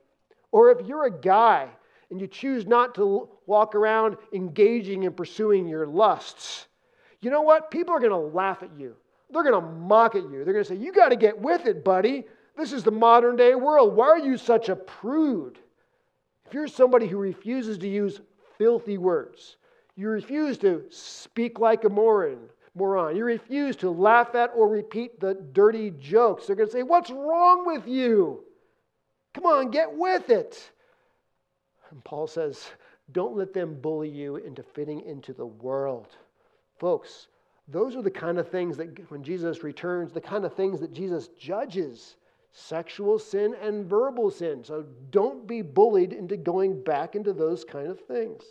or 0.52 0.70
if 0.70 0.86
you're 0.86 1.06
a 1.06 1.20
guy 1.22 1.70
and 2.10 2.20
you 2.20 2.28
choose 2.28 2.68
not 2.68 2.94
to 2.96 3.30
walk 3.46 3.74
around 3.74 4.18
engaging 4.34 5.06
and 5.06 5.16
pursuing 5.16 5.66
your 5.66 5.88
lusts, 5.88 6.68
you 7.22 7.32
know 7.32 7.42
what? 7.42 7.72
People 7.72 7.96
are 7.96 8.00
going 8.00 8.12
to 8.12 8.18
laugh 8.18 8.64
at 8.64 8.78
you. 8.78 8.94
They're 9.30 9.44
going 9.44 9.64
to 9.64 9.70
mock 9.70 10.16
at 10.16 10.24
you. 10.24 10.44
They're 10.44 10.54
going 10.54 10.66
to 10.66 10.70
say, 10.70 10.76
You 10.76 10.92
got 10.92 11.10
to 11.10 11.16
get 11.16 11.40
with 11.40 11.66
it, 11.68 11.86
buddy. 11.86 12.26
This 12.58 12.74
is 12.74 12.84
the 12.84 12.92
modern 12.92 13.38
day 13.38 13.56
world. 13.56 13.96
Why 13.96 14.08
are 14.08 14.20
you 14.20 14.38
such 14.38 14.68
a 14.68 14.76
prude? 14.76 15.58
If 16.46 16.54
you're 16.54 16.68
somebody 16.68 17.08
who 17.08 17.18
refuses 17.18 17.78
to 17.78 17.88
use 17.88 18.20
filthy 18.58 18.98
words, 18.98 19.56
you 19.96 20.10
refuse 20.10 20.58
to 20.58 20.84
speak 20.90 21.60
like 21.60 21.86
a 21.86 21.90
moron, 21.90 22.50
moron. 22.76 23.16
You 23.16 23.26
refuse 23.26 23.76
to 23.78 23.90
laugh 23.90 24.36
at 24.36 24.52
or 24.56 24.68
repeat 24.68 25.20
the 25.20 25.34
dirty 25.34 25.92
jokes. 25.92 26.48
They're 26.48 26.56
going 26.56 26.70
to 26.70 26.74
say, 26.74 26.84
What's 26.84 27.10
wrong 27.10 27.66
with 27.66 27.88
you? 27.88 28.44
Come 29.34 29.46
on, 29.46 29.72
get 29.72 29.92
with 29.94 30.30
it. 30.30 30.72
And 31.90 32.04
Paul 32.04 32.28
says, 32.28 32.70
Don't 33.12 33.36
let 33.36 33.54
them 33.54 33.80
bully 33.82 34.10
you 34.10 34.38
into 34.38 34.64
fitting 34.64 35.02
into 35.02 35.34
the 35.34 35.46
world. 35.46 36.16
Folks, 36.80 37.28
those 37.68 37.96
are 37.96 38.02
the 38.02 38.12
kind 38.12 38.40
of 38.40 38.50
things 38.50 38.78
that 38.78 39.10
when 39.12 39.24
Jesus 39.24 39.64
returns, 39.64 40.12
the 40.12 40.22
kind 40.22 40.46
of 40.46 40.54
things 40.54 40.80
that 40.80 40.94
Jesus 40.94 41.30
judges 41.40 42.16
sexual 42.52 43.18
sin 43.18 43.56
and 43.62 43.86
verbal 43.86 44.30
sin. 44.30 44.64
So 44.64 44.86
don't 45.10 45.48
be 45.48 45.62
bullied 45.62 46.12
into 46.12 46.36
going 46.36 46.84
back 46.84 47.16
into 47.16 47.34
those 47.34 47.64
kind 47.64 47.88
of 47.88 48.00
things. 48.00 48.44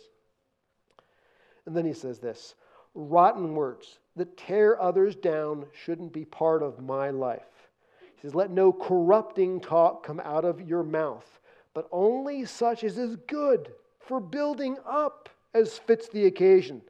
And 1.65 1.75
then 1.75 1.85
he 1.85 1.93
says 1.93 2.19
this 2.19 2.55
rotten 2.93 3.53
words 3.53 3.99
that 4.15 4.37
tear 4.37 4.81
others 4.81 5.15
down 5.15 5.65
shouldn't 5.83 6.13
be 6.13 6.25
part 6.25 6.61
of 6.63 6.81
my 6.81 7.09
life. 7.09 7.69
He 8.15 8.21
says, 8.21 8.35
Let 8.35 8.51
no 8.51 8.73
corrupting 8.73 9.61
talk 9.61 10.05
come 10.05 10.19
out 10.19 10.45
of 10.45 10.61
your 10.61 10.83
mouth, 10.83 11.39
but 11.73 11.87
only 11.91 12.45
such 12.45 12.83
as 12.83 12.97
is 12.97 13.15
good 13.27 13.71
for 13.99 14.19
building 14.19 14.77
up 14.85 15.29
as 15.53 15.77
fits 15.77 16.09
the 16.09 16.25
occasion, 16.25 16.81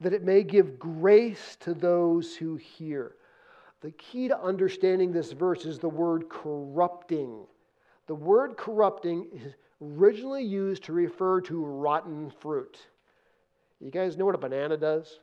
that 0.00 0.12
it 0.12 0.22
may 0.22 0.42
give 0.42 0.78
grace 0.78 1.56
to 1.60 1.74
those 1.74 2.34
who 2.36 2.56
hear. 2.56 3.16
The 3.80 3.92
key 3.92 4.28
to 4.28 4.40
understanding 4.40 5.12
this 5.12 5.32
verse 5.32 5.64
is 5.64 5.78
the 5.78 5.88
word 5.88 6.28
corrupting. 6.28 7.46
The 8.06 8.14
word 8.14 8.56
corrupting 8.56 9.28
is 9.32 9.54
originally 9.82 10.44
used 10.44 10.84
to 10.84 10.92
refer 10.92 11.40
to 11.42 11.64
rotten 11.64 12.30
fruit. 12.40 12.78
You 13.80 13.90
guys 13.90 14.16
know 14.16 14.24
what 14.24 14.34
a 14.34 14.38
banana 14.38 14.76
does? 14.76 15.20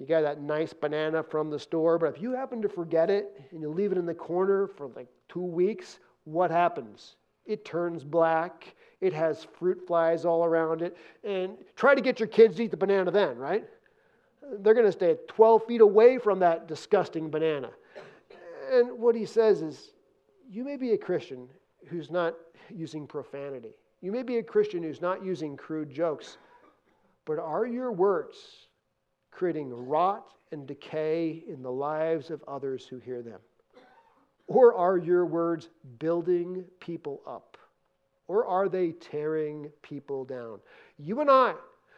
You 0.00 0.06
got 0.06 0.22
that 0.22 0.40
nice 0.40 0.72
banana 0.72 1.22
from 1.22 1.50
the 1.50 1.58
store, 1.58 1.98
but 1.98 2.06
if 2.06 2.22
you 2.22 2.32
happen 2.32 2.62
to 2.62 2.70
forget 2.70 3.10
it 3.10 3.38
and 3.50 3.60
you 3.60 3.68
leave 3.68 3.92
it 3.92 3.98
in 3.98 4.06
the 4.06 4.14
corner 4.14 4.66
for 4.66 4.88
like 4.96 5.08
two 5.28 5.42
weeks, 5.42 5.98
what 6.24 6.50
happens? 6.50 7.16
It 7.44 7.66
turns 7.66 8.02
black, 8.02 8.74
It 9.02 9.12
has 9.12 9.46
fruit 9.58 9.86
flies 9.86 10.24
all 10.24 10.42
around 10.42 10.80
it. 10.80 10.96
And 11.22 11.52
try 11.76 11.94
to 11.94 12.00
get 12.00 12.18
your 12.18 12.28
kids 12.28 12.56
to 12.56 12.64
eat 12.64 12.70
the 12.70 12.78
banana 12.78 13.10
then, 13.10 13.36
right? 13.36 13.64
They're 14.60 14.72
going 14.72 14.86
to 14.86 14.92
stay 14.92 15.16
12 15.28 15.66
feet 15.66 15.82
away 15.82 16.16
from 16.16 16.38
that 16.38 16.66
disgusting 16.66 17.28
banana. 17.28 17.68
And 18.72 18.98
what 18.98 19.14
he 19.14 19.26
says 19.26 19.60
is, 19.60 19.90
you 20.50 20.64
may 20.64 20.78
be 20.78 20.92
a 20.92 20.98
Christian 20.98 21.46
who's 21.88 22.10
not 22.10 22.34
using 22.74 23.06
profanity. 23.06 23.74
You 24.00 24.12
may 24.12 24.22
be 24.22 24.38
a 24.38 24.42
Christian 24.42 24.82
who's 24.82 25.02
not 25.02 25.22
using 25.22 25.58
crude 25.58 25.90
jokes. 25.90 26.38
But 27.26 27.38
are 27.38 27.66
your 27.66 27.92
words 27.92 28.68
creating 29.30 29.70
rot 29.86 30.26
and 30.52 30.66
decay 30.66 31.44
in 31.48 31.62
the 31.62 31.70
lives 31.70 32.30
of 32.30 32.42
others 32.48 32.86
who 32.86 32.98
hear 32.98 33.22
them? 33.22 33.40
Or 34.46 34.74
are 34.74 34.98
your 34.98 35.26
words 35.26 35.68
building 35.98 36.64
people 36.80 37.22
up? 37.26 37.56
Or 38.26 38.46
are 38.46 38.68
they 38.68 38.92
tearing 38.92 39.70
people 39.82 40.24
down? 40.24 40.60
You 40.98 41.20
and 41.20 41.30
I, 41.30 41.54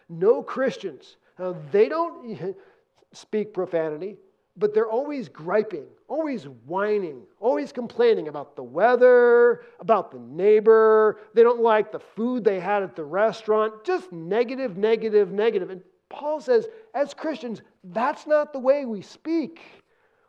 no 0.08 0.42
Christians, 0.42 1.16
now, 1.38 1.56
they 1.70 1.88
don't 1.88 2.56
speak 3.12 3.52
profanity, 3.52 4.16
but 4.56 4.74
they're 4.74 4.88
always 4.88 5.28
griping, 5.28 5.86
always 6.08 6.44
whining, 6.66 7.22
always 7.40 7.72
complaining 7.72 8.28
about 8.28 8.54
the 8.54 8.62
weather, 8.62 9.62
about 9.80 10.10
the 10.10 10.18
neighbor. 10.18 11.18
They 11.34 11.42
don't 11.42 11.60
like 11.60 11.90
the 11.90 12.00
food 12.00 12.44
they 12.44 12.60
had 12.60 12.82
at 12.82 12.94
the 12.94 13.04
restaurant. 13.04 13.84
Just 13.84 14.12
negative, 14.12 14.76
negative, 14.76 15.32
negative. 15.32 15.70
And 15.70 15.80
Paul 16.10 16.40
says, 16.40 16.66
as 16.94 17.14
Christians, 17.14 17.62
that's 17.84 18.26
not 18.26 18.52
the 18.52 18.58
way 18.58 18.84
we 18.84 19.02
speak. 19.02 19.60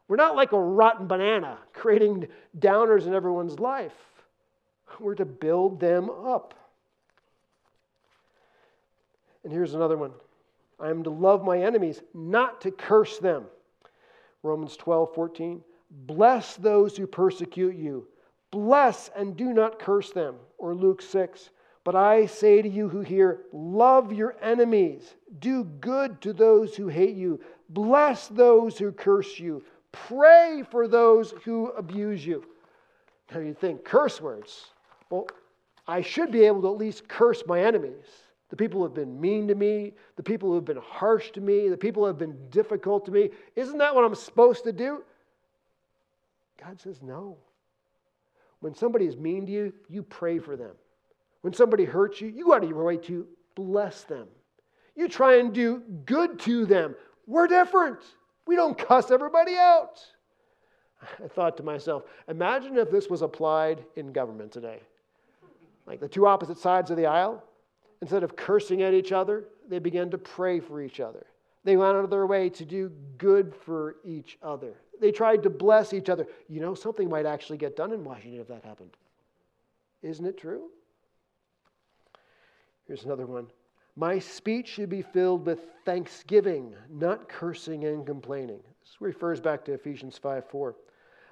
We're 0.07 0.15
not 0.15 0.35
like 0.35 0.51
a 0.51 0.59
rotten 0.59 1.07
banana 1.07 1.57
creating 1.73 2.27
downers 2.59 3.07
in 3.07 3.13
everyone's 3.13 3.59
life. 3.59 3.93
We're 4.99 5.15
to 5.15 5.25
build 5.25 5.79
them 5.79 6.09
up. 6.09 6.53
And 9.43 9.51
here's 9.51 9.73
another 9.73 9.97
one 9.97 10.11
I 10.79 10.89
am 10.89 11.03
to 11.03 11.09
love 11.09 11.43
my 11.43 11.59
enemies, 11.59 12.01
not 12.13 12.61
to 12.61 12.71
curse 12.71 13.17
them. 13.17 13.45
Romans 14.41 14.75
12, 14.75 15.13
14. 15.13 15.63
Bless 16.05 16.55
those 16.55 16.97
who 16.97 17.07
persecute 17.07 17.75
you. 17.75 18.07
Bless 18.51 19.09
and 19.15 19.37
do 19.37 19.53
not 19.53 19.79
curse 19.79 20.11
them. 20.11 20.35
Or 20.57 20.75
Luke 20.75 21.01
6. 21.01 21.49
But 21.83 21.95
I 21.95 22.27
say 22.27 22.61
to 22.61 22.69
you 22.69 22.87
who 22.87 23.01
hear, 23.01 23.41
love 23.51 24.13
your 24.13 24.35
enemies, 24.41 25.15
do 25.39 25.63
good 25.63 26.21
to 26.21 26.31
those 26.31 26.75
who 26.75 26.87
hate 26.87 27.15
you, 27.15 27.41
bless 27.69 28.27
those 28.27 28.77
who 28.77 28.91
curse 28.91 29.37
you, 29.37 29.63
pray 29.91 30.63
for 30.71 30.87
those 30.87 31.33
who 31.43 31.67
abuse 31.71 32.25
you. 32.25 32.45
Now 33.33 33.39
you 33.39 33.53
think, 33.53 33.83
curse 33.83 34.21
words. 34.21 34.67
Well, 35.09 35.27
I 35.87 36.01
should 36.01 36.31
be 36.31 36.45
able 36.45 36.61
to 36.61 36.69
at 36.69 36.77
least 36.77 37.07
curse 37.07 37.43
my 37.45 37.61
enemies 37.61 38.05
the 38.53 38.57
people 38.57 38.81
who 38.81 38.83
have 38.83 38.93
been 38.93 39.19
mean 39.19 39.47
to 39.47 39.55
me, 39.55 39.93
the 40.15 40.21
people 40.21 40.47
who 40.47 40.53
have 40.53 40.63
been 40.63 40.77
harsh 40.77 41.31
to 41.31 41.41
me, 41.41 41.69
the 41.69 41.75
people 41.75 42.03
who 42.03 42.07
have 42.07 42.19
been 42.19 42.37
difficult 42.51 43.03
to 43.05 43.11
me. 43.11 43.31
Isn't 43.55 43.79
that 43.79 43.95
what 43.95 44.05
I'm 44.05 44.13
supposed 44.13 44.63
to 44.65 44.71
do? 44.71 45.01
God 46.63 46.79
says 46.79 47.01
no. 47.01 47.35
When 48.59 48.75
somebody 48.75 49.07
is 49.07 49.17
mean 49.17 49.47
to 49.47 49.51
you, 49.51 49.73
you 49.89 50.03
pray 50.03 50.37
for 50.37 50.55
them. 50.55 50.75
When 51.43 51.53
somebody 51.53 51.85
hurts 51.85 52.19
you, 52.19 52.27
you 52.27 52.45
go 52.45 52.55
out 52.55 52.63
of 52.63 52.69
your 52.69 52.83
way 52.83 52.97
to 52.97 53.25
bless 53.55 54.03
them. 54.03 54.27
You 54.95 55.07
try 55.07 55.37
and 55.37 55.53
do 55.53 55.83
good 56.05 56.39
to 56.41 56.65
them. 56.65 56.95
We're 57.27 57.47
different. 57.47 57.99
We 58.47 58.55
don't 58.55 58.77
cuss 58.77 59.11
everybody 59.11 59.55
out. 59.55 60.03
I 61.23 61.27
thought 61.27 61.55
to 61.57 61.63
myself, 61.63 62.03
imagine 62.27 62.77
if 62.77 62.89
this 62.89 63.09
was 63.09 63.21
applied 63.21 63.85
in 63.95 64.11
government 64.11 64.51
today. 64.51 64.79
Like 65.85 65.99
the 65.99 66.07
two 66.07 66.25
opposite 66.25 66.57
sides 66.57 66.89
of 66.91 66.97
the 66.97 67.05
aisle, 67.05 67.43
Instead 68.03 68.23
of 68.23 68.35
cursing 68.35 68.81
at 68.81 68.93
each 68.93 69.13
other, 69.13 69.45
they 69.69 69.79
began 69.79 70.09
to 70.09 70.17
pray 70.17 70.59
for 70.59 70.81
each 70.81 70.99
other. 70.99 71.25
They 71.63 71.77
went 71.77 71.95
out 71.95 72.03
of 72.03 72.09
their 72.09 72.27
way 72.27 72.49
to 72.49 72.65
do 72.65 72.91
good 73.17 73.55
for 73.55 73.95
each 74.03 74.37
other. 74.43 74.73
They 74.99 75.13
tried 75.13 75.41
to 75.43 75.49
bless 75.49 75.93
each 75.93 76.09
other. 76.09 76.27
You 76.49 76.59
know, 76.59 76.75
something 76.75 77.07
might 77.07 77.25
actually 77.25 77.59
get 77.59 77.77
done 77.77 77.93
in 77.93 78.03
Washington 78.03 78.41
if 78.41 78.49
that 78.49 78.65
happened. 78.65 78.89
Isn't 80.01 80.25
it 80.25 80.37
true? 80.37 80.63
Here's 82.93 83.05
another 83.05 83.25
one. 83.25 83.47
My 83.95 84.19
speech 84.19 84.67
should 84.67 84.89
be 84.89 85.01
filled 85.01 85.47
with 85.47 85.65
thanksgiving, 85.83 86.75
not 86.91 87.27
cursing 87.27 87.85
and 87.85 88.05
complaining. 88.05 88.59
This 88.83 88.97
refers 88.99 89.39
back 89.41 89.65
to 89.65 89.73
Ephesians 89.73 90.15
5 90.19 90.45
4. 90.47 90.75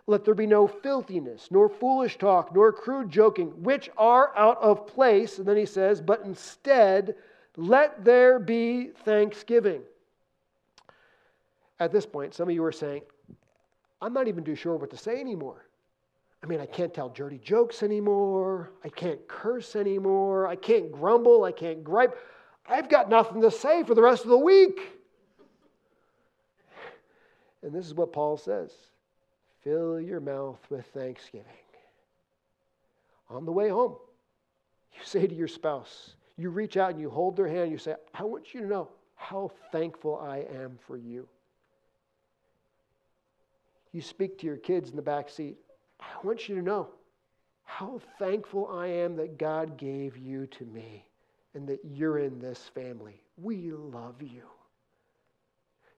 Let 0.07 0.25
there 0.25 0.33
be 0.33 0.47
no 0.47 0.65
filthiness, 0.65 1.49
nor 1.51 1.69
foolish 1.69 2.17
talk, 2.17 2.51
nor 2.55 2.73
crude 2.73 3.11
joking, 3.11 3.49
which 3.61 3.91
are 3.95 4.35
out 4.35 4.57
of 4.57 4.87
place. 4.87 5.37
And 5.37 5.47
then 5.47 5.55
he 5.55 5.67
says, 5.67 6.01
but 6.01 6.23
instead, 6.25 7.13
let 7.55 8.03
there 8.03 8.39
be 8.39 8.87
thanksgiving. 9.05 9.83
At 11.79 11.91
this 11.91 12.07
point, 12.07 12.33
some 12.33 12.49
of 12.49 12.55
you 12.55 12.63
are 12.63 12.71
saying, 12.71 13.03
I'm 14.01 14.13
not 14.13 14.27
even 14.27 14.43
too 14.43 14.55
sure 14.55 14.77
what 14.77 14.89
to 14.89 14.97
say 14.97 15.19
anymore. 15.19 15.67
I 16.43 16.47
mean, 16.47 16.59
I 16.59 16.65
can't 16.65 16.93
tell 16.93 17.09
dirty 17.09 17.37
jokes 17.37 17.83
anymore. 17.83 18.71
I 18.83 18.89
can't 18.89 19.27
curse 19.27 19.75
anymore. 19.75 20.47
I 20.47 20.55
can't 20.55 20.91
grumble. 20.91 21.43
I 21.43 21.51
can't 21.51 21.83
gripe. 21.83 22.17
I've 22.67 22.89
got 22.89 23.09
nothing 23.09 23.41
to 23.41 23.51
say 23.51 23.83
for 23.83 23.93
the 23.93 24.01
rest 24.01 24.23
of 24.23 24.29
the 24.29 24.37
week. 24.37 24.79
And 27.61 27.73
this 27.73 27.85
is 27.85 27.93
what 27.93 28.11
Paul 28.11 28.37
says 28.37 28.71
Fill 29.63 29.99
your 30.01 30.19
mouth 30.19 30.59
with 30.69 30.85
thanksgiving. 30.87 31.45
On 33.29 33.45
the 33.45 33.51
way 33.51 33.69
home, 33.69 33.95
you 34.93 34.99
say 35.03 35.27
to 35.27 35.33
your 35.33 35.47
spouse, 35.47 36.15
you 36.37 36.49
reach 36.49 36.75
out 36.75 36.91
and 36.91 36.99
you 36.99 37.09
hold 37.09 37.37
their 37.37 37.47
hand, 37.47 37.71
you 37.71 37.77
say, 37.77 37.95
I 38.13 38.23
want 38.23 38.53
you 38.53 38.61
to 38.61 38.67
know 38.67 38.89
how 39.15 39.51
thankful 39.71 40.17
I 40.17 40.39
am 40.61 40.79
for 40.85 40.97
you. 40.97 41.27
You 43.93 44.01
speak 44.01 44.39
to 44.39 44.45
your 44.45 44.57
kids 44.57 44.89
in 44.89 44.95
the 44.95 45.01
back 45.01 45.29
seat, 45.29 45.57
I 46.01 46.25
want 46.25 46.49
you 46.49 46.55
to 46.55 46.61
know 46.61 46.89
how 47.63 48.01
thankful 48.19 48.67
I 48.67 48.87
am 48.87 49.15
that 49.15 49.37
God 49.37 49.77
gave 49.77 50.17
you 50.17 50.45
to 50.47 50.65
me 50.65 51.05
and 51.53 51.67
that 51.67 51.79
you're 51.83 52.19
in 52.19 52.39
this 52.39 52.69
family. 52.73 53.21
We 53.37 53.71
love 53.71 54.21
you. 54.21 54.43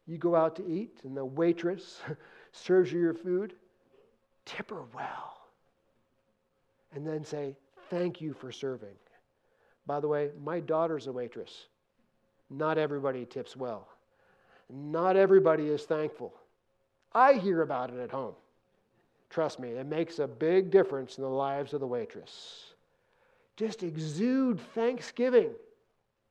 You 0.06 0.18
go 0.18 0.36
out 0.36 0.56
to 0.58 0.68
eat, 0.68 0.99
and 1.04 1.16
the 1.16 1.26
waitress 1.26 2.01
serves 2.51 2.91
you 2.91 2.99
your 2.99 3.14
food, 3.14 3.54
tip 4.45 4.70
her 4.70 4.84
well. 4.93 5.47
And 6.93 7.08
then 7.08 7.24
say, 7.24 7.56
Thank 7.89 8.22
you 8.22 8.34
for 8.34 8.51
serving. 8.51 8.95
By 9.86 9.99
the 9.99 10.08
way, 10.08 10.32
my 10.43 10.60
daughter's 10.60 11.08
a 11.08 11.12
waitress. 11.12 11.68
Not 12.49 12.78
everybody 12.78 13.26
tips 13.26 13.56
well, 13.56 13.88
not 14.70 15.16
everybody 15.16 15.68
is 15.68 15.84
thankful. 15.84 16.34
I 17.14 17.34
hear 17.34 17.62
about 17.62 17.91
it 17.91 17.99
at 17.99 18.12
home. 18.12 18.34
Trust 19.34 19.59
me, 19.59 19.69
it 19.69 19.88
makes 19.88 20.19
a 20.19 20.27
big 20.27 20.69
difference 20.69 21.17
in 21.17 21.23
the 21.23 21.29
lives 21.29 21.73
of 21.73 21.79
the 21.79 21.88
waitress. 21.88 22.75
Just 23.57 23.81
exude 23.81 24.59
thanksgiving. 24.75 25.49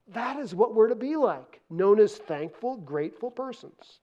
That 0.07 0.38
is 0.38 0.55
what 0.55 0.76
we're 0.76 0.86
to 0.86 0.94
be 0.94 1.16
like, 1.16 1.61
known 1.68 1.98
as 1.98 2.16
thankful, 2.16 2.76
grateful 2.76 3.28
persons. 3.28 3.98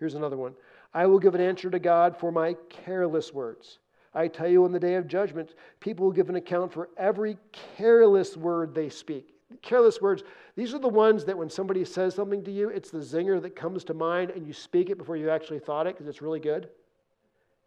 Here's 0.00 0.16
another 0.16 0.36
one 0.36 0.54
I 0.92 1.06
will 1.06 1.20
give 1.20 1.36
an 1.36 1.40
answer 1.40 1.70
to 1.70 1.78
God 1.78 2.16
for 2.18 2.32
my 2.32 2.56
careless 2.68 3.32
words. 3.32 3.78
I 4.12 4.26
tell 4.26 4.48
you, 4.48 4.66
in 4.66 4.72
the 4.72 4.80
day 4.80 4.96
of 4.96 5.06
judgment, 5.06 5.54
people 5.78 6.06
will 6.06 6.12
give 6.12 6.28
an 6.28 6.34
account 6.34 6.72
for 6.72 6.88
every 6.96 7.38
careless 7.76 8.36
word 8.36 8.74
they 8.74 8.88
speak. 8.88 9.32
Careless 9.62 10.00
words, 10.00 10.24
these 10.56 10.74
are 10.74 10.80
the 10.80 10.88
ones 10.88 11.24
that 11.24 11.38
when 11.38 11.50
somebody 11.50 11.84
says 11.84 12.16
something 12.16 12.42
to 12.42 12.50
you, 12.50 12.68
it's 12.68 12.90
the 12.90 12.98
zinger 12.98 13.40
that 13.40 13.54
comes 13.54 13.84
to 13.84 13.94
mind 13.94 14.30
and 14.30 14.44
you 14.44 14.52
speak 14.52 14.90
it 14.90 14.98
before 14.98 15.16
you 15.16 15.30
actually 15.30 15.60
thought 15.60 15.86
it 15.86 15.94
because 15.94 16.08
it's 16.08 16.20
really 16.20 16.40
good. 16.40 16.68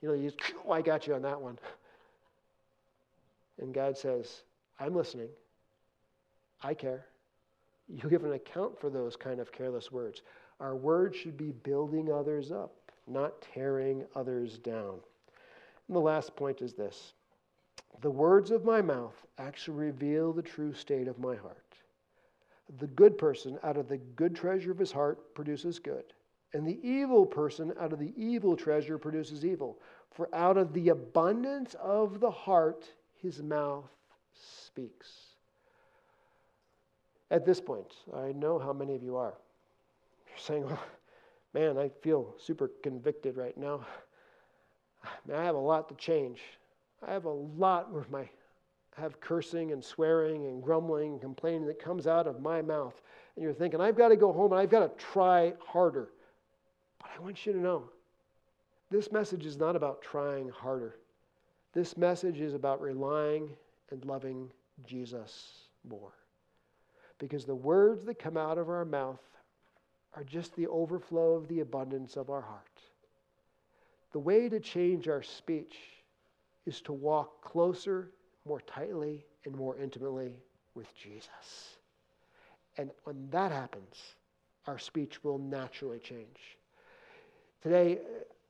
You 0.02 0.10
know, 0.10 0.14
you 0.14 0.32
oh, 0.68 0.72
I 0.72 0.82
got 0.82 1.08
you 1.08 1.16
on 1.16 1.22
that 1.24 1.40
one. 1.40 1.58
And 3.60 3.74
God 3.74 3.98
says, 3.98 4.42
I'm 4.80 4.96
listening. 4.96 5.30
I 6.64 6.74
care. 6.74 7.06
You 7.88 8.10
give 8.10 8.24
an 8.24 8.34
account 8.34 8.80
for 8.80 8.90
those 8.90 9.16
kind 9.16 9.40
of 9.40 9.52
careless 9.52 9.92
words. 9.92 10.22
Our 10.60 10.76
words 10.76 11.18
should 11.18 11.38
be 11.38 11.52
building 11.52 12.12
others 12.12 12.52
up 12.52 12.74
not 13.08 13.42
tearing 13.54 14.06
others 14.16 14.58
down. 14.58 15.00
And 15.88 15.96
the 15.96 16.00
last 16.00 16.36
point 16.36 16.62
is 16.62 16.74
this 16.74 17.14
the 18.02 18.12
words 18.12 18.52
of 18.52 18.66
my 18.66 18.82
mouth 18.82 19.16
actually 19.38 19.78
reveal 19.78 20.34
the 20.34 20.42
true 20.42 20.74
state 20.74 21.08
of 21.08 21.20
my 21.20 21.36
heart. 21.36 21.58
The 22.80 22.88
good 22.88 23.18
person 23.18 23.60
out 23.64 23.78
of 23.78 23.90
the 23.90 23.98
good 23.98 24.36
treasure 24.36 24.72
of 24.72 24.80
his 24.80 24.92
heart 24.92 25.36
produces 25.36 25.78
good, 25.78 26.06
and 26.54 26.68
the 26.68 26.80
evil 26.88 27.26
person 27.26 27.74
out 27.80 27.94
of 27.94 28.00
the 28.00 28.14
evil 28.16 28.56
treasure 28.56 28.98
produces 28.98 29.46
evil. 29.46 29.80
For 30.12 30.34
out 30.36 30.58
of 30.58 30.74
the 30.74 30.90
abundance 30.90 31.76
of 31.82 32.20
the 32.20 32.32
heart, 32.32 32.86
his 33.22 33.42
mouth 33.42 33.90
speaks. 34.34 35.08
At 37.30 37.46
this 37.46 37.62
point, 37.62 37.94
I 38.14 38.34
know 38.34 38.60
how 38.60 38.74
many 38.74 38.96
of 38.96 39.04
you 39.04 39.16
are. 39.16 39.36
You're 40.28 40.38
saying, 40.38 40.66
well, 40.66 40.84
man, 41.54 41.78
I 41.78 41.90
feel 42.02 42.36
super 42.38 42.70
convicted 42.84 43.38
right 43.38 43.58
now. 43.58 43.86
Man, 45.28 45.38
I 45.38 45.44
have 45.46 45.56
a 45.56 45.60
lot 45.60 45.90
to 45.90 45.96
change. 45.96 46.42
I 47.08 47.12
have 47.12 47.26
a 47.26 47.30
lot 47.30 47.92
where 47.92 48.06
my 48.12 48.30
have 48.98 49.20
cursing 49.20 49.72
and 49.72 49.84
swearing 49.84 50.46
and 50.48 50.62
grumbling 50.62 51.14
and 51.14 51.22
complaining 51.22 51.66
that 51.66 51.80
comes 51.80 52.08
out 52.08 52.28
of 52.28 52.42
my 52.42 52.62
mouth, 52.62 53.02
and 53.36 53.44
you're 53.44 53.54
thinking, 53.54 53.80
I've 53.80 53.98
got 53.98 54.10
to 54.10 54.16
go 54.16 54.34
home 54.34 54.52
and 54.52 54.60
I've 54.60 54.70
got 54.70 54.82
to 54.82 55.04
try 55.04 55.54
harder. 55.66 56.10
I 57.22 57.24
want 57.24 57.46
you 57.46 57.54
to 57.54 57.60
know 57.60 57.84
this 58.90 59.12
message 59.12 59.46
is 59.46 59.56
not 59.56 59.76
about 59.76 60.02
trying 60.02 60.50
harder. 60.50 60.96
This 61.72 61.96
message 61.96 62.42
is 62.42 62.56
about 62.56 62.82
relying 62.82 63.52
and 63.92 64.04
loving 64.06 64.52
Jesus 64.88 65.68
more. 65.88 66.14
Because 67.20 67.46
the 67.46 67.54
words 67.54 68.06
that 68.06 68.18
come 68.18 68.38
out 68.38 68.58
of 68.58 68.70
our 68.70 68.86
mouth 68.86 69.22
are 70.16 70.24
just 70.24 70.56
the 70.56 70.66
overflow 70.66 71.36
of 71.36 71.48
the 71.48 71.60
abundance 71.60 72.18
of 72.18 72.32
our 72.32 72.42
heart. 72.42 72.82
The 74.14 74.20
way 74.20 74.50
to 74.50 74.60
change 74.60 75.08
our 75.08 75.22
speech 75.22 75.78
is 76.66 76.82
to 76.82 76.92
walk 76.92 77.44
closer, 77.44 78.10
more 78.48 78.62
tightly, 78.62 79.26
and 79.46 79.56
more 79.56 79.78
intimately 79.78 80.40
with 80.74 80.92
Jesus. 80.96 81.78
And 82.78 82.90
when 83.04 83.30
that 83.30 83.52
happens, 83.52 84.16
our 84.66 84.80
speech 84.80 85.24
will 85.24 85.38
naturally 85.38 86.00
change. 86.00 86.58
Today, 87.62 88.00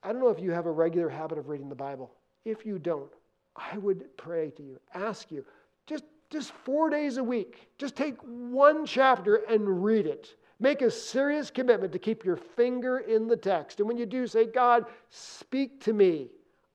I 0.04 0.12
don't 0.12 0.22
know 0.22 0.30
if 0.30 0.40
you 0.40 0.52
have 0.52 0.66
a 0.66 0.72
regular 0.72 1.10
habit 1.10 1.38
of 1.38 1.50
reading 1.50 1.70
the 1.70 1.76
Bible. 1.76 2.12
If 2.46 2.66
you 2.66 2.80
don't, 2.80 3.12
I 3.56 3.78
would 3.78 4.06
pray 4.18 4.52
to 4.52 4.64
you, 4.64 4.80
ask 4.94 5.32
you, 5.32 5.46
just, 5.86 6.06
just 6.30 6.52
four 6.52 6.90
days 6.90 7.18
a 7.18 7.24
week, 7.24 7.70
just 7.78 7.96
take 7.96 8.16
one 8.22 8.86
chapter 8.86 9.36
and 9.50 9.84
read 9.84 10.08
it. 10.08 10.36
Make 10.60 10.82
a 10.82 10.92
serious 10.92 11.50
commitment 11.50 11.92
to 11.94 12.00
keep 12.00 12.24
your 12.24 12.38
finger 12.38 13.00
in 13.00 13.28
the 13.28 13.36
text. 13.36 13.80
And 13.80 13.88
when 13.88 13.98
you 13.98 14.06
do, 14.06 14.28
say, 14.28 14.46
God, 14.46 14.86
speak 15.10 15.82
to 15.82 15.94
me. 15.94 16.30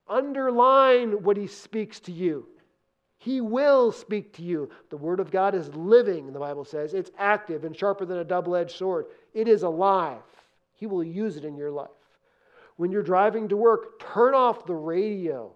Underline 0.09 1.23
what 1.23 1.37
He 1.37 1.47
speaks 1.47 2.01
to 2.01 2.13
you. 2.13 2.47
He 3.19 3.41
will 3.41 3.93
speak 3.93 4.33
to 4.35 4.43
you. 4.43 4.71
The 4.91 4.97
Word 4.97 5.21
of 5.21 5.31
God 5.31 5.55
is 5.55 5.75
living, 5.75 6.33
the 6.33 6.39
Bible 6.39 6.65
says. 6.65 6.95
It's 6.95 7.11
active 7.19 7.65
and 7.65 7.77
sharper 7.77 8.05
than 8.05 8.19
a 8.19 8.25
double 8.25 8.55
edged 8.57 8.77
sword. 8.77 9.07
It 9.35 9.49
is 9.49 9.63
alive. 9.63 10.23
He 10.75 10.87
will 10.87 11.03
use 11.03 11.37
it 11.37 11.45
in 11.45 11.57
your 11.57 11.71
life. 11.71 11.89
When 12.77 12.93
you're 12.93 13.03
driving 13.03 13.49
to 13.49 13.57
work, 13.57 14.01
turn 14.01 14.35
off 14.35 14.67
the 14.67 14.75
radio. 14.75 15.53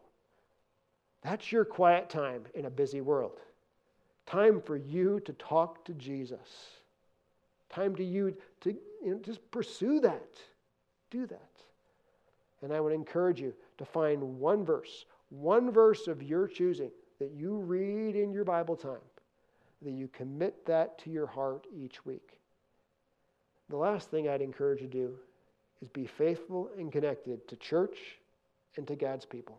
That's 1.22 1.52
your 1.52 1.64
quiet 1.64 2.08
time 2.08 2.44
in 2.54 2.64
a 2.64 2.70
busy 2.70 3.00
world. 3.00 3.40
Time 4.26 4.60
for 4.60 4.76
you 4.76 5.20
to 5.20 5.32
talk 5.34 5.84
to 5.84 5.94
Jesus. 5.94 6.68
Time 7.68 7.94
to 7.96 8.04
you 8.04 8.34
to 8.62 8.70
you 9.02 9.12
know, 9.12 9.18
just 9.18 9.48
pursue 9.50 10.00
that. 10.00 10.36
Do 11.10 11.26
that. 11.26 11.50
And 12.62 12.72
I 12.72 12.80
would 12.80 12.92
encourage 12.92 13.40
you 13.40 13.54
to 13.78 13.84
find 13.84 14.38
one 14.38 14.64
verse, 14.64 15.06
one 15.30 15.70
verse 15.70 16.06
of 16.06 16.22
your 16.22 16.46
choosing 16.46 16.90
that 17.18 17.32
you 17.32 17.56
read 17.56 18.16
in 18.16 18.32
your 18.32 18.44
Bible 18.44 18.76
time, 18.76 18.98
that 19.82 19.92
you 19.92 20.08
commit 20.08 20.64
that 20.66 20.98
to 21.00 21.10
your 21.10 21.26
heart 21.26 21.66
each 21.74 22.04
week. 22.04 22.38
The 23.68 23.76
last 23.76 24.10
thing 24.10 24.28
I'd 24.28 24.42
encourage 24.42 24.80
you 24.80 24.88
to 24.88 24.92
do 24.92 25.14
is 25.82 25.88
be 25.88 26.06
faithful 26.06 26.70
and 26.78 26.92
connected 26.92 27.46
to 27.48 27.56
church 27.56 27.98
and 28.76 28.86
to 28.86 28.96
God's 28.96 29.24
people. 29.24 29.58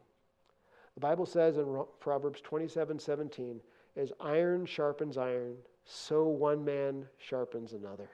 The 0.95 1.01
Bible 1.01 1.25
says 1.25 1.57
in 1.57 1.83
Proverbs 1.99 2.41
27 2.41 2.99
17, 2.99 3.61
as 3.97 4.11
iron 4.19 4.65
sharpens 4.65 5.17
iron, 5.17 5.55
so 5.85 6.27
one 6.27 6.63
man 6.63 7.05
sharpens 7.17 7.73
another. 7.73 8.09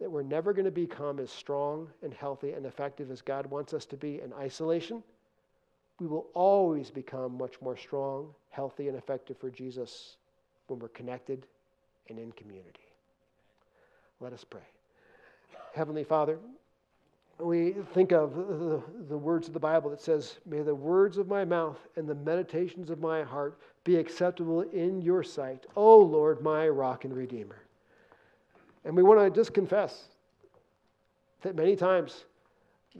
That 0.00 0.10
we're 0.10 0.22
never 0.22 0.52
going 0.52 0.64
to 0.64 0.70
become 0.70 1.18
as 1.18 1.30
strong 1.30 1.88
and 2.02 2.12
healthy 2.12 2.52
and 2.52 2.66
effective 2.66 3.10
as 3.10 3.22
God 3.22 3.46
wants 3.46 3.74
us 3.74 3.84
to 3.86 3.96
be 3.96 4.20
in 4.20 4.32
isolation. 4.32 5.02
We 6.00 6.06
will 6.06 6.26
always 6.34 6.90
become 6.90 7.38
much 7.38 7.60
more 7.60 7.76
strong, 7.76 8.34
healthy, 8.50 8.88
and 8.88 8.96
effective 8.96 9.36
for 9.38 9.50
Jesus 9.50 10.16
when 10.66 10.78
we're 10.78 10.88
connected 10.88 11.46
and 12.08 12.18
in 12.18 12.32
community. 12.32 12.80
Let 14.20 14.32
us 14.32 14.44
pray. 14.44 14.62
Heavenly 15.74 16.04
Father, 16.04 16.38
we 17.42 17.74
think 17.94 18.12
of 18.12 18.34
the, 18.34 18.82
the, 19.08 19.18
words 19.18 19.48
of 19.48 19.54
the 19.54 19.60
Bible 19.60 19.90
that 19.90 20.00
says, 20.00 20.38
May 20.46 20.60
the 20.60 20.74
words 20.74 21.18
of 21.18 21.28
my 21.28 21.44
mouth 21.44 21.78
and 21.96 22.08
the 22.08 22.14
meditations 22.14 22.90
of 22.90 23.00
my 23.00 23.22
heart 23.22 23.58
be 23.84 23.96
acceptable 23.96 24.62
in 24.62 25.02
your 25.02 25.22
sight, 25.22 25.66
O 25.74 25.98
Lord, 25.98 26.40
my 26.40 26.68
rock 26.68 27.04
and 27.04 27.14
redeemer. 27.14 27.62
And 28.84 28.96
we 28.96 29.02
want 29.02 29.20
to 29.20 29.30
just 29.30 29.54
confess 29.54 30.04
that 31.42 31.56
many 31.56 31.74
times 31.74 32.24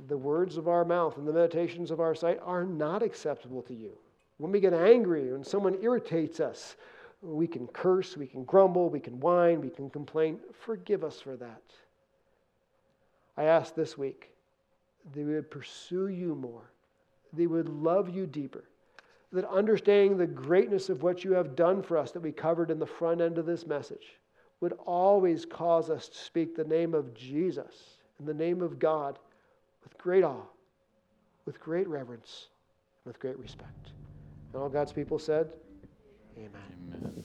the 0.08 0.16
words 0.16 0.56
of 0.56 0.68
our 0.68 0.84
mouth 0.84 1.16
and 1.18 1.26
the 1.26 1.32
meditations 1.32 1.90
of 1.90 2.00
our 2.00 2.14
sight 2.14 2.40
are 2.42 2.64
not 2.64 3.02
acceptable 3.02 3.62
to 3.62 3.74
you. 3.74 3.92
When 4.38 4.50
we 4.50 4.60
get 4.60 4.74
angry, 4.74 5.32
when 5.32 5.44
someone 5.44 5.76
irritates 5.82 6.40
us, 6.40 6.76
we 7.20 7.46
can 7.46 7.68
curse, 7.68 8.16
we 8.16 8.26
can 8.26 8.42
grumble, 8.44 8.90
we 8.90 8.98
can 8.98 9.20
whine, 9.20 9.60
we 9.60 9.70
can 9.70 9.88
complain. 9.88 10.40
Forgive 10.52 11.04
us 11.04 11.20
for 11.20 11.36
that. 11.36 11.62
I 13.36 13.44
ask 13.44 13.74
this 13.74 13.96
week 13.96 14.31
they 15.14 15.24
would 15.24 15.50
pursue 15.50 16.08
you 16.08 16.34
more, 16.34 16.70
they 17.32 17.46
would 17.46 17.68
love 17.68 18.08
you 18.14 18.26
deeper. 18.26 18.64
That 19.32 19.48
understanding 19.48 20.18
the 20.18 20.26
greatness 20.26 20.90
of 20.90 21.02
what 21.02 21.24
you 21.24 21.32
have 21.32 21.56
done 21.56 21.82
for 21.82 21.96
us, 21.96 22.10
that 22.10 22.20
we 22.20 22.32
covered 22.32 22.70
in 22.70 22.78
the 22.78 22.86
front 22.86 23.22
end 23.22 23.38
of 23.38 23.46
this 23.46 23.66
message, 23.66 24.18
would 24.60 24.74
always 24.84 25.46
cause 25.46 25.88
us 25.88 26.08
to 26.08 26.18
speak 26.18 26.54
the 26.54 26.64
name 26.64 26.92
of 26.92 27.14
Jesus 27.14 27.96
and 28.18 28.28
the 28.28 28.34
name 28.34 28.60
of 28.60 28.78
God 28.78 29.18
with 29.82 29.96
great 29.96 30.22
awe, 30.22 30.44
with 31.46 31.58
great 31.58 31.88
reverence, 31.88 32.48
with 33.06 33.18
great 33.18 33.38
respect. 33.38 33.92
And 34.52 34.62
all 34.62 34.68
God's 34.68 34.92
people 34.92 35.18
said, 35.18 35.50
Amen. 36.36 36.50
Amen. 36.94 37.24